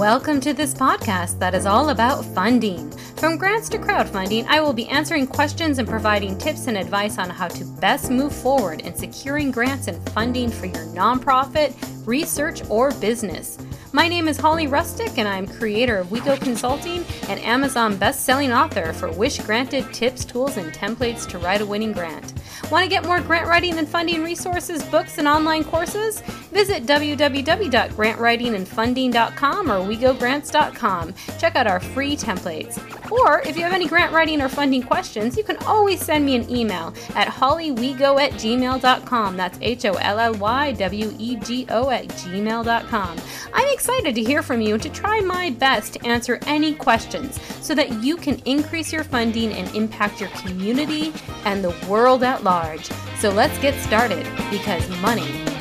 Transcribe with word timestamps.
Welcome 0.00 0.40
to 0.40 0.54
this 0.54 0.72
podcast 0.72 1.38
that 1.40 1.54
is 1.54 1.66
all 1.66 1.90
about 1.90 2.24
funding. 2.24 2.90
From 3.16 3.36
grants 3.36 3.68
to 3.68 3.76
crowdfunding, 3.76 4.46
I 4.46 4.58
will 4.62 4.72
be 4.72 4.88
answering 4.88 5.26
questions 5.26 5.78
and 5.78 5.86
providing 5.86 6.38
tips 6.38 6.68
and 6.68 6.78
advice 6.78 7.18
on 7.18 7.28
how 7.28 7.48
to 7.48 7.66
best 7.82 8.10
move 8.10 8.34
forward 8.34 8.80
in 8.80 8.94
securing 8.94 9.50
grants 9.50 9.88
and 9.88 10.02
funding 10.12 10.48
for 10.50 10.64
your 10.64 10.86
nonprofit, 10.86 11.76
research, 12.06 12.62
or 12.70 12.92
business. 12.92 13.58
My 13.92 14.08
name 14.08 14.26
is 14.26 14.38
Holly 14.38 14.66
Rustick, 14.66 15.18
and 15.18 15.28
I'm 15.28 15.46
creator 15.46 15.98
of 15.98 16.06
WeGo 16.06 16.40
Consulting 16.40 17.04
and 17.28 17.38
Amazon 17.40 17.98
best-selling 17.98 18.52
author 18.52 18.94
for 18.94 19.12
Wish 19.12 19.38
Granted 19.40 19.92
tips, 19.92 20.24
tools, 20.24 20.56
and 20.56 20.72
templates 20.72 21.28
to 21.28 21.38
write 21.38 21.60
a 21.60 21.66
winning 21.66 21.92
grant. 21.92 22.32
Want 22.70 22.84
to 22.84 22.88
get 22.88 23.04
more 23.04 23.20
grant 23.20 23.48
writing 23.48 23.76
and 23.76 23.86
funding 23.86 24.24
resources, 24.24 24.82
books, 24.84 25.18
and 25.18 25.28
online 25.28 25.64
courses? 25.64 26.22
Visit 26.50 26.86
www.grantwritingandfunding.com 26.86 29.70
or 29.70 29.80
wegogrants.com. 29.80 31.14
Check 31.38 31.56
out 31.56 31.66
our 31.66 31.80
free 31.80 32.16
templates. 32.16 32.78
Or 33.10 33.40
if 33.40 33.56
you 33.56 33.64
have 33.64 33.72
any 33.72 33.86
grant 33.86 34.12
writing 34.12 34.40
or 34.40 34.48
funding 34.48 34.82
questions, 34.82 35.36
you 35.36 35.44
can 35.44 35.56
always 35.58 36.00
send 36.00 36.24
me 36.24 36.36
an 36.36 36.50
email 36.50 36.94
at 37.14 37.28
hollywego 37.28 38.20
at 38.20 38.32
gmail.com. 38.32 39.36
That's 39.36 39.58
H 39.60 39.84
O 39.84 39.92
L 39.94 40.18
L 40.18 40.34
Y 40.34 40.72
W 40.72 41.14
E 41.18 41.36
G 41.36 41.66
O 41.70 41.90
at 41.90 42.08
gmail.com. 42.08 43.18
I'm 43.52 43.72
excited 43.72 44.14
to 44.14 44.22
hear 44.22 44.42
from 44.42 44.60
you 44.60 44.74
and 44.74 44.82
to 44.82 44.90
try 44.90 45.20
my 45.20 45.50
best 45.50 45.94
to 45.94 46.06
answer 46.06 46.38
any 46.46 46.74
questions 46.74 47.40
so 47.60 47.74
that 47.74 48.02
you 48.02 48.16
can 48.16 48.40
increase 48.44 48.92
your 48.92 49.04
funding 49.04 49.52
and 49.52 49.74
impact 49.74 50.20
your 50.20 50.30
community 50.30 51.12
and 51.44 51.64
the 51.64 51.74
world 51.88 52.22
at 52.22 52.44
large. 52.44 52.88
So 53.18 53.30
let's 53.30 53.58
get 53.58 53.74
started 53.82 54.26
because 54.50 54.88
money 55.00 55.59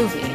groovy 0.00 0.29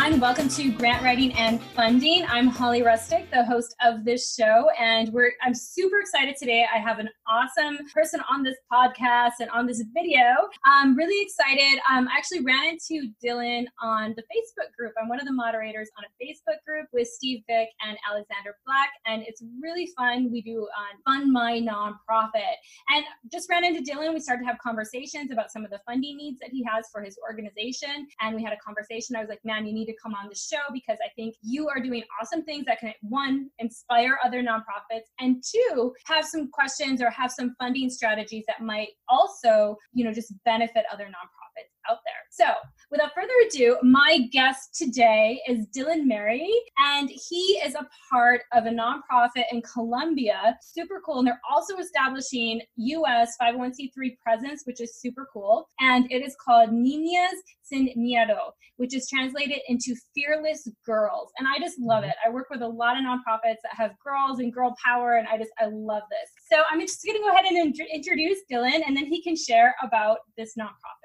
everyone. 0.00 0.20
Welcome 0.20 0.48
to 0.48 0.72
Grant 0.72 1.02
Writing 1.02 1.32
and 1.34 1.60
Funding. 1.60 2.24
I'm 2.26 2.46
Holly 2.46 2.80
Rustick, 2.80 3.30
the 3.30 3.44
host 3.44 3.74
of 3.84 4.04
this 4.04 4.34
show, 4.34 4.68
and 4.78 5.12
we're 5.12 5.32
I'm 5.42 5.54
super 5.54 5.98
excited 5.98 6.36
today. 6.38 6.64
I 6.72 6.78
have 6.78 7.00
an 7.00 7.10
awesome 7.28 7.78
person 7.92 8.20
on 8.30 8.42
this 8.42 8.56
podcast 8.72 9.40
and 9.40 9.50
on 9.50 9.66
this 9.66 9.84
video. 9.92 10.22
I'm 10.64 10.96
really 10.96 11.22
excited. 11.22 11.80
Um, 11.90 12.08
I 12.08 12.16
actually 12.16 12.40
ran 12.40 12.64
into 12.66 13.10
Dylan 13.22 13.66
on 13.82 14.14
the 14.16 14.22
Facebook 14.22 14.74
group. 14.78 14.92
I'm 15.00 15.08
one 15.08 15.20
of 15.20 15.26
the 15.26 15.32
moderators 15.32 15.90
on 15.98 16.04
a 16.04 16.24
Facebook 16.24 16.64
group 16.66 16.86
with 16.94 17.06
Steve 17.06 17.42
Vick 17.46 17.68
and 17.86 17.98
Alexander 18.08 18.56
Black, 18.64 18.88
and 19.06 19.22
it's 19.26 19.42
really 19.60 19.90
fun. 19.98 20.30
We 20.32 20.40
do 20.40 20.66
on 20.78 21.02
Fund 21.04 21.30
My 21.30 21.60
Nonprofit, 21.60 22.56
and 22.88 23.04
just 23.30 23.50
ran 23.50 23.64
into 23.64 23.82
Dylan. 23.82 24.14
We 24.14 24.20
started 24.20 24.44
to 24.44 24.46
have 24.46 24.58
conversations 24.58 25.30
about 25.30 25.52
some 25.52 25.64
of 25.64 25.70
the 25.70 25.80
funding 25.86 26.16
needs 26.16 26.38
that 26.40 26.50
he 26.50 26.64
has 26.64 26.86
for 26.90 27.02
his 27.02 27.18
organization, 27.28 28.06
and 28.22 28.34
we 28.34 28.42
had 28.42 28.54
a 28.54 28.58
conversation. 28.64 29.14
I 29.14 29.20
was 29.20 29.28
like, 29.28 29.44
"Man, 29.44 29.66
you 29.66 29.74
need 29.74 29.90
to 29.90 29.99
come 30.02 30.14
on 30.14 30.28
the 30.28 30.34
show 30.34 30.62
because 30.72 30.98
I 31.04 31.10
think 31.16 31.34
you 31.42 31.68
are 31.68 31.80
doing 31.80 32.02
awesome 32.20 32.44
things 32.44 32.64
that 32.66 32.80
can 32.80 32.92
one 33.02 33.50
inspire 33.58 34.18
other 34.24 34.42
nonprofits 34.42 35.08
and 35.18 35.42
two 35.42 35.92
have 36.06 36.24
some 36.24 36.50
questions 36.50 37.02
or 37.02 37.10
have 37.10 37.30
some 37.30 37.54
funding 37.58 37.90
strategies 37.90 38.44
that 38.46 38.62
might 38.62 38.88
also, 39.08 39.76
you 39.92 40.04
know, 40.04 40.12
just 40.12 40.32
benefit 40.44 40.84
other 40.92 41.04
nonprofits 41.04 41.39
out 41.88 41.98
there. 42.04 42.14
So, 42.30 42.46
without 42.90 43.12
further 43.14 43.32
ado, 43.46 43.76
my 43.82 44.26
guest 44.32 44.74
today 44.74 45.40
is 45.48 45.66
Dylan 45.76 46.04
Mehri, 46.10 46.48
and 46.78 47.10
he 47.10 47.60
is 47.64 47.74
a 47.74 47.86
part 48.10 48.42
of 48.52 48.66
a 48.66 48.70
nonprofit 48.70 49.44
in 49.52 49.62
Colombia. 49.62 50.56
Super 50.62 51.00
cool. 51.04 51.18
And 51.18 51.26
they're 51.26 51.40
also 51.50 51.76
establishing 51.76 52.60
US 52.76 53.36
501c3 53.40 54.16
presence, 54.22 54.62
which 54.64 54.80
is 54.80 55.00
super 55.00 55.28
cool. 55.32 55.68
And 55.80 56.10
it 56.10 56.24
is 56.24 56.36
called 56.44 56.70
Niñas 56.70 57.36
Sin 57.62 57.88
Miedo, 57.96 58.52
which 58.76 58.94
is 58.94 59.08
translated 59.08 59.58
into 59.68 59.94
fearless 60.14 60.66
girls. 60.84 61.30
And 61.38 61.46
I 61.46 61.58
just 61.58 61.78
love 61.78 62.02
mm-hmm. 62.02 62.10
it. 62.10 62.16
I 62.26 62.30
work 62.30 62.48
with 62.50 62.62
a 62.62 62.68
lot 62.68 62.96
of 62.96 63.04
nonprofits 63.04 63.60
that 63.62 63.74
have 63.76 63.92
girls 64.04 64.40
and 64.40 64.52
girl 64.52 64.74
power, 64.84 65.16
and 65.16 65.28
I 65.28 65.38
just, 65.38 65.50
I 65.58 65.66
love 65.66 66.02
this. 66.10 66.30
So 66.50 66.62
I'm 66.70 66.80
just 66.80 67.04
going 67.04 67.16
to 67.16 67.22
go 67.22 67.30
ahead 67.30 67.44
and 67.44 67.74
introduce 67.92 68.38
Dylan, 68.50 68.80
and 68.86 68.96
then 68.96 69.06
he 69.06 69.22
can 69.22 69.36
share 69.36 69.74
about 69.82 70.18
this 70.36 70.54
nonprofit. 70.58 70.99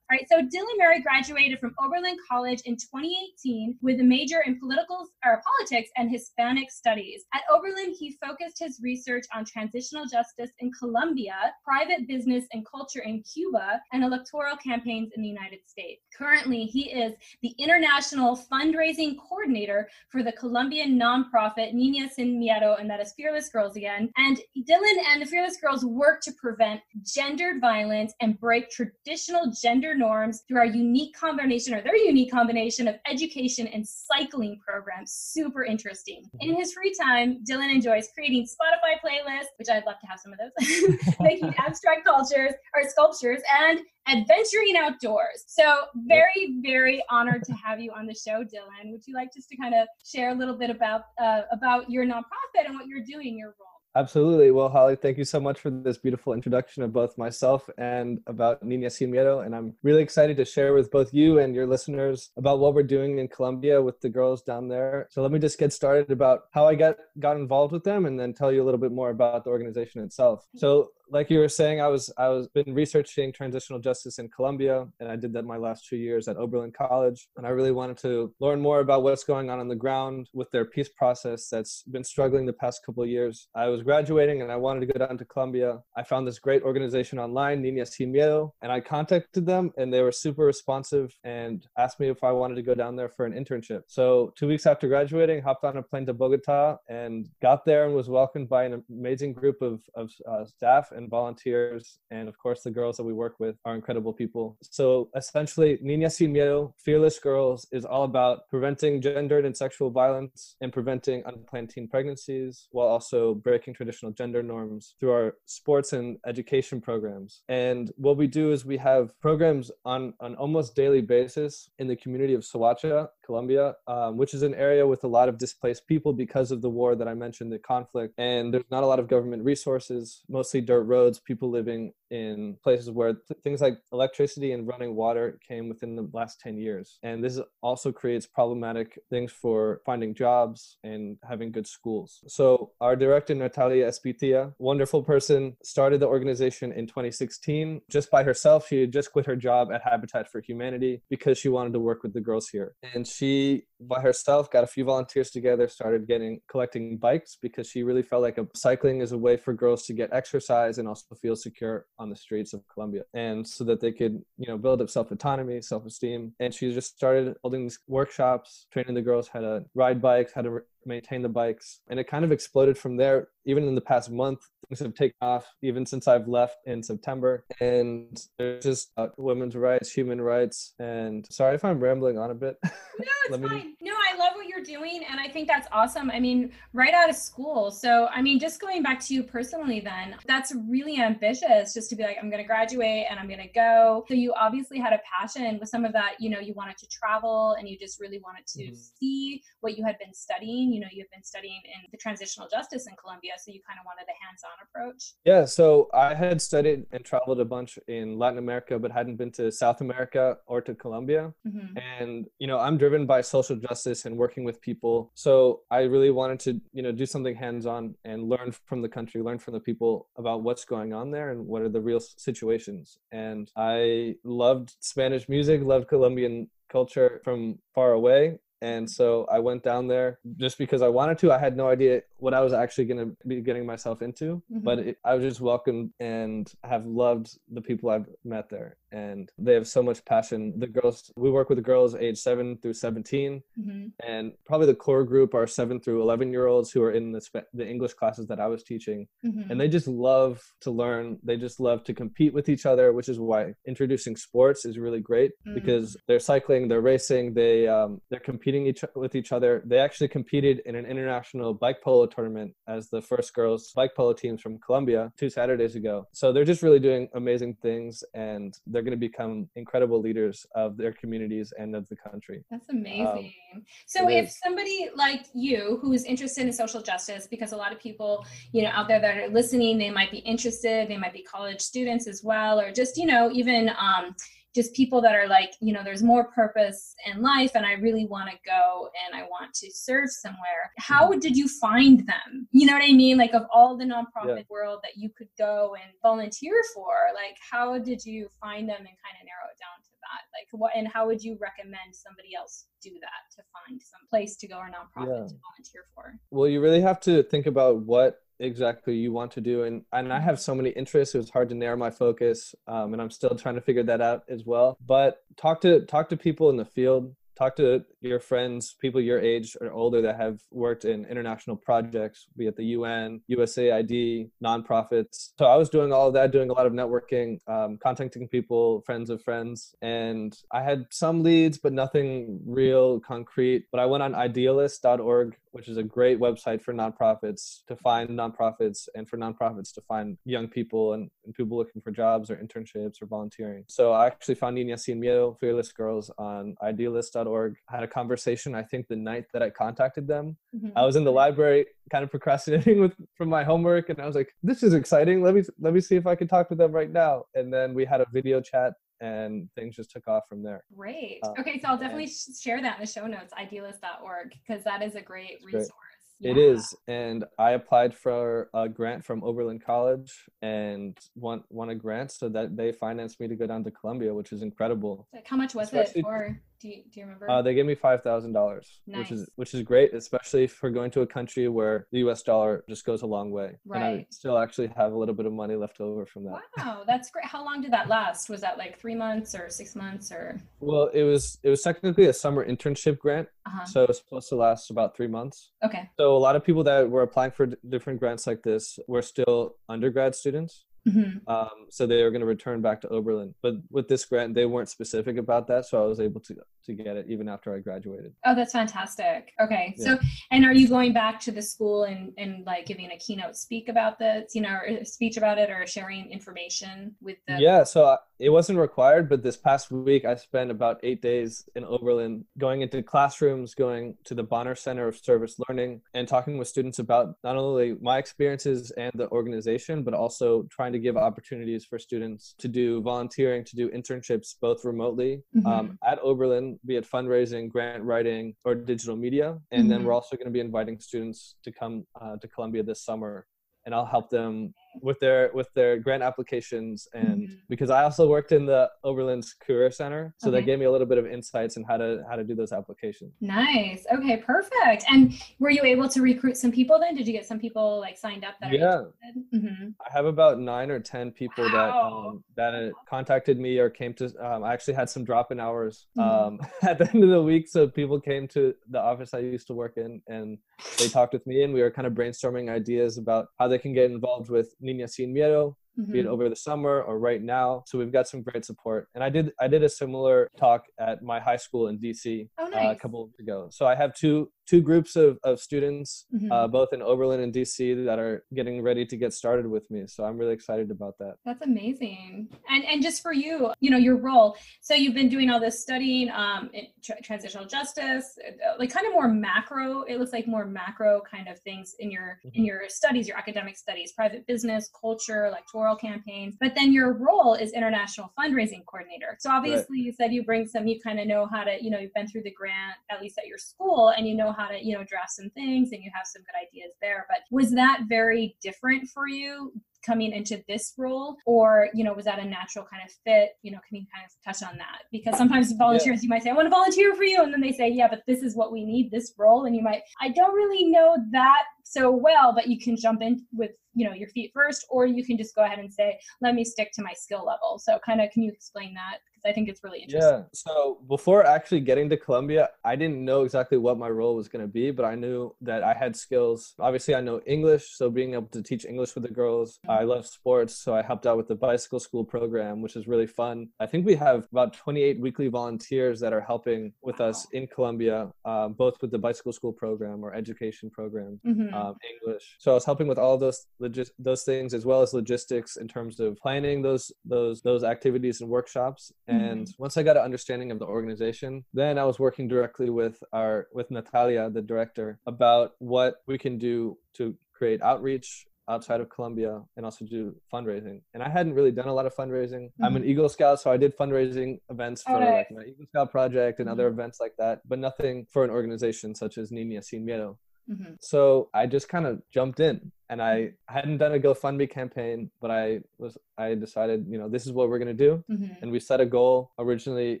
All 0.10 0.16
right, 0.16 0.26
so 0.28 0.40
Dylan 0.40 0.76
Mehri 0.80 1.04
graduated 1.04 1.60
from 1.60 1.72
Oberlin 1.78 2.16
College 2.28 2.62
in 2.64 2.74
2018 2.74 3.78
with 3.80 4.00
a 4.00 4.02
major 4.02 4.40
in 4.44 4.58
political 4.58 5.06
or 5.24 5.40
politics 5.56 5.88
and 5.96 6.10
Hispanic 6.10 6.72
studies. 6.72 7.22
At 7.32 7.42
Oberlin, 7.48 7.94
he 7.96 8.18
focused 8.20 8.58
his 8.58 8.80
research 8.82 9.24
on 9.32 9.44
transitional 9.44 10.06
justice 10.06 10.50
in 10.58 10.72
Colombia, 10.72 11.36
private 11.64 12.08
business 12.08 12.44
and 12.52 12.66
culture 12.66 13.02
in 13.02 13.22
Cuba, 13.22 13.80
and 13.92 14.02
electoral 14.02 14.56
campaigns 14.56 15.12
in 15.14 15.22
the 15.22 15.28
United 15.28 15.60
States. 15.64 16.02
Currently, 16.18 16.64
he 16.64 16.90
is 16.90 17.14
the 17.42 17.54
international 17.56 18.36
fundraising 18.52 19.14
coordinator 19.16 19.88
for 20.08 20.24
the 20.24 20.32
Colombian 20.32 20.98
nonprofit 20.98 21.72
Niñas 21.72 22.14
Sin 22.14 22.40
Miedo, 22.40 22.80
and 22.80 22.90
that 22.90 22.98
is 22.98 23.12
Fearless 23.16 23.48
Girls 23.48 23.76
again. 23.76 24.10
And 24.16 24.40
Dylan 24.68 24.96
and 25.12 25.22
the 25.22 25.26
Fearless 25.26 25.58
Girls 25.58 25.84
work 25.84 26.20
to 26.22 26.32
prevent 26.32 26.80
gendered 27.04 27.60
violence 27.60 28.12
and 28.20 28.40
break 28.40 28.70
traditional 28.70 29.52
gender 29.52 29.94
norms 30.00 30.42
through 30.48 30.58
our 30.58 30.66
unique 30.66 31.14
combination 31.14 31.74
or 31.74 31.82
their 31.82 31.96
unique 31.96 32.32
combination 32.32 32.88
of 32.88 32.96
education 33.06 33.66
and 33.68 33.86
cycling 33.86 34.58
programs. 34.66 35.12
Super 35.12 35.62
interesting. 35.62 36.24
In 36.40 36.56
his 36.56 36.72
free 36.72 36.92
time, 37.00 37.44
Dylan 37.48 37.72
enjoys 37.72 38.08
creating 38.14 38.46
Spotify 38.46 38.98
playlists, 39.04 39.52
which 39.58 39.68
I'd 39.70 39.84
love 39.86 40.00
to 40.00 40.06
have 40.06 40.18
some 40.18 40.32
of 40.32 40.38
those, 40.40 41.14
making 41.20 41.54
abstract 41.58 42.04
cultures 42.04 42.52
or 42.74 42.88
sculptures, 42.88 43.40
and 43.62 43.80
adventuring 44.08 44.76
outdoors. 44.76 45.44
So, 45.46 45.84
very, 45.94 46.56
very 46.62 47.04
honored 47.10 47.44
to 47.44 47.52
have 47.52 47.80
you 47.80 47.92
on 47.92 48.06
the 48.06 48.14
show, 48.14 48.42
Dylan. 48.42 48.90
Would 48.90 49.06
you 49.06 49.14
like 49.14 49.32
just 49.32 49.48
to 49.50 49.56
kind 49.56 49.74
of 49.74 49.86
share 50.04 50.30
a 50.30 50.34
little 50.34 50.56
bit 50.56 50.70
about 50.70 51.02
uh, 51.22 51.42
about 51.52 51.90
your 51.90 52.04
nonprofit 52.04 52.66
and 52.66 52.74
what 52.74 52.86
you're 52.86 53.04
doing, 53.04 53.38
your 53.38 53.54
role? 53.60 53.79
Absolutely. 53.96 54.52
Well, 54.52 54.68
Holly, 54.68 54.94
thank 54.94 55.18
you 55.18 55.24
so 55.24 55.40
much 55.40 55.58
for 55.58 55.68
this 55.68 55.98
beautiful 55.98 56.32
introduction 56.32 56.84
of 56.84 56.92
both 56.92 57.18
myself 57.18 57.68
and 57.76 58.20
about 58.28 58.64
Niña 58.64 58.90
Sin. 58.90 59.12
And 59.16 59.54
I'm 59.54 59.74
really 59.82 60.00
excited 60.00 60.36
to 60.36 60.44
share 60.44 60.74
with 60.74 60.92
both 60.92 61.12
you 61.12 61.40
and 61.40 61.56
your 61.56 61.66
listeners 61.66 62.30
about 62.36 62.60
what 62.60 62.72
we're 62.72 62.84
doing 62.84 63.18
in 63.18 63.26
Colombia 63.26 63.82
with 63.82 64.00
the 64.00 64.08
girls 64.08 64.42
down 64.42 64.68
there. 64.68 65.08
So 65.10 65.22
let 65.22 65.32
me 65.32 65.40
just 65.40 65.58
get 65.58 65.72
started 65.72 66.12
about 66.12 66.42
how 66.52 66.66
I 66.66 66.76
got, 66.76 66.98
got 67.18 67.36
involved 67.36 67.72
with 67.72 67.82
them 67.82 68.06
and 68.06 68.18
then 68.18 68.32
tell 68.32 68.52
you 68.52 68.62
a 68.62 68.64
little 68.64 68.78
bit 68.78 68.92
more 68.92 69.10
about 69.10 69.42
the 69.42 69.50
organization 69.50 70.02
itself. 70.02 70.46
So 70.54 70.92
like 71.10 71.30
you 71.30 71.38
were 71.38 71.48
saying, 71.48 71.80
I 71.80 71.88
was 71.88 72.12
I 72.16 72.28
was 72.28 72.48
been 72.48 72.74
researching 72.74 73.32
transitional 73.32 73.80
justice 73.80 74.18
in 74.18 74.28
Colombia, 74.28 74.86
and 75.00 75.08
I 75.08 75.16
did 75.16 75.32
that 75.34 75.44
my 75.44 75.56
last 75.56 75.86
two 75.86 75.96
years 75.96 76.28
at 76.28 76.36
Oberlin 76.36 76.72
College. 76.72 77.28
And 77.36 77.46
I 77.46 77.50
really 77.50 77.72
wanted 77.72 77.98
to 77.98 78.32
learn 78.40 78.60
more 78.60 78.80
about 78.80 79.02
what's 79.02 79.24
going 79.24 79.50
on 79.50 79.58
on 79.58 79.68
the 79.68 79.74
ground 79.74 80.28
with 80.32 80.50
their 80.50 80.64
peace 80.64 80.88
process 80.88 81.48
that's 81.48 81.82
been 81.84 82.04
struggling 82.04 82.46
the 82.46 82.52
past 82.52 82.84
couple 82.84 83.04
years. 83.06 83.48
I 83.54 83.66
was 83.66 83.82
graduating, 83.82 84.42
and 84.42 84.52
I 84.52 84.56
wanted 84.56 84.80
to 84.80 84.86
go 84.86 85.04
down 85.04 85.18
to 85.18 85.24
Colombia. 85.24 85.80
I 85.96 86.02
found 86.02 86.26
this 86.26 86.38
great 86.38 86.62
organization 86.62 87.18
online, 87.18 87.62
Niñas 87.62 87.88
Sin 87.88 88.12
Miedo, 88.12 88.52
and 88.62 88.70
I 88.70 88.80
contacted 88.80 89.46
them, 89.46 89.72
and 89.76 89.92
they 89.92 90.02
were 90.02 90.12
super 90.12 90.44
responsive 90.44 91.14
and 91.24 91.66
asked 91.78 92.00
me 92.00 92.08
if 92.08 92.22
I 92.22 92.32
wanted 92.32 92.54
to 92.56 92.62
go 92.62 92.74
down 92.74 92.96
there 92.96 93.08
for 93.08 93.26
an 93.26 93.32
internship. 93.32 93.82
So 93.88 94.32
two 94.36 94.46
weeks 94.46 94.66
after 94.66 94.88
graduating, 94.88 95.42
hopped 95.42 95.64
on 95.64 95.76
a 95.76 95.82
plane 95.82 96.06
to 96.06 96.14
Bogota 96.14 96.76
and 96.88 97.28
got 97.42 97.64
there 97.64 97.86
and 97.86 97.94
was 97.94 98.08
welcomed 98.08 98.48
by 98.48 98.64
an 98.64 98.82
amazing 98.90 99.32
group 99.32 99.60
of 99.62 99.80
of 99.94 100.10
uh, 100.30 100.44
staff 100.44 100.92
and 101.00 101.10
volunteers, 101.10 101.98
and 102.10 102.28
of 102.28 102.38
course, 102.38 102.62
the 102.62 102.70
girls 102.70 102.96
that 102.96 103.04
we 103.04 103.12
work 103.12 103.34
with 103.40 103.56
are 103.64 103.74
incredible 103.74 104.12
people. 104.12 104.56
So 104.62 105.10
essentially, 105.16 105.78
Niña 105.84 106.10
Sin 106.12 106.32
Miedo, 106.32 106.72
Fearless 106.84 107.18
Girls, 107.18 107.66
is 107.72 107.84
all 107.84 108.04
about 108.04 108.48
preventing 108.48 109.00
gendered 109.00 109.44
and 109.44 109.56
sexual 109.56 109.90
violence 109.90 110.56
and 110.60 110.72
preventing 110.72 111.22
unplanned 111.26 111.70
teen 111.70 111.88
pregnancies 111.88 112.68
while 112.70 112.88
also 112.88 113.34
breaking 113.34 113.74
traditional 113.74 114.12
gender 114.12 114.42
norms 114.42 114.94
through 115.00 115.12
our 115.12 115.34
sports 115.46 115.92
and 115.92 116.18
education 116.26 116.80
programs. 116.80 117.42
And 117.48 117.90
what 117.96 118.16
we 118.16 118.26
do 118.26 118.52
is 118.52 118.64
we 118.64 118.76
have 118.78 119.18
programs 119.20 119.70
on 119.84 120.14
an 120.20 120.34
almost 120.36 120.76
daily 120.76 121.00
basis 121.00 121.70
in 121.78 121.86
the 121.88 121.96
community 121.96 122.34
of 122.34 122.42
Soacha, 122.42 123.08
Colombia, 123.24 123.74
um, 123.86 124.16
which 124.16 124.34
is 124.34 124.42
an 124.42 124.54
area 124.54 124.86
with 124.86 125.04
a 125.04 125.08
lot 125.08 125.28
of 125.28 125.38
displaced 125.38 125.86
people 125.86 126.12
because 126.12 126.50
of 126.50 126.62
the 126.62 126.70
war 126.70 126.94
that 126.94 127.08
I 127.08 127.14
mentioned, 127.14 127.52
the 127.52 127.58
conflict. 127.58 128.14
And 128.18 128.52
there's 128.52 128.70
not 128.70 128.82
a 128.82 128.86
lot 128.86 128.98
of 128.98 129.08
government 129.08 129.44
resources, 129.44 130.22
mostly 130.28 130.60
dirt 130.60 130.82
roads, 130.90 131.18
people 131.18 131.50
living 131.50 131.92
in 132.10 132.56
places 132.62 132.90
where 132.90 133.14
th- 133.14 133.40
things 133.44 133.60
like 133.60 133.78
electricity 133.92 134.52
and 134.52 134.66
running 134.66 134.94
water 134.94 135.38
came 135.46 135.68
within 135.68 135.94
the 135.94 136.08
last 136.12 136.40
10 136.40 136.58
years. 136.58 136.98
And 137.02 137.22
this 137.22 137.40
also 137.62 137.92
creates 137.92 138.26
problematic 138.26 138.98
things 139.10 139.30
for 139.32 139.80
finding 139.86 140.14
jobs 140.14 140.78
and 140.82 141.16
having 141.28 141.52
good 141.52 141.66
schools. 141.66 142.20
So, 142.26 142.72
our 142.80 142.96
director, 142.96 143.34
Natalia 143.34 143.86
Espitia, 143.88 144.52
wonderful 144.58 145.02
person, 145.02 145.56
started 145.62 146.00
the 146.00 146.08
organization 146.08 146.72
in 146.72 146.86
2016 146.86 147.82
just 147.88 148.10
by 148.10 148.24
herself. 148.24 148.66
She 148.68 148.80
had 148.80 148.92
just 148.92 149.12
quit 149.12 149.26
her 149.26 149.36
job 149.36 149.70
at 149.72 149.82
Habitat 149.82 150.30
for 150.30 150.40
Humanity 150.40 151.02
because 151.08 151.38
she 151.38 151.48
wanted 151.48 151.72
to 151.74 151.80
work 151.80 152.02
with 152.02 152.12
the 152.12 152.20
girls 152.20 152.48
here. 152.48 152.74
And 152.94 153.06
she 153.06 153.64
by 153.80 154.00
herself, 154.00 154.50
got 154.50 154.64
a 154.64 154.66
few 154.66 154.84
volunteers 154.84 155.30
together, 155.30 155.68
started 155.68 156.06
getting 156.06 156.40
collecting 156.50 156.98
bikes 156.98 157.36
because 157.40 157.68
she 157.68 157.82
really 157.82 158.02
felt 158.02 158.22
like 158.22 158.38
a, 158.38 158.46
cycling 158.54 159.00
is 159.00 159.12
a 159.12 159.18
way 159.18 159.36
for 159.36 159.54
girls 159.54 159.84
to 159.86 159.92
get 159.92 160.12
exercise 160.12 160.78
and 160.80 160.88
also 160.88 161.14
feel 161.14 161.36
secure 161.36 161.86
on 161.98 162.10
the 162.10 162.16
streets 162.16 162.52
of 162.52 162.66
Colombia, 162.72 163.04
and 163.14 163.46
so 163.46 163.64
that 163.64 163.80
they 163.80 163.92
could 163.92 164.22
you 164.36 164.48
know 164.48 164.58
build 164.58 164.82
up 164.82 164.90
self 164.90 165.10
autonomy, 165.10 165.60
self 165.62 165.86
esteem. 165.86 166.32
And 166.40 166.52
she 166.52 166.72
just 166.72 166.96
started 166.96 167.36
holding 167.42 167.62
these 167.64 167.78
workshops, 167.86 168.66
training 168.72 168.94
the 168.94 169.02
girls 169.02 169.28
how 169.28 169.40
to 169.40 169.64
ride 169.74 170.02
bikes, 170.02 170.32
how 170.32 170.42
to 170.42 170.62
maintain 170.84 171.22
the 171.22 171.28
bikes. 171.28 171.80
And 171.88 172.00
it 172.00 172.08
kind 172.08 172.24
of 172.24 172.32
exploded 172.32 172.76
from 172.76 172.96
there. 172.96 173.28
Even 173.46 173.64
in 173.64 173.74
the 173.74 173.80
past 173.80 174.10
month, 174.10 174.40
things 174.68 174.80
have 174.80 174.94
taken 174.94 175.16
off, 175.20 175.46
even 175.62 175.86
since 175.86 176.06
I've 176.06 176.28
left 176.28 176.58
in 176.66 176.82
September. 176.82 177.44
And 177.60 178.20
there's 178.38 178.64
just 178.64 178.92
uh, 178.96 179.08
women's 179.16 179.56
rights, 179.56 179.92
human 179.92 180.20
rights. 180.20 180.74
And 180.78 181.26
sorry 181.30 181.54
if 181.54 181.64
I'm 181.64 181.80
rambling 181.80 182.18
on 182.18 182.30
a 182.30 182.34
bit. 182.34 182.56
No, 182.64 182.70
it's 183.28 183.48
fine. 183.48 183.74
No, 183.80 183.94
I 183.94 183.99
love 184.20 184.32
what 184.36 184.46
you're 184.46 184.62
doing. 184.62 185.02
And 185.10 185.18
I 185.18 185.28
think 185.28 185.48
that's 185.48 185.66
awesome. 185.72 186.10
I 186.10 186.20
mean, 186.20 186.52
right 186.72 186.94
out 186.94 187.10
of 187.10 187.16
school. 187.16 187.70
So, 187.70 188.06
I 188.14 188.22
mean, 188.22 188.38
just 188.38 188.60
going 188.60 188.82
back 188.82 189.00
to 189.06 189.14
you 189.14 189.22
personally, 189.22 189.80
then, 189.80 190.16
that's 190.26 190.54
really 190.68 191.00
ambitious 191.00 191.74
just 191.74 191.90
to 191.90 191.96
be 191.96 192.04
like, 192.04 192.16
I'm 192.22 192.30
going 192.30 192.42
to 192.42 192.46
graduate 192.46 193.06
and 193.10 193.18
I'm 193.18 193.26
going 193.26 193.40
to 193.40 193.52
go. 193.52 194.04
So, 194.08 194.14
you 194.14 194.32
obviously 194.34 194.78
had 194.78 194.92
a 194.92 195.00
passion 195.18 195.58
with 195.58 195.68
some 195.68 195.84
of 195.84 195.92
that, 195.94 196.12
you 196.20 196.30
know, 196.30 196.38
you 196.38 196.54
wanted 196.54 196.78
to 196.78 196.86
travel 196.88 197.56
and 197.58 197.68
you 197.68 197.78
just 197.78 198.00
really 198.00 198.20
wanted 198.20 198.46
to 198.46 198.62
mm-hmm. 198.62 198.74
see 198.74 199.42
what 199.60 199.76
you 199.76 199.84
had 199.84 199.98
been 199.98 200.14
studying 200.14 200.60
you 200.68 200.80
know 200.80 200.88
you've 200.92 201.10
been 201.10 201.22
studying 201.22 201.60
in 201.64 201.80
the 201.90 201.96
transitional 201.96 202.48
justice 202.48 202.86
in 202.86 202.94
Colombia, 202.96 203.32
so 203.38 203.52
you 203.52 203.60
kind 203.66 203.78
of 203.78 203.86
wanted 203.86 204.06
a 204.08 204.16
hands-on 204.24 204.56
approach. 204.66 205.14
Yeah, 205.24 205.44
so 205.44 205.88
I 205.94 206.14
had 206.14 206.40
studied 206.42 206.86
and 206.92 207.04
traveled 207.04 207.40
a 207.40 207.44
bunch 207.44 207.78
in 207.88 208.18
Latin 208.18 208.38
America, 208.38 208.78
but 208.78 208.90
hadn't 208.90 209.16
been 209.16 209.30
to 209.32 209.50
South 209.50 209.80
America 209.80 210.38
or 210.46 210.60
to 210.62 210.74
Colombia. 210.74 211.32
Mm-hmm. 211.46 211.78
And 211.78 212.26
you 212.38 212.46
know, 212.46 212.58
I'm 212.58 212.78
driven 212.78 213.06
by 213.06 213.20
social 213.20 213.56
justice 213.56 214.04
and 214.10 214.18
working 214.18 214.44
with 214.44 214.60
people, 214.60 215.10
so 215.14 215.60
I 215.70 215.82
really 215.82 216.10
wanted 216.10 216.40
to 216.40 216.60
you 216.72 216.82
know 216.82 216.92
do 216.92 217.06
something 217.06 217.34
hands-on 217.34 217.94
and 218.04 218.28
learn 218.28 218.52
from 218.66 218.82
the 218.82 218.88
country, 218.88 219.22
learn 219.22 219.38
from 219.38 219.54
the 219.54 219.60
people 219.60 220.08
about 220.16 220.42
what's 220.42 220.64
going 220.64 220.92
on 220.92 221.10
there 221.10 221.30
and 221.30 221.46
what 221.46 221.62
are 221.62 221.68
the 221.68 221.80
real 221.80 222.00
situations. 222.00 222.98
And 223.12 223.50
I 223.56 224.16
loved 224.24 224.76
Spanish 224.80 225.28
music, 225.28 225.62
loved 225.62 225.88
Colombian 225.88 226.50
culture 226.68 227.20
from 227.24 227.58
far 227.74 227.92
away 227.92 228.38
and 228.62 228.90
so 228.90 229.26
I 229.30 229.38
went 229.38 229.62
down 229.62 229.88
there 229.88 230.18
just 230.36 230.58
because 230.58 230.82
I 230.82 230.88
wanted 230.88 231.18
to. 231.18 231.32
I 231.32 231.38
had 231.38 231.56
no 231.56 231.68
idea 231.68 232.02
what 232.20 232.34
I 232.34 232.40
was 232.40 232.52
actually 232.52 232.86
going 232.86 232.98
to 232.98 233.16
be 233.26 233.40
getting 233.40 233.66
myself 233.66 234.02
into, 234.02 234.42
mm-hmm. 234.52 234.60
but 234.60 234.78
it, 234.78 234.98
I 235.04 235.14
was 235.14 235.24
just 235.24 235.40
welcomed 235.40 235.90
and 236.00 236.52
have 236.64 236.86
loved 236.86 237.38
the 237.50 237.62
people 237.62 237.90
I've 237.90 238.08
met 238.24 238.48
there. 238.50 238.76
And 238.92 239.30
they 239.38 239.54
have 239.54 239.68
so 239.68 239.82
much 239.82 240.04
passion. 240.04 240.58
The 240.58 240.66
girls, 240.66 241.12
we 241.16 241.30
work 241.30 241.48
with 241.48 241.62
girls 241.62 241.94
age 241.94 242.18
seven 242.18 242.58
through 242.58 242.74
17, 242.74 243.42
mm-hmm. 243.58 243.86
and 244.04 244.32
probably 244.44 244.66
the 244.66 244.74
core 244.74 245.04
group 245.04 245.32
are 245.32 245.46
seven 245.46 245.80
through 245.80 246.02
11 246.02 246.32
year 246.32 246.46
olds 246.46 246.72
who 246.72 246.82
are 246.82 246.90
in 246.90 247.12
the, 247.12 247.44
the 247.54 247.66
English 247.66 247.94
classes 247.94 248.26
that 248.26 248.40
I 248.40 248.48
was 248.48 248.64
teaching. 248.64 249.06
Mm-hmm. 249.24 249.50
And 249.50 249.60
they 249.60 249.68
just 249.68 249.86
love 249.86 250.42
to 250.62 250.70
learn. 250.70 251.18
They 251.22 251.36
just 251.36 251.60
love 251.60 251.84
to 251.84 251.94
compete 251.94 252.34
with 252.34 252.48
each 252.48 252.66
other, 252.66 252.92
which 252.92 253.08
is 253.08 253.20
why 253.20 253.54
introducing 253.66 254.16
sports 254.16 254.64
is 254.64 254.76
really 254.76 255.00
great 255.00 255.32
mm. 255.46 255.54
because 255.54 255.96
they're 256.08 256.18
cycling, 256.18 256.66
they're 256.66 256.80
racing, 256.80 257.34
they, 257.34 257.68
um, 257.68 258.00
they're 258.10 258.18
competing 258.18 258.50
competing 258.50 258.66
each, 258.66 258.84
with 258.94 259.14
each 259.14 259.32
other. 259.32 259.62
They 259.64 259.78
actually 259.78 260.08
competed 260.08 260.62
in 260.66 260.74
an 260.74 260.86
international 260.86 261.54
bike 261.54 261.82
polo 261.82 262.06
tournament 262.10 262.54
as 262.68 262.90
the 262.90 263.00
first 263.00 263.34
girls 263.34 263.72
bike 263.74 263.92
polo 263.96 264.12
teams 264.12 264.40
from 264.40 264.58
Colombia 264.58 265.12
two 265.16 265.30
Saturdays 265.30 265.76
ago. 265.76 266.06
So 266.12 266.32
they're 266.32 266.44
just 266.44 266.62
really 266.62 266.78
doing 266.78 267.08
amazing 267.14 267.56
things 267.62 268.04
and 268.14 268.56
they're 268.66 268.82
going 268.82 268.92
to 268.92 268.96
become 268.96 269.48
incredible 269.56 270.00
leaders 270.00 270.46
of 270.54 270.76
their 270.76 270.92
communities 270.92 271.52
and 271.58 271.74
of 271.74 271.88
the 271.88 271.96
country. 271.96 272.44
That's 272.50 272.68
amazing. 272.68 273.32
Um, 273.54 273.62
so 273.86 274.08
if 274.08 274.26
is. 274.28 274.38
somebody 274.42 274.90
like 274.94 275.26
you 275.34 275.78
who 275.82 275.92
is 275.92 276.04
interested 276.04 276.46
in 276.46 276.52
social 276.52 276.82
justice, 276.82 277.26
because 277.30 277.52
a 277.52 277.56
lot 277.56 277.72
of 277.72 277.80
people, 277.80 278.26
you 278.52 278.62
know, 278.62 278.70
out 278.72 278.88
there 278.88 279.00
that 279.00 279.16
are 279.18 279.28
listening, 279.28 279.78
they 279.78 279.90
might 279.90 280.10
be 280.10 280.18
interested, 280.18 280.88
they 280.88 280.96
might 280.96 281.12
be 281.12 281.22
college 281.22 281.60
students 281.60 282.06
as 282.06 282.22
well, 282.22 282.60
or 282.60 282.72
just, 282.72 282.96
you 282.96 283.06
know, 283.06 283.30
even, 283.32 283.70
um, 283.70 284.14
just 284.54 284.74
people 284.74 285.00
that 285.00 285.14
are 285.14 285.28
like, 285.28 285.52
you 285.60 285.72
know, 285.72 285.82
there's 285.84 286.02
more 286.02 286.24
purpose 286.32 286.94
in 287.06 287.22
life 287.22 287.52
and 287.54 287.64
I 287.64 287.72
really 287.74 288.06
want 288.06 288.30
to 288.30 288.36
go 288.44 288.88
and 289.06 289.20
I 289.20 289.24
want 289.26 289.54
to 289.54 289.70
serve 289.72 290.10
somewhere. 290.10 290.72
How 290.78 291.10
mm-hmm. 291.10 291.20
did 291.20 291.36
you 291.36 291.46
find 291.46 292.00
them? 292.00 292.48
You 292.50 292.66
know 292.66 292.72
what 292.72 292.82
I 292.82 292.92
mean? 292.92 293.16
Like, 293.16 293.32
of 293.34 293.42
all 293.52 293.76
the 293.76 293.84
nonprofit 293.84 294.36
yeah. 294.38 294.42
world 294.50 294.80
that 294.82 294.96
you 294.96 295.10
could 295.16 295.28
go 295.38 295.76
and 295.80 295.92
volunteer 296.02 296.54
for, 296.74 296.94
like, 297.14 297.36
how 297.50 297.78
did 297.78 298.04
you 298.04 298.28
find 298.40 298.68
them 298.68 298.78
and 298.78 298.86
kind 298.86 299.16
of 299.20 299.26
narrow 299.26 299.46
it 299.50 299.58
down 299.60 299.78
to 299.82 299.90
that? 300.02 300.22
Like, 300.34 300.48
what 300.52 300.72
and 300.74 300.88
how 300.88 301.06
would 301.06 301.22
you 301.22 301.38
recommend 301.40 301.94
somebody 301.94 302.34
else 302.36 302.66
do 302.82 302.90
that 303.00 303.36
to 303.36 303.42
find 303.52 303.80
some 303.80 304.00
place 304.10 304.36
to 304.38 304.48
go 304.48 304.56
or 304.56 304.66
nonprofit 304.66 305.06
yeah. 305.06 305.28
to 305.28 305.38
volunteer 305.46 305.84
for? 305.94 306.18
Well, 306.30 306.48
you 306.48 306.60
really 306.60 306.80
have 306.80 307.00
to 307.00 307.22
think 307.22 307.46
about 307.46 307.82
what 307.82 308.20
exactly 308.40 308.96
you 308.96 309.12
want 309.12 309.30
to 309.30 309.40
do 309.40 309.64
and 309.64 309.82
and 309.92 310.12
i 310.12 310.18
have 310.18 310.40
so 310.40 310.54
many 310.54 310.70
interests 310.70 311.14
it 311.14 311.18
was 311.18 311.30
hard 311.30 311.48
to 311.48 311.54
narrow 311.54 311.76
my 311.76 311.90
focus 311.90 312.54
um, 312.66 312.92
and 312.92 313.00
i'm 313.00 313.10
still 313.10 313.34
trying 313.36 313.54
to 313.54 313.60
figure 313.60 313.82
that 313.82 314.00
out 314.00 314.22
as 314.28 314.44
well 314.44 314.76
but 314.86 315.22
talk 315.36 315.60
to 315.60 315.84
talk 315.86 316.08
to 316.08 316.16
people 316.16 316.50
in 316.50 316.56
the 316.56 316.64
field 316.64 317.14
talk 317.40 317.56
to 317.56 317.82
your 318.02 318.20
friends, 318.20 318.76
people 318.80 319.00
your 319.00 319.18
age 319.18 319.56
or 319.62 319.72
older 319.72 320.02
that 320.02 320.16
have 320.16 320.40
worked 320.50 320.84
in 320.84 321.06
international 321.06 321.56
projects, 321.56 322.26
be 322.36 322.46
it 322.46 322.54
the 322.54 322.76
UN, 322.76 323.22
USAID, 323.30 324.28
nonprofits. 324.44 325.30
So 325.38 325.46
I 325.46 325.56
was 325.56 325.70
doing 325.70 325.90
all 325.90 326.08
of 326.08 326.14
that, 326.14 326.32
doing 326.32 326.50
a 326.50 326.52
lot 326.52 326.66
of 326.66 326.74
networking, 326.74 327.38
um, 327.48 327.78
contacting 327.78 328.28
people, 328.28 328.82
friends 328.82 329.08
of 329.08 329.22
friends, 329.22 329.74
and 329.80 330.36
I 330.52 330.62
had 330.62 330.84
some 330.90 331.22
leads, 331.22 331.56
but 331.56 331.72
nothing 331.72 332.40
real 332.44 333.00
concrete. 333.00 333.64
But 333.72 333.80
I 333.80 333.86
went 333.86 334.02
on 334.02 334.14
idealist.org, 334.14 335.34
which 335.52 335.68
is 335.68 335.76
a 335.76 335.82
great 335.82 336.20
website 336.20 336.62
for 336.62 336.72
nonprofits 336.72 337.64
to 337.66 337.76
find 337.76 338.10
nonprofits 338.10 338.88
and 338.94 339.08
for 339.08 339.18
nonprofits 339.18 339.72
to 339.74 339.80
find 339.82 340.18
young 340.24 340.46
people 340.46 340.92
and, 340.92 341.10
and 341.24 341.34
people 341.34 341.56
looking 341.56 341.82
for 341.82 341.90
jobs 341.90 342.30
or 342.30 342.36
internships 342.36 343.02
or 343.02 343.06
volunteering. 343.06 343.64
So 343.68 343.92
I 343.92 344.06
actually 344.06 344.36
found 344.36 344.56
Niñas 344.56 344.80
Sin 344.80 345.00
Miedo, 345.00 345.38
Fearless 345.38 345.72
Girls 345.72 346.10
on 346.18 346.54
idealist.org 346.62 347.40
org 347.40 347.56
had 347.68 347.82
a 347.82 347.86
conversation 347.86 348.54
i 348.54 348.62
think 348.62 348.86
the 348.88 348.96
night 348.96 349.24
that 349.32 349.42
i 349.42 349.48
contacted 349.48 350.06
them 350.06 350.36
mm-hmm. 350.54 350.76
i 350.76 350.84
was 350.84 350.96
in 350.96 351.04
the 351.04 351.12
library 351.12 351.64
kind 351.90 352.04
of 352.04 352.10
procrastinating 352.10 352.80
with 352.84 352.94
from 353.14 353.28
my 353.28 353.42
homework 353.42 353.88
and 353.88 354.00
i 354.00 354.06
was 354.06 354.16
like 354.16 354.34
this 354.42 354.62
is 354.62 354.74
exciting 354.74 355.22
let 355.22 355.34
me 355.34 355.42
let 355.58 355.72
me 355.72 355.80
see 355.80 355.96
if 355.96 356.06
i 356.06 356.14
can 356.14 356.28
talk 356.28 356.48
to 356.48 356.54
them 356.54 356.72
right 356.72 356.90
now 356.90 357.24
and 357.34 357.52
then 357.52 357.72
we 357.72 357.84
had 357.84 358.00
a 358.00 358.06
video 358.12 358.40
chat 358.40 358.74
and 359.00 359.48
things 359.54 359.76
just 359.76 359.90
took 359.90 360.06
off 360.08 360.24
from 360.28 360.42
there. 360.42 360.64
Great. 360.76 361.20
Uh, 361.22 361.32
okay, 361.38 361.60
so 361.60 361.68
I'll 361.68 361.78
definitely 361.78 362.04
and, 362.04 362.36
share 362.40 362.60
that 362.62 362.76
in 362.78 362.84
the 362.84 362.90
show 362.90 363.06
notes, 363.06 363.32
idealist.org, 363.38 364.34
because 364.46 364.64
that 364.64 364.82
is 364.82 364.94
a 364.94 365.00
great 365.00 365.38
resource. 365.44 365.68
Great. 365.68 365.76
Yeah. 366.22 366.32
It 366.32 366.36
is, 366.36 366.76
and 366.86 367.24
I 367.38 367.52
applied 367.52 367.94
for 367.94 368.50
a 368.52 368.68
grant 368.68 369.02
from 369.02 369.24
Oberlin 369.24 369.58
College 369.58 370.12
and 370.42 370.94
won 371.14 371.42
won 371.48 371.70
a 371.70 371.74
grant 371.74 372.12
so 372.12 372.28
that 372.28 372.58
they 372.58 372.72
financed 372.72 373.20
me 373.20 373.28
to 373.28 373.34
go 373.34 373.46
down 373.46 373.64
to 373.64 373.70
Colombia, 373.70 374.12
which 374.12 374.30
is 374.30 374.42
incredible. 374.42 375.08
Like 375.14 375.26
how 375.26 375.36
much 375.38 375.54
was 375.54 375.68
Especially, 375.68 376.00
it 376.00 376.02
for? 376.02 376.40
Do 376.60 376.68
you, 376.68 376.82
do 376.92 377.00
you 377.00 377.06
remember? 377.06 377.30
Uh, 377.30 377.40
they 377.40 377.54
gave 377.54 377.64
me 377.64 377.74
five 377.74 378.02
thousand 378.02 378.32
nice. 378.32 378.40
dollars, 378.40 378.80
which 378.84 379.12
is 379.12 379.30
which 379.36 379.54
is 379.54 379.62
great, 379.62 379.94
especially 379.94 380.46
for 380.46 380.68
going 380.68 380.90
to 380.90 381.00
a 381.00 381.06
country 381.06 381.48
where 381.48 381.86
the 381.90 382.00
U.S. 382.00 382.22
dollar 382.22 382.64
just 382.68 382.84
goes 382.84 383.00
a 383.00 383.06
long 383.06 383.30
way. 383.30 383.58
Right. 383.64 383.82
And 383.82 384.00
I 384.00 384.06
still 384.10 384.36
actually 384.36 384.68
have 384.76 384.92
a 384.92 384.96
little 384.96 385.14
bit 385.14 385.24
of 385.24 385.32
money 385.32 385.56
left 385.56 385.80
over 385.80 386.04
from 386.04 386.24
that. 386.24 386.42
Wow, 386.58 386.84
that's 386.86 387.10
great. 387.10 387.24
How 387.24 387.42
long 387.42 387.62
did 387.62 387.72
that 387.72 387.88
last? 387.88 388.28
Was 388.28 388.42
that 388.42 388.58
like 388.58 388.78
three 388.78 388.94
months 388.94 389.34
or 389.34 389.48
six 389.48 389.74
months 389.74 390.12
or? 390.12 390.38
Well, 390.60 390.90
it 390.92 391.04
was 391.04 391.38
it 391.42 391.48
was 391.48 391.62
technically 391.62 392.06
a 392.06 392.12
summer 392.12 392.46
internship 392.46 392.98
grant, 392.98 393.28
uh-huh. 393.46 393.64
so 393.64 393.82
it 393.84 393.88
was 393.88 393.98
supposed 393.98 394.28
to 394.28 394.36
last 394.36 394.70
about 394.70 394.94
three 394.94 395.08
months. 395.08 395.52
Okay. 395.64 395.88
So 395.98 396.14
a 396.14 396.18
lot 396.18 396.36
of 396.36 396.44
people 396.44 396.62
that 396.64 396.90
were 396.90 397.02
applying 397.02 397.30
for 397.30 397.46
different 397.70 398.00
grants 398.00 398.26
like 398.26 398.42
this 398.42 398.78
were 398.86 399.02
still 399.02 399.56
undergrad 399.68 400.14
students. 400.14 400.66
Mm-hmm. 400.88 401.28
Um, 401.30 401.66
so 401.68 401.86
they 401.86 402.02
were 402.02 402.10
going 402.10 402.20
to 402.20 402.26
return 402.26 402.62
back 402.62 402.80
to 402.82 402.88
Oberlin, 402.88 403.34
but 403.42 403.56
with 403.70 403.88
this 403.88 404.04
grant, 404.04 404.34
they 404.34 404.46
weren't 404.46 404.68
specific 404.68 405.16
about 405.16 405.46
that, 405.48 405.66
so 405.66 405.82
I 405.82 405.86
was 405.86 406.00
able 406.00 406.20
to 406.22 406.36
to 406.66 406.74
get 406.74 406.96
it 406.96 407.06
even 407.08 407.28
after 407.28 407.54
I 407.54 407.58
graduated. 407.58 408.12
Oh, 408.24 408.34
that's 408.34 408.52
fantastic. 408.52 409.32
Okay, 409.40 409.74
yeah. 409.76 409.84
so 409.84 409.98
and 410.30 410.44
are 410.44 410.52
you 410.52 410.68
going 410.68 410.92
back 410.92 411.20
to 411.20 411.32
the 411.32 411.42
school 411.42 411.84
and 411.84 412.12
and 412.18 412.46
like 412.46 412.66
giving 412.66 412.90
a 412.90 412.96
keynote 412.98 413.36
speak 413.36 413.68
about 413.68 413.98
this, 413.98 414.34
you 414.34 414.42
know, 414.42 414.54
or 414.54 414.84
speech 414.84 415.16
about 415.16 415.38
it, 415.38 415.50
or 415.50 415.66
sharing 415.66 416.10
information 416.10 416.94
with 417.00 417.18
the? 417.26 417.38
Yeah, 417.38 417.64
so 417.64 417.86
I, 417.86 417.96
it 418.20 418.28
wasn't 418.28 418.58
required, 418.58 419.08
but 419.08 419.22
this 419.22 419.36
past 419.36 419.70
week 419.70 420.04
I 420.04 420.14
spent 420.14 420.50
about 420.50 420.78
eight 420.82 421.00
days 421.00 421.48
in 421.56 421.64
Oberlin, 421.64 422.26
going 422.38 422.60
into 422.60 422.82
classrooms, 422.82 423.54
going 423.54 423.96
to 424.04 424.14
the 424.14 424.22
Bonner 424.22 424.54
Center 424.54 424.86
of 424.88 424.98
Service 424.98 425.36
Learning, 425.48 425.80
and 425.94 426.06
talking 426.06 426.36
with 426.36 426.46
students 426.46 426.78
about 426.78 427.14
not 427.24 427.36
only 427.36 427.76
my 427.80 427.96
experiences 427.96 428.70
and 428.72 428.92
the 428.94 429.08
organization, 429.10 429.82
but 429.82 429.94
also 429.94 430.46
trying 430.50 430.72
to 430.72 430.78
give 430.78 430.98
opportunities 430.98 431.64
for 431.64 431.78
students 431.78 432.34
to 432.38 432.46
do 432.46 432.82
volunteering, 432.82 433.42
to 433.44 433.56
do 433.56 433.70
internships 433.70 434.34
both 434.38 434.64
remotely 434.66 435.22
mm-hmm. 435.34 435.46
um, 435.46 435.78
at 435.82 435.98
Oberlin, 436.00 436.60
be 436.66 436.76
it 436.76 436.86
fundraising, 436.88 437.48
grant 437.48 437.82
writing, 437.82 438.34
or 438.44 438.54
digital 438.54 438.96
media. 438.96 439.38
And 439.50 439.62
mm-hmm. 439.62 439.70
then 439.70 439.84
we're 439.84 439.94
also 439.94 440.16
going 440.16 440.26
to 440.26 440.32
be 440.32 440.40
inviting 440.40 440.78
students 440.78 441.36
to 441.44 441.52
come 441.52 441.86
uh, 442.00 442.16
to 442.16 442.28
Colombia 442.28 442.62
this 442.62 442.84
summer 442.84 443.26
and 443.66 443.74
I'll 443.74 443.86
help 443.86 444.10
them 444.10 444.54
with 444.82 444.98
their 445.00 445.30
with 445.34 445.52
their 445.54 445.78
grant 445.78 446.02
applications 446.02 446.86
and 446.94 447.28
Mhm. 447.28 447.38
because 447.48 447.70
I 447.70 447.82
also 447.82 448.08
worked 448.08 448.32
in 448.32 448.46
the 448.46 448.70
Oberlin's 448.84 449.34
Career 449.34 449.70
Center, 449.70 450.14
so 450.16 450.30
they 450.30 450.38
Okay. 450.38 450.46
gave 450.46 450.58
me 450.60 450.64
a 450.66 450.70
little 450.70 450.86
bit 450.86 450.98
of 450.98 451.06
insights 451.06 451.56
in 451.56 451.64
how 451.64 451.76
to 451.76 452.04
how 452.08 452.16
to 452.16 452.24
do 452.24 452.34
those 452.34 452.52
applications. 452.52 453.12
Nice. 453.20 453.84
Okay, 453.92 454.18
perfect. 454.18 454.84
And 454.90 455.12
were 455.38 455.50
you 455.50 455.62
able 455.64 455.88
to 455.88 456.00
recruit 456.02 456.36
some 456.36 456.52
people 456.52 456.78
then? 456.78 456.94
Did 456.94 457.06
you 457.06 457.12
get 457.12 457.26
some 457.26 457.38
people 457.40 457.80
like 457.80 457.98
signed 457.98 458.24
up 458.24 458.34
that 458.40 458.52
Yeah. 458.52 458.64
are 458.76 458.92
interested? 459.02 459.24
hmm 459.32 459.70
I 459.86 459.92
have 459.92 460.06
about 460.06 460.38
nine 460.40 460.70
or 460.70 460.78
ten 460.80 461.10
people 461.10 461.44
that 461.50 461.74
um, 461.74 462.22
that 462.36 462.54
uh, 462.54 462.70
contacted 462.88 463.38
me 463.38 463.58
or 463.58 463.68
came 463.70 463.92
to. 463.94 464.06
Um, 464.24 464.44
I 464.44 464.52
actually 464.52 464.74
had 464.74 464.88
some 464.88 465.04
drop 465.04 465.32
in 465.32 465.40
hours 465.40 465.88
Mhm. 465.96 466.02
um, 466.02 466.40
at 466.62 466.78
the 466.78 466.88
end 466.94 467.02
of 467.04 467.10
the 467.10 467.22
week, 467.22 467.48
so 467.48 467.66
people 467.68 468.00
came 468.00 468.28
to 468.28 468.54
the 468.68 468.80
office 468.80 469.14
I 469.14 469.18
used 469.18 469.46
to 469.48 469.54
work 469.54 469.76
in, 469.76 470.00
and 470.06 470.38
they 470.78 470.88
talked 470.88 471.12
with 471.12 471.26
me, 471.26 471.42
and 471.42 471.52
we 471.52 471.60
were 471.62 471.70
kind 471.70 471.86
of 471.86 471.92
brainstorming 471.94 472.48
ideas 472.48 472.96
about 472.98 473.28
how 473.38 473.48
they 473.48 473.58
can 473.58 473.72
get 473.74 473.90
involved 473.90 474.30
with 474.30 474.54
Niña 474.62 474.88
Sin 474.88 475.14
Miedo, 475.14 475.54
be 475.92 476.00
it 476.00 476.06
over 476.06 476.28
the 476.28 476.36
summer 476.36 476.82
or 476.82 476.98
right 476.98 477.22
now. 477.22 477.62
So 477.66 477.78
we've 477.78 477.92
got 477.92 478.08
some 478.08 478.22
great 478.22 478.44
support. 478.44 478.88
And 478.94 479.02
I 479.02 479.08
did 479.08 479.32
I 479.40 479.48
did 479.48 479.62
a 479.62 479.68
similar 479.68 480.28
talk 480.36 480.64
at 480.78 481.02
my 481.02 481.20
high 481.20 481.36
school 481.36 481.68
in 481.68 481.78
DC 481.78 482.28
Oh, 482.38 482.52
uh, 482.52 482.72
a 482.72 482.76
couple 482.76 483.04
of 483.04 483.10
ago. 483.18 483.48
So 483.50 483.66
I 483.66 483.74
have 483.74 483.94
two 483.94 484.30
two 484.50 484.60
groups 484.60 484.96
of, 484.96 485.16
of 485.22 485.38
students, 485.40 486.06
Mhm. 486.12 486.28
uh, 486.32 486.48
both 486.48 486.72
in 486.72 486.82
Oberlin 486.82 487.20
and 487.20 487.32
DC, 487.32 487.84
that 487.84 487.98
are 488.00 488.24
getting 488.34 488.60
ready 488.62 488.84
to 488.84 488.96
get 488.96 489.12
started 489.12 489.46
with 489.46 489.70
me. 489.70 489.86
So 489.86 490.04
I'm 490.04 490.18
really 490.18 490.32
excited 490.34 490.68
about 490.72 490.94
that. 490.98 491.14
That's 491.24 491.42
amazing. 491.42 492.28
And 492.48 492.64
and 492.64 492.82
just 492.82 492.98
for 493.02 493.12
you, 493.12 493.52
you 493.60 493.70
know, 493.70 493.76
your 493.88 493.96
role. 493.96 494.36
So 494.60 494.74
you've 494.74 494.94
been 494.94 495.08
doing 495.08 495.30
all 495.30 495.38
this 495.46 495.60
studying 495.66 496.10
um 496.10 496.50
in 496.52 496.64
tra- 496.82 497.00
transitional 497.08 497.46
justice, 497.46 498.06
uh, 498.26 498.54
like 498.58 498.70
kind 498.76 498.86
of 498.88 498.92
more 498.92 499.08
macro. 499.08 499.82
It 499.82 499.98
looks 500.00 500.12
like 500.12 500.26
more 500.26 500.44
macro 500.46 501.00
kind 501.14 501.28
of 501.28 501.38
things 501.48 501.74
in 501.78 501.88
your 501.92 502.08
in 502.24 502.42
Mhm. 502.42 502.46
your 502.50 502.60
studies, 502.68 503.06
your 503.06 503.16
academic 503.16 503.56
studies, 503.56 503.92
private 503.92 504.26
business, 504.26 504.62
culture, 504.84 505.26
electoral 505.26 505.76
campaigns. 505.76 506.32
But 506.40 506.54
then 506.56 506.72
your 506.72 506.88
role 507.08 507.34
is 507.34 507.52
international 507.52 508.12
fundraising 508.18 508.64
coordinator. 508.66 509.16
So 509.20 509.30
obviously 509.30 509.78
you 509.86 509.92
said 509.92 510.12
you 510.12 510.24
bring 510.24 510.46
some 510.48 510.66
you 510.66 510.80
kind 510.80 510.98
of 510.98 511.06
know 511.06 511.26
how 511.26 511.44
to, 511.44 511.52
you 511.64 511.70
know, 511.70 511.78
you've 511.82 511.94
been 511.94 512.08
through 512.08 512.22
the 512.22 512.32
grant 512.40 512.76
at 512.90 513.00
least 513.00 513.16
at 513.18 513.26
your 513.26 513.38
school 513.38 513.90
and 513.96 514.02
you 514.08 514.14
know 514.16 514.32
how 514.32 514.39
to, 514.48 514.64
you 514.64 514.76
know, 514.76 514.84
draft 514.84 515.12
some 515.12 515.30
things 515.30 515.70
and 515.72 515.82
you 515.82 515.90
have 515.94 516.06
some 516.06 516.22
good 516.22 516.34
ideas 516.40 516.72
there. 516.80 517.06
But 517.08 517.20
was 517.30 517.50
that 517.52 517.82
very 517.88 518.36
different 518.42 518.88
for 518.88 519.08
you 519.08 519.52
coming 519.84 520.12
into 520.12 520.42
this 520.46 520.74
role? 520.76 521.16
Or 521.26 521.68
you 521.72 521.84
know 521.84 521.94
was 521.94 522.04
that 522.04 522.18
a 522.18 522.24
natural 522.24 522.66
kind 522.70 522.82
of 522.84 522.92
fit? 523.04 523.30
You 523.42 523.52
know 523.52 523.58
can 523.68 523.78
you 523.78 523.86
kind 523.94 524.04
of 524.04 524.12
touch 524.24 524.46
on 524.46 524.58
that? 524.58 524.82
Because 524.92 525.16
sometimes 525.16 525.52
volunteers 525.52 526.02
you 526.02 526.08
might 526.08 526.22
say 526.22 526.30
i 526.30 526.32
want 526.32 526.46
to 526.46 526.50
volunteer 526.50 526.94
for 526.94 527.04
you 527.04 527.22
and 527.22 527.32
then 527.32 527.40
they 527.40 527.52
say 527.52 527.68
yeah 527.68 527.86
but 527.88 528.02
this 528.06 528.22
is 528.22 528.34
what 528.34 528.52
we 528.52 528.64
need 528.64 528.90
this 528.90 529.12
role 529.18 529.44
and 529.44 529.54
you 529.54 529.62
might 529.62 529.82
i 530.00 530.08
don't 530.08 530.34
really 530.34 530.64
know 530.64 530.96
that 531.12 531.44
so 531.70 531.90
well 531.90 532.32
but 532.34 532.46
you 532.48 532.58
can 532.58 532.76
jump 532.76 533.00
in 533.00 533.24
with 533.32 533.52
you 533.74 533.86
know 533.86 533.94
your 533.94 534.08
feet 534.08 534.30
first 534.34 534.66
or 534.68 534.84
you 534.86 535.04
can 535.08 535.16
just 535.16 535.32
go 535.36 535.42
ahead 535.44 535.60
and 535.60 535.72
say 535.72 535.88
let 536.20 536.34
me 536.34 536.44
stick 536.44 536.70
to 536.72 536.82
my 536.82 536.92
skill 536.92 537.24
level 537.24 537.50
so 537.58 537.78
kind 537.86 538.00
of 538.00 538.10
can 538.10 538.22
you 538.24 538.32
explain 538.32 538.74
that 538.74 538.96
because 539.06 539.24
i 539.30 539.32
think 539.32 539.48
it's 539.48 539.62
really 539.62 539.80
interesting 539.84 540.00
Yeah. 540.10 540.22
So 540.32 540.52
before 540.88 541.20
actually 541.36 541.60
getting 541.60 541.88
to 541.90 541.96
Colombia, 542.06 542.44
I 542.64 542.74
didn't 542.80 543.00
know 543.04 543.20
exactly 543.28 543.58
what 543.58 543.76
my 543.84 543.90
role 544.00 544.14
was 544.20 544.28
going 544.32 544.44
to 544.48 544.52
be, 544.60 544.66
but 544.78 544.84
I 544.92 544.94
knew 545.02 545.18
that 545.48 545.60
I 545.62 545.74
had 545.82 545.92
skills. 546.04 546.54
Obviously, 546.58 546.94
I 546.94 547.02
know 547.08 547.16
English, 547.36 547.64
so 547.78 547.84
being 547.90 548.12
able 548.14 548.30
to 548.38 548.42
teach 548.50 548.64
English 548.72 548.92
with 548.94 549.04
the 549.08 549.14
girls. 549.22 549.48
I 549.68 549.82
love 549.92 550.04
sports, 550.18 550.52
so 550.64 550.68
I 550.74 550.82
helped 550.90 551.06
out 551.08 551.16
with 551.20 551.28
the 551.32 551.34
bicycle 551.48 551.80
school 551.88 552.04
program, 552.14 552.54
which 552.64 552.76
is 552.80 552.84
really 552.92 553.06
fun. 553.06 553.36
I 553.64 553.66
think 553.70 553.80
we 553.92 553.96
have 554.06 554.20
about 554.32 554.50
28 554.54 555.00
weekly 555.06 555.28
volunteers 555.28 555.96
that 556.02 556.12
are 556.16 556.24
helping 556.32 556.72
with 556.88 556.98
us 557.08 557.18
in 557.38 557.46
Colombia, 557.54 557.98
uh, 558.30 558.48
both 558.62 558.74
with 558.82 558.90
the 558.90 558.98
bicycle 559.06 559.32
school 559.38 559.52
program 559.64 559.98
or 560.04 560.10
education 560.22 560.70
program 560.70 561.20
Mhm. 561.26 561.48
Um, 561.60 561.74
English. 561.92 562.36
So 562.38 562.50
I 562.52 562.54
was 562.54 562.64
helping 562.64 562.88
with 562.88 562.98
all 562.98 563.16
those 563.18 563.46
logis- 563.62 563.90
those 563.98 564.22
things 564.24 564.54
as 564.54 564.64
well 564.64 564.82
as 564.82 564.92
logistics 564.94 565.56
in 565.56 565.68
terms 565.68 566.00
of 566.00 566.16
planning 566.16 566.62
those 566.62 566.90
those 567.04 567.42
those 567.42 567.62
activities 567.64 568.20
and 568.20 568.28
workshops. 568.30 568.92
And 569.06 569.46
once 569.58 569.76
I 569.76 569.82
got 569.82 569.96
an 569.96 570.02
understanding 570.02 570.50
of 570.50 570.58
the 570.58 570.66
organization, 570.66 571.44
then 571.52 571.78
I 571.78 571.84
was 571.84 571.98
working 571.98 572.26
directly 572.28 572.70
with 572.70 572.96
our 573.12 573.48
with 573.52 573.70
Natalia, 573.70 574.30
the 574.30 574.42
director, 574.42 574.98
about 575.06 575.52
what 575.58 575.96
we 576.06 576.16
can 576.18 576.38
do 576.38 576.78
to 576.94 577.16
create 577.32 577.60
outreach 577.62 578.26
outside 578.48 578.80
of 578.80 578.88
Colombia 578.88 579.40
and 579.56 579.64
also 579.64 579.84
do 579.84 580.14
fundraising. 580.32 580.82
And 580.92 581.02
I 581.04 581.08
hadn't 581.08 581.34
really 581.34 581.52
done 581.52 581.68
a 581.68 581.72
lot 581.72 581.86
of 581.86 581.94
fundraising. 581.94 582.50
I'm 582.60 582.74
an 582.74 582.84
Eagle 582.84 583.08
Scout, 583.08 583.40
so 583.40 583.48
I 583.52 583.56
did 583.56 583.76
fundraising 583.78 584.40
events 584.50 584.82
for 584.82 584.98
nice. 584.98 585.08
like 585.18 585.30
my 585.30 585.44
Eagle 585.44 585.66
Scout 585.68 585.90
project 585.92 586.40
and 586.40 586.48
other 586.48 586.68
Mhm. 586.68 586.72
events 586.72 586.98
like 586.98 587.14
that, 587.18 587.42
but 587.48 587.60
nothing 587.60 588.06
for 588.12 588.24
an 588.24 588.30
organization 588.30 588.94
such 588.96 589.18
as 589.18 589.30
Niña 589.30 589.62
Sin 589.62 589.86
Miedo. 589.86 590.18
Mhm. 590.50 590.76
So 590.80 591.30
I 591.32 591.46
just 591.46 591.68
kind 591.68 591.86
of 591.86 592.02
jumped 592.10 592.40
in 592.40 592.72
and 592.90 593.00
I 593.00 593.32
hadn't 593.46 593.78
done 593.78 593.94
a 593.94 593.98
GoFundMe 593.98 594.50
campaign, 594.50 595.10
but 595.22 595.30
I 595.30 595.60
was 595.78 595.96
I 596.18 596.34
decided, 596.34 596.84
you 596.86 596.98
know, 596.98 597.08
this 597.08 597.24
is 597.26 597.32
what 597.32 597.48
we're 597.48 597.58
gonna 597.58 597.72
do. 597.88 598.04
Mhm. 598.10 598.42
And 598.42 598.50
we 598.52 598.60
set 598.60 598.78
a 598.80 598.84
goal. 598.98 599.30
Originally 599.38 600.00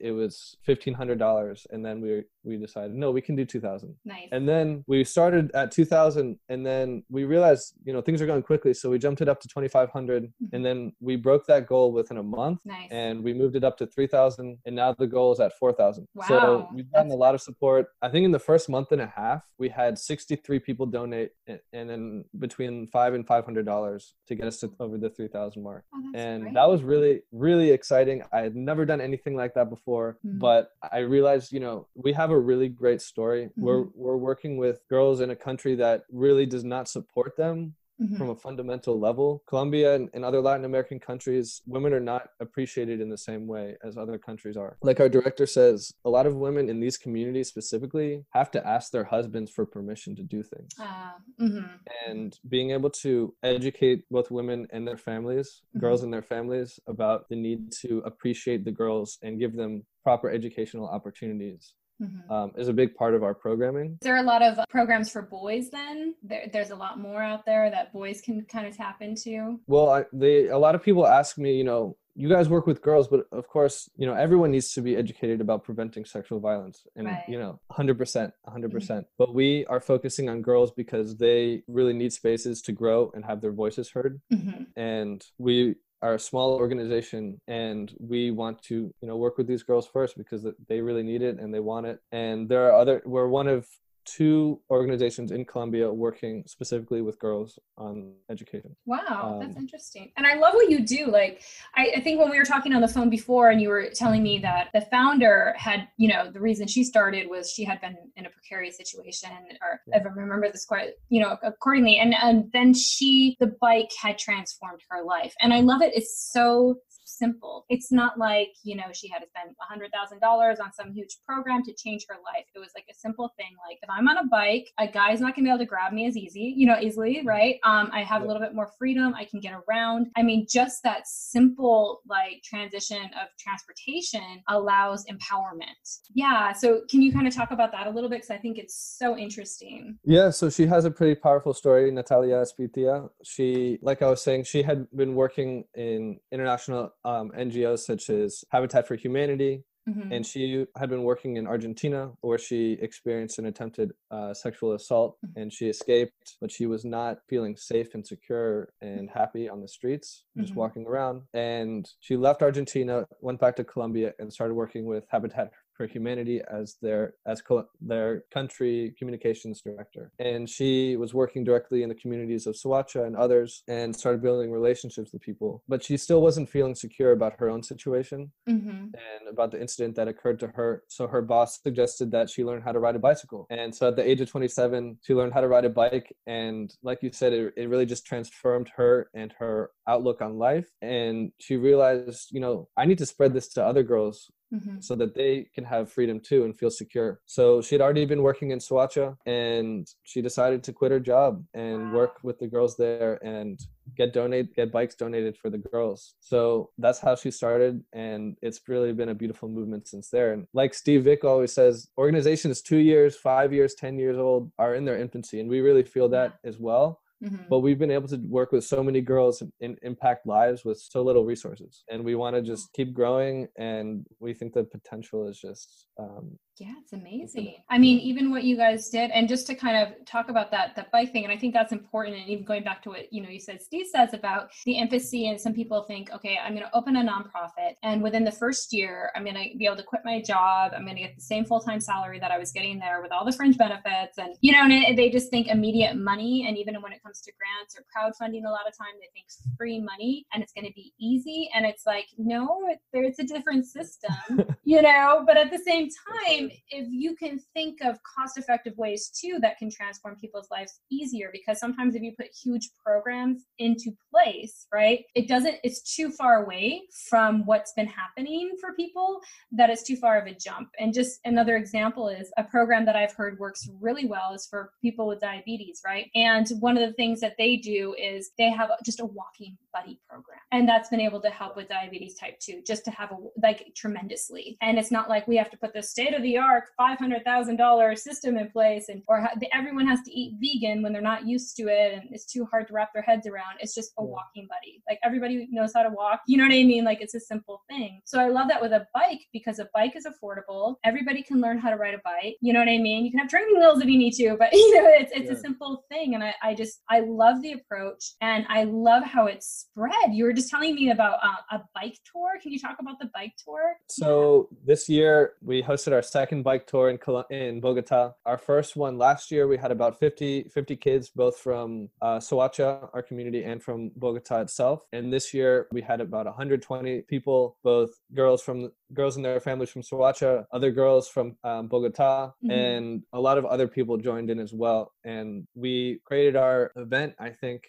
it 0.00 0.12
was 0.12 0.56
fifteen 0.62 0.94
hundred 0.94 1.18
dollars 1.18 1.66
and 1.70 1.84
then 1.84 2.00
we 2.00 2.22
we 2.44 2.56
decided, 2.56 2.94
no, 2.94 3.10
we 3.10 3.20
can 3.20 3.34
do 3.34 3.44
two 3.44 3.60
thousand. 3.60 3.90
nice 4.04 4.28
And 4.32 4.48
then 4.48 4.84
we 4.86 5.02
started 5.04 5.50
at 5.60 5.72
two 5.72 5.84
thousand 5.84 6.38
and 6.48 6.64
then 6.64 7.02
we 7.10 7.24
realized, 7.24 7.74
you 7.84 7.92
know, 7.92 8.00
things 8.00 8.22
are 8.22 8.26
going 8.32 8.44
quickly. 8.50 8.72
So 8.72 8.88
we 8.88 8.98
jumped 9.06 9.20
it 9.20 9.28
up 9.28 9.40
to 9.40 9.48
twenty 9.48 9.68
five 9.76 9.90
hundred 9.90 10.32
and 10.52 10.64
then 10.64 10.92
we 11.00 11.16
broke 11.16 11.44
that 11.48 11.66
goal 11.66 11.92
within 11.92 12.16
a 12.18 12.22
month 12.22 12.60
nice 12.64 12.88
and 12.90 13.22
we 13.26 13.32
moved 13.34 13.56
it 13.56 13.64
up 13.64 13.76
to 13.78 13.86
3000 13.86 14.58
and 14.64 14.74
now 14.76 14.92
the 15.02 15.06
goal 15.16 15.32
is 15.32 15.40
at 15.40 15.52
4000 15.58 16.06
Wow. 16.14 16.24
so 16.28 16.68
we've 16.74 16.90
gotten 16.92 17.10
a 17.10 17.14
lot 17.24 17.34
of 17.34 17.40
support 17.48 17.88
i 18.02 18.08
think 18.08 18.24
in 18.24 18.32
the 18.38 18.44
first 18.50 18.68
month 18.76 18.88
and 18.92 19.02
a 19.08 19.10
half 19.20 19.42
we 19.58 19.68
had 19.80 19.98
63 19.98 20.58
people 20.60 20.86
donate 20.86 21.30
and, 21.48 21.60
and 21.72 21.90
then 21.90 22.24
between 22.44 22.75
five 22.86 23.14
and 23.14 23.24
500 23.26 23.64
dollars 23.64 24.02
to 24.28 24.34
get 24.34 24.46
us 24.46 24.58
to 24.60 24.66
over 24.84 24.98
the 24.98 25.08
3000 25.08 25.62
mark 25.62 25.84
Oh, 25.94 26.02
and 26.14 26.42
great. 26.42 26.54
that 26.56 26.68
was 26.72 26.82
really 26.92 27.14
really 27.46 27.70
exciting 27.78 28.18
i 28.32 28.40
had 28.46 28.54
never 28.70 28.84
done 28.84 29.00
anything 29.00 29.34
like 29.42 29.54
that 29.54 29.68
before 29.76 30.08
Mhm. 30.26 30.38
but 30.46 30.62
i 30.96 30.98
realized 31.16 31.52
you 31.56 31.60
know 31.60 31.76
we 31.94 32.12
have 32.20 32.30
a 32.30 32.38
really 32.50 32.68
great 32.82 33.00
story 33.12 33.42
we're 33.56 33.82
Mm-hmm. 33.84 34.02
we're 34.02 34.20
working 34.30 34.54
with 34.64 34.76
girls 34.94 35.20
in 35.24 35.30
a 35.36 35.36
country 35.48 35.74
that 35.76 35.98
really 36.24 36.46
does 36.54 36.64
not 36.74 36.84
support 36.96 37.32
them 37.42 37.56
Mhm. 38.00 38.18
from 38.18 38.28
a 38.30 38.36
fundamental 38.36 38.98
level. 39.00 39.42
Colombia 39.48 39.94
and, 39.94 40.10
and 40.12 40.24
other 40.24 40.40
Latin 40.40 40.64
American 40.64 41.00
countries, 41.00 41.62
women 41.66 41.92
are 41.94 42.00
not 42.00 42.28
appreciated 42.40 43.00
in 43.00 43.08
the 43.08 43.16
same 43.16 43.46
way 43.46 43.76
as 43.82 43.96
other 43.96 44.18
countries 44.18 44.56
are. 44.56 44.76
Like 44.82 45.00
our 45.00 45.08
director 45.08 45.46
says, 45.46 45.92
a 46.04 46.10
lot 46.10 46.26
of 46.26 46.34
women 46.36 46.68
in 46.68 46.78
these 46.80 46.98
communities 46.98 47.48
specifically 47.48 48.24
have 48.30 48.50
to 48.50 48.66
ask 48.66 48.92
their 48.92 49.04
husbands 49.04 49.50
for 49.50 49.64
permission 49.64 50.14
to 50.16 50.22
do 50.22 50.42
things. 50.42 50.72
Ah, 50.78 51.16
mhm. 51.40 51.70
And 52.06 52.38
being 52.48 52.70
able 52.72 52.90
to 52.90 53.34
educate 53.42 54.04
both 54.10 54.30
women 54.30 54.66
and 54.70 54.86
their 54.86 54.96
families, 54.98 55.62
girls 55.78 56.02
and 56.02 56.12
their 56.12 56.22
families, 56.22 56.78
about 56.86 57.28
the 57.30 57.36
need 57.36 57.72
to 57.82 58.00
appreciate 58.04 58.64
the 58.64 58.72
girls 58.72 59.18
and 59.22 59.38
give 59.38 59.54
them 59.56 59.86
proper 60.02 60.28
educational 60.30 60.86
opportunities 60.86 61.74
Mhm. 62.00 62.30
um, 62.30 62.52
is 62.56 62.68
a 62.68 62.72
big 62.72 62.94
part 62.94 63.14
of 63.14 63.22
our 63.22 63.34
programming. 63.34 63.92
Is 63.92 63.98
there 64.02 64.16
a 64.16 64.22
lot 64.22 64.42
of 64.42 64.58
programs 64.68 65.10
for 65.10 65.22
boys 65.22 65.70
then? 65.70 66.14
There, 66.22 66.48
there's 66.52 66.70
a 66.70 66.76
lot 66.76 66.98
more 66.98 67.22
out 67.22 67.46
there 67.46 67.70
that 67.70 67.92
boys 67.92 68.20
can 68.20 68.42
kind 68.44 68.66
of 68.66 68.76
tap 68.76 69.00
into. 69.00 69.60
Well, 69.66 69.88
I, 69.90 70.04
they 70.12 70.48
a 70.48 70.58
lot 70.58 70.74
of 70.74 70.82
people 70.82 71.06
ask 71.06 71.38
me, 71.38 71.56
you 71.56 71.64
know, 71.64 71.96
you 72.18 72.30
guys 72.30 72.48
work 72.48 72.66
with 72.66 72.80
girls, 72.80 73.08
but 73.08 73.26
of 73.30 73.46
course, 73.48 73.90
you 73.96 74.06
know, 74.06 74.14
everyone 74.14 74.50
needs 74.50 74.72
to 74.72 74.80
be 74.80 74.96
educated 74.96 75.40
about 75.42 75.64
preventing 75.64 76.04
sexual 76.06 76.40
violence, 76.40 76.86
and 76.96 77.06
Right. 77.08 77.22
you 77.28 77.38
know, 77.38 77.60
hundred 77.70 77.98
percent, 77.98 78.32
hundred 78.46 78.72
percent. 78.72 79.06
But 79.18 79.34
we 79.34 79.66
are 79.66 79.80
focusing 79.80 80.28
on 80.30 80.40
girls 80.40 80.72
because 80.72 81.16
they 81.18 81.62
really 81.68 81.92
need 81.92 82.12
spaces 82.14 82.62
to 82.62 82.72
grow 82.72 83.10
and 83.14 83.22
have 83.26 83.42
their 83.42 83.52
voices 83.52 83.90
heard, 83.90 84.20
Mhm. 84.32 84.66
and 84.76 85.22
we 85.38 85.76
are 86.02 86.14
a 86.14 86.18
small 86.18 86.54
organization 86.54 87.40
and 87.48 87.94
we 87.98 88.30
want 88.30 88.62
to 88.62 88.92
you 89.00 89.08
know 89.08 89.16
work 89.16 89.38
with 89.38 89.46
these 89.46 89.62
girls 89.62 89.86
first 89.86 90.16
because 90.16 90.46
they 90.68 90.80
really 90.80 91.02
need 91.02 91.22
it 91.22 91.38
and 91.38 91.52
they 91.52 91.60
want 91.60 91.86
it. 91.86 92.00
And 92.12 92.48
there 92.48 92.66
are 92.68 92.80
other 92.80 93.02
we're 93.04 93.28
one 93.28 93.48
of 93.48 93.66
two 94.06 94.60
organizations 94.70 95.32
in 95.32 95.44
Colombia 95.44 95.92
working 95.92 96.44
specifically 96.46 97.02
with 97.02 97.18
girls 97.18 97.58
on 97.76 98.14
education. 98.30 98.74
Wow, 98.86 99.38
that's 99.40 99.56
Um, 99.56 99.62
interesting. 99.62 100.12
And 100.16 100.26
I 100.26 100.34
love 100.34 100.54
what 100.54 100.70
you 100.70 100.80
do. 100.80 101.06
Like, 101.06 101.42
I, 101.74 101.92
I 101.96 102.00
think 102.00 102.20
when 102.20 102.30
we 102.30 102.38
were 102.38 102.44
talking 102.44 102.72
on 102.72 102.80
the 102.80 102.88
phone 102.88 103.10
before, 103.10 103.50
and 103.50 103.60
you 103.60 103.68
were 103.68 103.90
telling 103.90 104.22
me 104.22 104.38
that 104.38 104.68
the 104.72 104.82
founder 104.82 105.54
had, 105.58 105.88
you 105.98 106.08
know, 106.08 106.30
the 106.30 106.40
reason 106.40 106.66
she 106.66 106.84
started 106.84 107.28
was 107.28 107.50
she 107.50 107.64
had 107.64 107.80
been 107.80 107.96
in 108.16 108.26
a 108.26 108.30
precarious 108.30 108.76
situation, 108.76 109.30
or 109.60 109.80
if 109.88 110.02
I 110.06 110.08
remember 110.08 110.50
this 110.50 110.64
quite, 110.64 110.90
you 111.08 111.20
know, 111.20 111.36
accordingly. 111.42 111.98
And 111.98 112.14
and 112.14 112.50
then 112.52 112.72
she, 112.72 113.36
the 113.40 113.54
bike 113.60 113.90
had 114.00 114.18
transformed 114.18 114.80
her 114.88 115.02
life, 115.04 115.34
and 115.40 115.52
I 115.52 115.60
love 115.60 115.82
it. 115.82 115.92
It's 115.94 116.30
so 116.32 116.76
simple. 117.06 117.64
It's 117.68 117.90
not 117.90 118.18
like, 118.18 118.50
you 118.62 118.76
know, 118.76 118.92
she 118.92 119.08
had 119.08 119.20
to 119.20 119.26
spend 119.28 119.54
$100,000 119.72 120.60
on 120.60 120.72
some 120.72 120.92
huge 120.92 121.16
program 121.26 121.62
to 121.64 121.72
change 121.74 122.04
her 122.08 122.16
life. 122.16 122.45
It 122.56 122.60
was 122.60 122.70
like 122.74 122.86
a 122.90 122.94
simple 122.94 123.32
thing. 123.36 123.54
Like 123.68 123.78
if 123.82 123.90
I'm 123.90 124.08
on 124.08 124.16
a 124.16 124.24
bike, 124.24 124.72
a 124.78 124.88
guy's 124.88 125.20
not 125.20 125.36
gonna 125.36 125.44
be 125.44 125.50
able 125.50 125.58
to 125.58 125.66
grab 125.66 125.92
me 125.92 126.06
as 126.06 126.16
easy, 126.16 126.54
you 126.56 126.66
know, 126.66 126.78
easily, 126.80 127.22
right? 127.24 127.56
Um, 127.64 127.90
I 127.92 128.02
have 128.02 128.22
a 128.22 128.26
little 128.26 128.40
bit 128.40 128.54
more 128.54 128.70
freedom. 128.78 129.14
I 129.14 129.26
can 129.26 129.40
get 129.40 129.52
around. 129.68 130.08
I 130.16 130.22
mean, 130.22 130.46
just 130.48 130.82
that 130.84 131.06
simple 131.06 132.00
like 132.08 132.42
transition 132.42 133.02
of 133.04 133.28
transportation 133.38 134.42
allows 134.48 135.04
empowerment. 135.04 136.00
Yeah. 136.14 136.52
So 136.52 136.80
can 136.90 137.02
you 137.02 137.12
kind 137.12 137.28
of 137.28 137.34
talk 137.34 137.50
about 137.50 137.72
that 137.72 137.86
a 137.86 137.90
little 137.90 138.08
bit? 138.08 138.16
Because 138.22 138.30
I 138.30 138.38
think 138.38 138.56
it's 138.56 138.96
so 138.98 139.16
interesting. 139.16 139.98
Yeah. 140.04 140.30
So 140.30 140.48
she 140.48 140.66
has 140.66 140.86
a 140.86 140.90
pretty 140.90 141.14
powerful 141.20 141.52
story, 141.52 141.90
Natalia 141.90 142.36
Espitia. 142.36 143.10
She, 143.22 143.78
like 143.82 144.00
I 144.00 144.08
was 144.08 144.22
saying, 144.22 144.44
she 144.44 144.62
had 144.62 144.86
been 144.96 145.14
working 145.14 145.64
in 145.74 146.18
international 146.32 146.94
um, 147.04 147.30
NGOs 147.36 147.80
such 147.80 148.08
as 148.10 148.44
Habitat 148.50 148.88
for 148.88 148.96
Humanity, 148.96 149.64
Mm-hmm. 149.88 150.12
And 150.12 150.26
she 150.26 150.66
had 150.76 150.90
been 150.90 151.04
working 151.04 151.36
in 151.36 151.46
Argentina 151.46 152.10
where 152.20 152.38
she 152.38 152.72
experienced 152.80 153.38
an 153.38 153.46
attempted 153.46 153.92
uh, 154.10 154.34
sexual 154.34 154.72
assault 154.72 155.16
mm-hmm. 155.24 155.40
and 155.40 155.52
she 155.52 155.68
escaped, 155.68 156.36
but 156.40 156.50
she 156.50 156.66
was 156.66 156.84
not 156.84 157.18
feeling 157.28 157.56
safe 157.56 157.94
and 157.94 158.04
secure 158.04 158.70
and 158.80 159.08
happy 159.10 159.48
on 159.48 159.60
the 159.60 159.68
streets, 159.68 160.24
just 160.36 160.50
mm-hmm. 160.50 160.60
walking 160.60 160.86
around. 160.86 161.22
And 161.34 161.88
she 162.00 162.16
left 162.16 162.42
Argentina, 162.42 163.06
went 163.20 163.38
back 163.38 163.56
to 163.56 163.64
Colombia, 163.64 164.12
and 164.18 164.32
started 164.32 164.54
working 164.54 164.86
with 164.86 165.04
Habitat 165.08 165.52
for 165.76 165.86
Humanity 165.86 166.40
as 166.50 166.76
their 166.82 167.14
as 167.26 167.42
co- 167.42 167.68
their 167.80 168.24
country 168.32 168.94
communications 168.98 169.60
director, 169.60 170.10
and 170.18 170.48
she 170.48 170.96
was 170.96 171.14
working 171.14 171.44
directly 171.44 171.82
in 171.82 171.88
the 171.88 171.94
communities 171.94 172.46
of 172.46 172.54
Soacha 172.54 173.06
and 173.06 173.16
others, 173.16 173.62
and 173.68 173.94
started 173.94 174.22
building 174.22 174.50
relationships 174.50 175.12
with 175.12 175.22
people. 175.22 175.62
But 175.68 175.84
she 175.84 175.96
still 175.96 176.22
wasn't 176.22 176.48
feeling 176.48 176.74
secure 176.74 177.12
about 177.12 177.34
her 177.38 177.48
own 177.48 177.62
situation 177.62 178.32
mm-hmm. 178.48 178.68
and 178.68 179.28
about 179.30 179.50
the 179.52 179.60
incident 179.60 179.96
that 179.96 180.08
occurred 180.08 180.40
to 180.40 180.48
her. 180.48 180.82
So 180.88 181.06
her 181.06 181.22
boss 181.22 181.60
suggested 181.62 182.10
that 182.12 182.30
she 182.30 182.44
learn 182.44 182.62
how 182.62 182.72
to 182.72 182.78
ride 182.78 182.96
a 182.96 183.00
bicycle, 183.00 183.46
and 183.50 183.74
so 183.74 183.88
at 183.88 183.96
the 183.96 184.08
age 184.08 184.20
of 184.20 184.30
27, 184.30 184.98
she 185.02 185.14
learned 185.14 185.34
how 185.34 185.40
to 185.40 185.48
ride 185.48 185.64
a 185.64 185.70
bike, 185.70 186.14
and 186.26 186.72
like 186.82 187.02
you 187.02 187.10
said, 187.12 187.32
it, 187.32 187.54
it 187.56 187.68
really 187.68 187.86
just 187.86 188.06
transformed 188.06 188.70
her 188.76 189.10
and 189.14 189.32
her 189.38 189.70
outlook 189.88 190.20
on 190.20 190.38
life. 190.38 190.68
And 190.82 191.32
she 191.38 191.56
realized, 191.56 192.28
you 192.32 192.40
know, 192.40 192.68
I 192.76 192.84
need 192.86 192.98
to 192.98 193.06
spread 193.06 193.34
this 193.34 193.48
to 193.54 193.64
other 193.64 193.82
girls 193.82 194.30
Mm-hmm. 194.54 194.78
so 194.78 194.94
that 194.94 195.12
they 195.16 195.48
can 195.56 195.64
have 195.64 195.90
freedom 195.90 196.20
too 196.20 196.44
and 196.44 196.56
feel 196.56 196.70
secure. 196.70 197.20
So 197.26 197.60
she 197.60 197.74
had 197.74 197.82
already 197.82 198.04
been 198.04 198.22
working 198.22 198.52
in 198.52 198.60
Soacha 198.60 199.16
and 199.26 199.88
she 200.04 200.22
decided 200.22 200.62
to 200.62 200.72
quit 200.72 200.92
her 200.92 201.00
job 201.00 201.44
and 201.52 201.90
wow. 201.90 201.98
work 201.98 202.18
with 202.22 202.38
the 202.38 202.46
girls 202.46 202.76
there 202.76 203.18
and 203.24 203.58
get 203.96 204.12
donate 204.12 204.54
get 204.54 204.70
bikes 204.70 204.94
donated 204.94 205.36
for 205.36 205.50
the 205.50 205.58
girls. 205.58 206.14
So 206.20 206.70
that's 206.78 207.00
how 207.00 207.16
she 207.16 207.32
started 207.32 207.82
and 207.92 208.36
it's 208.40 208.60
really 208.68 208.92
been 208.92 209.08
a 209.08 209.16
beautiful 209.16 209.48
movement 209.48 209.88
since 209.88 210.10
there. 210.10 210.32
And 210.32 210.46
like 210.52 210.74
Steve 210.74 211.02
Vick 211.02 211.24
always 211.24 211.52
says, 211.52 211.88
organizations 211.98 212.62
2 212.62 212.76
years, 212.76 213.16
5 213.16 213.52
years, 213.52 213.74
10 213.74 213.98
years 213.98 214.16
old 214.16 214.52
are 214.60 214.76
in 214.76 214.84
their 214.84 214.96
infancy 214.96 215.40
and 215.40 215.50
we 215.50 215.60
really 215.60 215.82
feel 215.82 216.08
that 216.10 216.38
as 216.44 216.56
well. 216.60 217.00
Mm-hmm. 217.24 217.44
But 217.48 217.60
we've 217.60 217.78
been 217.78 217.90
able 217.90 218.08
to 218.08 218.20
work 218.28 218.52
with 218.52 218.64
so 218.64 218.82
many 218.82 219.00
girls 219.00 219.42
and 219.60 219.78
impact 219.82 220.26
lives 220.26 220.64
with 220.64 220.78
so 220.78 221.02
little 221.02 221.24
resources. 221.24 221.82
And 221.90 222.04
we 222.04 222.14
want 222.14 222.36
to 222.36 222.42
just 222.42 222.72
keep 222.74 222.92
growing. 222.92 223.48
And 223.56 224.06
we 224.20 224.34
think 224.34 224.52
the 224.52 224.64
potential 224.64 225.28
is 225.28 225.38
just 225.38 225.86
um, 225.98 226.38
yeah, 226.58 226.72
it's 226.80 226.94
amazing. 226.94 227.56
I 227.68 227.76
mean, 227.76 227.98
even 227.98 228.30
what 228.30 228.44
you 228.44 228.56
guys 228.56 228.88
did, 228.88 229.10
and 229.10 229.28
just 229.28 229.46
to 229.48 229.54
kind 229.54 229.76
of 229.76 230.06
talk 230.06 230.30
about 230.30 230.50
that 230.52 230.74
that 230.76 230.90
bike 230.90 231.12
thing, 231.12 231.24
and 231.24 231.32
I 231.32 231.36
think 231.36 231.52
that's 231.52 231.72
important. 231.72 232.16
And 232.16 232.30
even 232.30 232.44
going 232.44 232.64
back 232.64 232.82
to 232.84 232.88
what 232.90 233.12
you 233.12 233.22
know, 233.22 233.28
you 233.28 233.40
said 233.40 233.60
Steve 233.60 233.86
says 233.86 234.14
about 234.14 234.48
the 234.64 234.78
empathy, 234.78 235.28
and 235.28 235.38
some 235.38 235.52
people 235.52 235.82
think, 235.82 236.10
okay, 236.14 236.38
I'm 236.42 236.54
going 236.54 236.64
to 236.64 236.74
open 236.74 236.96
a 236.96 237.02
nonprofit, 237.02 237.74
and 237.82 238.02
within 238.02 238.24
the 238.24 238.32
first 238.32 238.72
year, 238.72 239.10
I'm 239.14 239.22
going 239.22 239.34
to 239.34 239.58
be 239.58 239.66
able 239.66 239.76
to 239.76 239.82
quit 239.82 240.00
my 240.04 240.22
job. 240.22 240.72
I'm 240.74 240.84
going 240.84 240.96
to 240.96 241.02
get 241.02 241.14
the 241.14 241.20
same 241.20 241.44
full 241.44 241.60
time 241.60 241.78
salary 241.78 242.18
that 242.20 242.30
I 242.30 242.38
was 242.38 242.52
getting 242.52 242.78
there 242.78 243.02
with 243.02 243.12
all 243.12 243.26
the 243.26 243.32
fringe 243.32 243.58
benefits, 243.58 244.16
and 244.16 244.34
you 244.40 244.52
know, 244.52 244.62
and 244.64 244.96
they 244.96 245.10
just 245.10 245.30
think 245.30 245.48
immediate 245.48 245.96
money. 245.96 246.46
And 246.48 246.56
even 246.56 246.80
when 246.80 246.92
it 246.92 247.02
comes 247.02 247.20
to 247.20 247.32
grants 247.38 247.76
or 247.76 247.84
crowdfunding, 247.84 248.46
a 248.46 248.50
lot 248.50 248.66
of 248.66 248.76
time 248.76 248.94
they 248.98 249.08
think 249.12 249.26
free 249.58 249.78
money, 249.78 250.24
and 250.32 250.42
it's 250.42 250.54
going 250.54 250.66
to 250.66 250.72
be 250.72 250.94
easy. 250.98 251.50
And 251.54 251.66
it's 251.66 251.84
like, 251.84 252.06
no, 252.16 252.66
there's 252.94 253.18
a 253.18 253.24
different 253.24 253.66
system, 253.66 254.46
you 254.64 254.80
know. 254.80 255.22
But 255.26 255.36
at 255.36 255.50
the 255.50 255.58
same 255.58 255.90
time 255.90 256.45
if 256.70 256.86
you 256.90 257.14
can 257.16 257.38
think 257.54 257.78
of 257.82 257.98
cost 258.02 258.38
effective 258.38 258.76
ways 258.76 259.10
too 259.10 259.38
that 259.40 259.58
can 259.58 259.70
transform 259.70 260.16
people's 260.16 260.48
lives 260.50 260.80
easier 260.90 261.30
because 261.32 261.58
sometimes 261.58 261.94
if 261.94 262.02
you 262.02 262.12
put 262.16 262.28
huge 262.42 262.70
programs 262.84 263.44
into 263.58 263.90
place 264.10 264.66
right 264.72 265.04
it 265.14 265.28
doesn't 265.28 265.56
it's 265.62 265.94
too 265.94 266.10
far 266.10 266.44
away 266.44 266.82
from 267.08 267.44
what's 267.46 267.72
been 267.72 267.86
happening 267.86 268.52
for 268.60 268.74
people 268.74 269.20
that 269.52 269.70
it's 269.70 269.82
too 269.82 269.96
far 269.96 270.18
of 270.18 270.26
a 270.26 270.34
jump. 270.34 270.68
And 270.78 270.92
just 270.92 271.20
another 271.24 271.56
example 271.56 272.08
is 272.08 272.30
a 272.36 272.44
program 272.44 272.84
that 272.86 272.96
i've 272.96 273.12
heard 273.12 273.38
works 273.38 273.68
really 273.80 274.06
well 274.06 274.32
is 274.34 274.46
for 274.46 274.72
people 274.82 275.06
with 275.06 275.20
diabetes 275.20 275.80
right? 275.86 276.10
And 276.14 276.46
one 276.60 276.76
of 276.76 276.86
the 276.86 276.94
things 276.94 277.20
that 277.20 277.34
they 277.38 277.56
do 277.56 277.94
is 277.98 278.30
they 278.38 278.50
have 278.50 278.70
just 278.84 279.00
a 279.00 279.04
walking 279.04 279.56
buddy 279.72 280.00
program 280.08 280.40
and 280.52 280.68
that's 280.68 280.88
been 280.88 281.00
able 281.00 281.20
to 281.20 281.30
help 281.30 281.56
with 281.56 281.68
diabetes 281.68 282.14
type 282.14 282.38
2 282.40 282.62
just 282.66 282.84
to 282.84 282.90
have 282.90 283.12
a 283.12 283.16
like 283.42 283.72
tremendously. 283.74 284.56
And 284.60 284.78
it's 284.78 284.90
not 284.90 285.08
like 285.08 285.28
we 285.28 285.36
have 285.36 285.50
to 285.50 285.56
put 285.56 285.72
the 285.72 285.82
state 285.82 286.14
of 286.14 286.22
the 286.22 286.35
art 286.36 286.64
$500,000 286.78 287.98
system 287.98 288.36
in 288.36 288.50
place 288.50 288.88
and 288.88 289.02
or 289.08 289.28
everyone 289.52 289.86
has 289.86 290.00
to 290.02 290.12
eat 290.12 290.36
vegan 290.40 290.82
when 290.82 290.92
they're 290.92 291.02
not 291.02 291.26
used 291.26 291.56
to 291.56 291.68
it 291.68 291.94
and 291.94 292.02
it's 292.10 292.26
too 292.26 292.44
hard 292.46 292.66
to 292.68 292.72
wrap 292.74 292.92
their 292.92 293.02
heads 293.02 293.26
around. 293.26 293.56
It's 293.60 293.74
just 293.74 293.92
a 293.98 294.04
walking 294.04 294.46
buddy. 294.48 294.82
Like 294.88 294.98
everybody 295.04 295.48
knows 295.50 295.72
how 295.74 295.82
to 295.82 295.90
walk. 295.90 296.20
You 296.26 296.38
know 296.38 296.44
what 296.44 296.52
I 296.52 296.64
mean? 296.64 296.84
Like 296.84 297.00
it's 297.00 297.14
a 297.14 297.20
simple 297.20 297.62
thing. 297.68 298.00
So 298.04 298.18
I 298.18 298.28
love 298.28 298.48
that 298.48 298.60
with 298.60 298.72
a 298.72 298.86
bike 298.94 299.26
because 299.32 299.58
a 299.58 299.68
bike 299.74 299.94
is 299.96 300.06
affordable. 300.06 300.76
Everybody 300.84 301.22
can 301.22 301.40
learn 301.40 301.58
how 301.58 301.70
to 301.70 301.76
ride 301.76 301.94
a 301.94 302.00
bike. 302.04 302.36
You 302.40 302.52
know 302.52 302.60
what 302.60 302.68
I 302.68 302.78
mean? 302.78 303.04
You 303.04 303.10
can 303.10 303.18
have 303.18 303.28
training 303.28 303.58
wheels 303.58 303.80
if 303.80 303.88
you 303.88 303.98
need 303.98 304.12
to, 304.14 304.36
but 304.38 304.52
you 304.52 304.74
know, 304.74 304.88
it's 304.88 305.12
it's 305.12 305.26
yeah. 305.26 305.36
a 305.36 305.36
simple 305.36 305.84
thing. 305.90 306.14
And 306.14 306.22
I, 306.22 306.34
I 306.42 306.54
just 306.54 306.82
I 306.90 307.00
love 307.00 307.42
the 307.42 307.52
approach 307.52 308.14
and 308.20 308.44
I 308.48 308.64
love 308.64 309.04
how 309.04 309.26
it's 309.26 309.66
spread. 309.70 310.12
You 310.12 310.24
were 310.24 310.32
just 310.32 310.50
telling 310.50 310.74
me 310.74 310.90
about 310.90 311.18
uh, 311.22 311.56
a 311.56 311.62
bike 311.74 311.98
tour. 312.10 312.32
Can 312.42 312.52
you 312.52 312.58
talk 312.58 312.76
about 312.80 312.98
the 312.98 313.10
bike 313.14 313.32
tour? 313.44 313.76
So 313.88 314.48
yeah. 314.50 314.58
this 314.64 314.88
year 314.88 315.34
we 315.42 315.62
hosted 315.62 315.92
our 315.92 316.02
second 316.02 316.25
second 316.26 316.42
bike 316.42 316.66
tour 316.66 316.90
in 316.90 316.98
in 317.30 317.60
Bogota. 317.60 318.12
Our 318.24 318.36
first 318.36 318.74
one 318.74 318.98
last 318.98 319.30
year, 319.30 319.46
we 319.46 319.56
had 319.56 319.70
about 319.70 320.00
50, 320.00 320.50
50 320.52 320.74
kids, 320.74 321.08
both 321.08 321.38
from 321.38 321.88
uh, 322.02 322.18
Soacha, 322.18 322.88
our 322.92 323.02
community, 323.02 323.44
and 323.44 323.62
from 323.62 323.92
Bogota 323.94 324.40
itself. 324.40 324.84
And 324.92 325.12
this 325.12 325.32
year, 325.32 325.68
we 325.70 325.82
had 325.82 326.00
about 326.00 326.26
120 326.26 327.02
people, 327.02 327.56
both 327.62 327.90
girls 328.12 328.42
from 328.42 328.72
girls 328.92 329.14
and 329.14 329.24
their 329.24 329.38
families 329.38 329.70
from 329.70 329.82
Soacha, 329.82 330.46
other 330.50 330.72
girls 330.72 331.08
from 331.08 331.36
um, 331.44 331.68
Bogota, 331.68 332.32
mm-hmm. 332.42 332.50
and 332.50 333.02
a 333.12 333.20
lot 333.20 333.38
of 333.38 333.44
other 333.44 333.68
people 333.68 333.96
joined 333.96 334.28
in 334.28 334.40
as 334.40 334.52
well. 334.52 334.92
And 335.04 335.46
we 335.54 336.00
created 336.04 336.34
our 336.34 336.72
event, 336.74 337.14
I 337.20 337.30
think, 337.30 337.68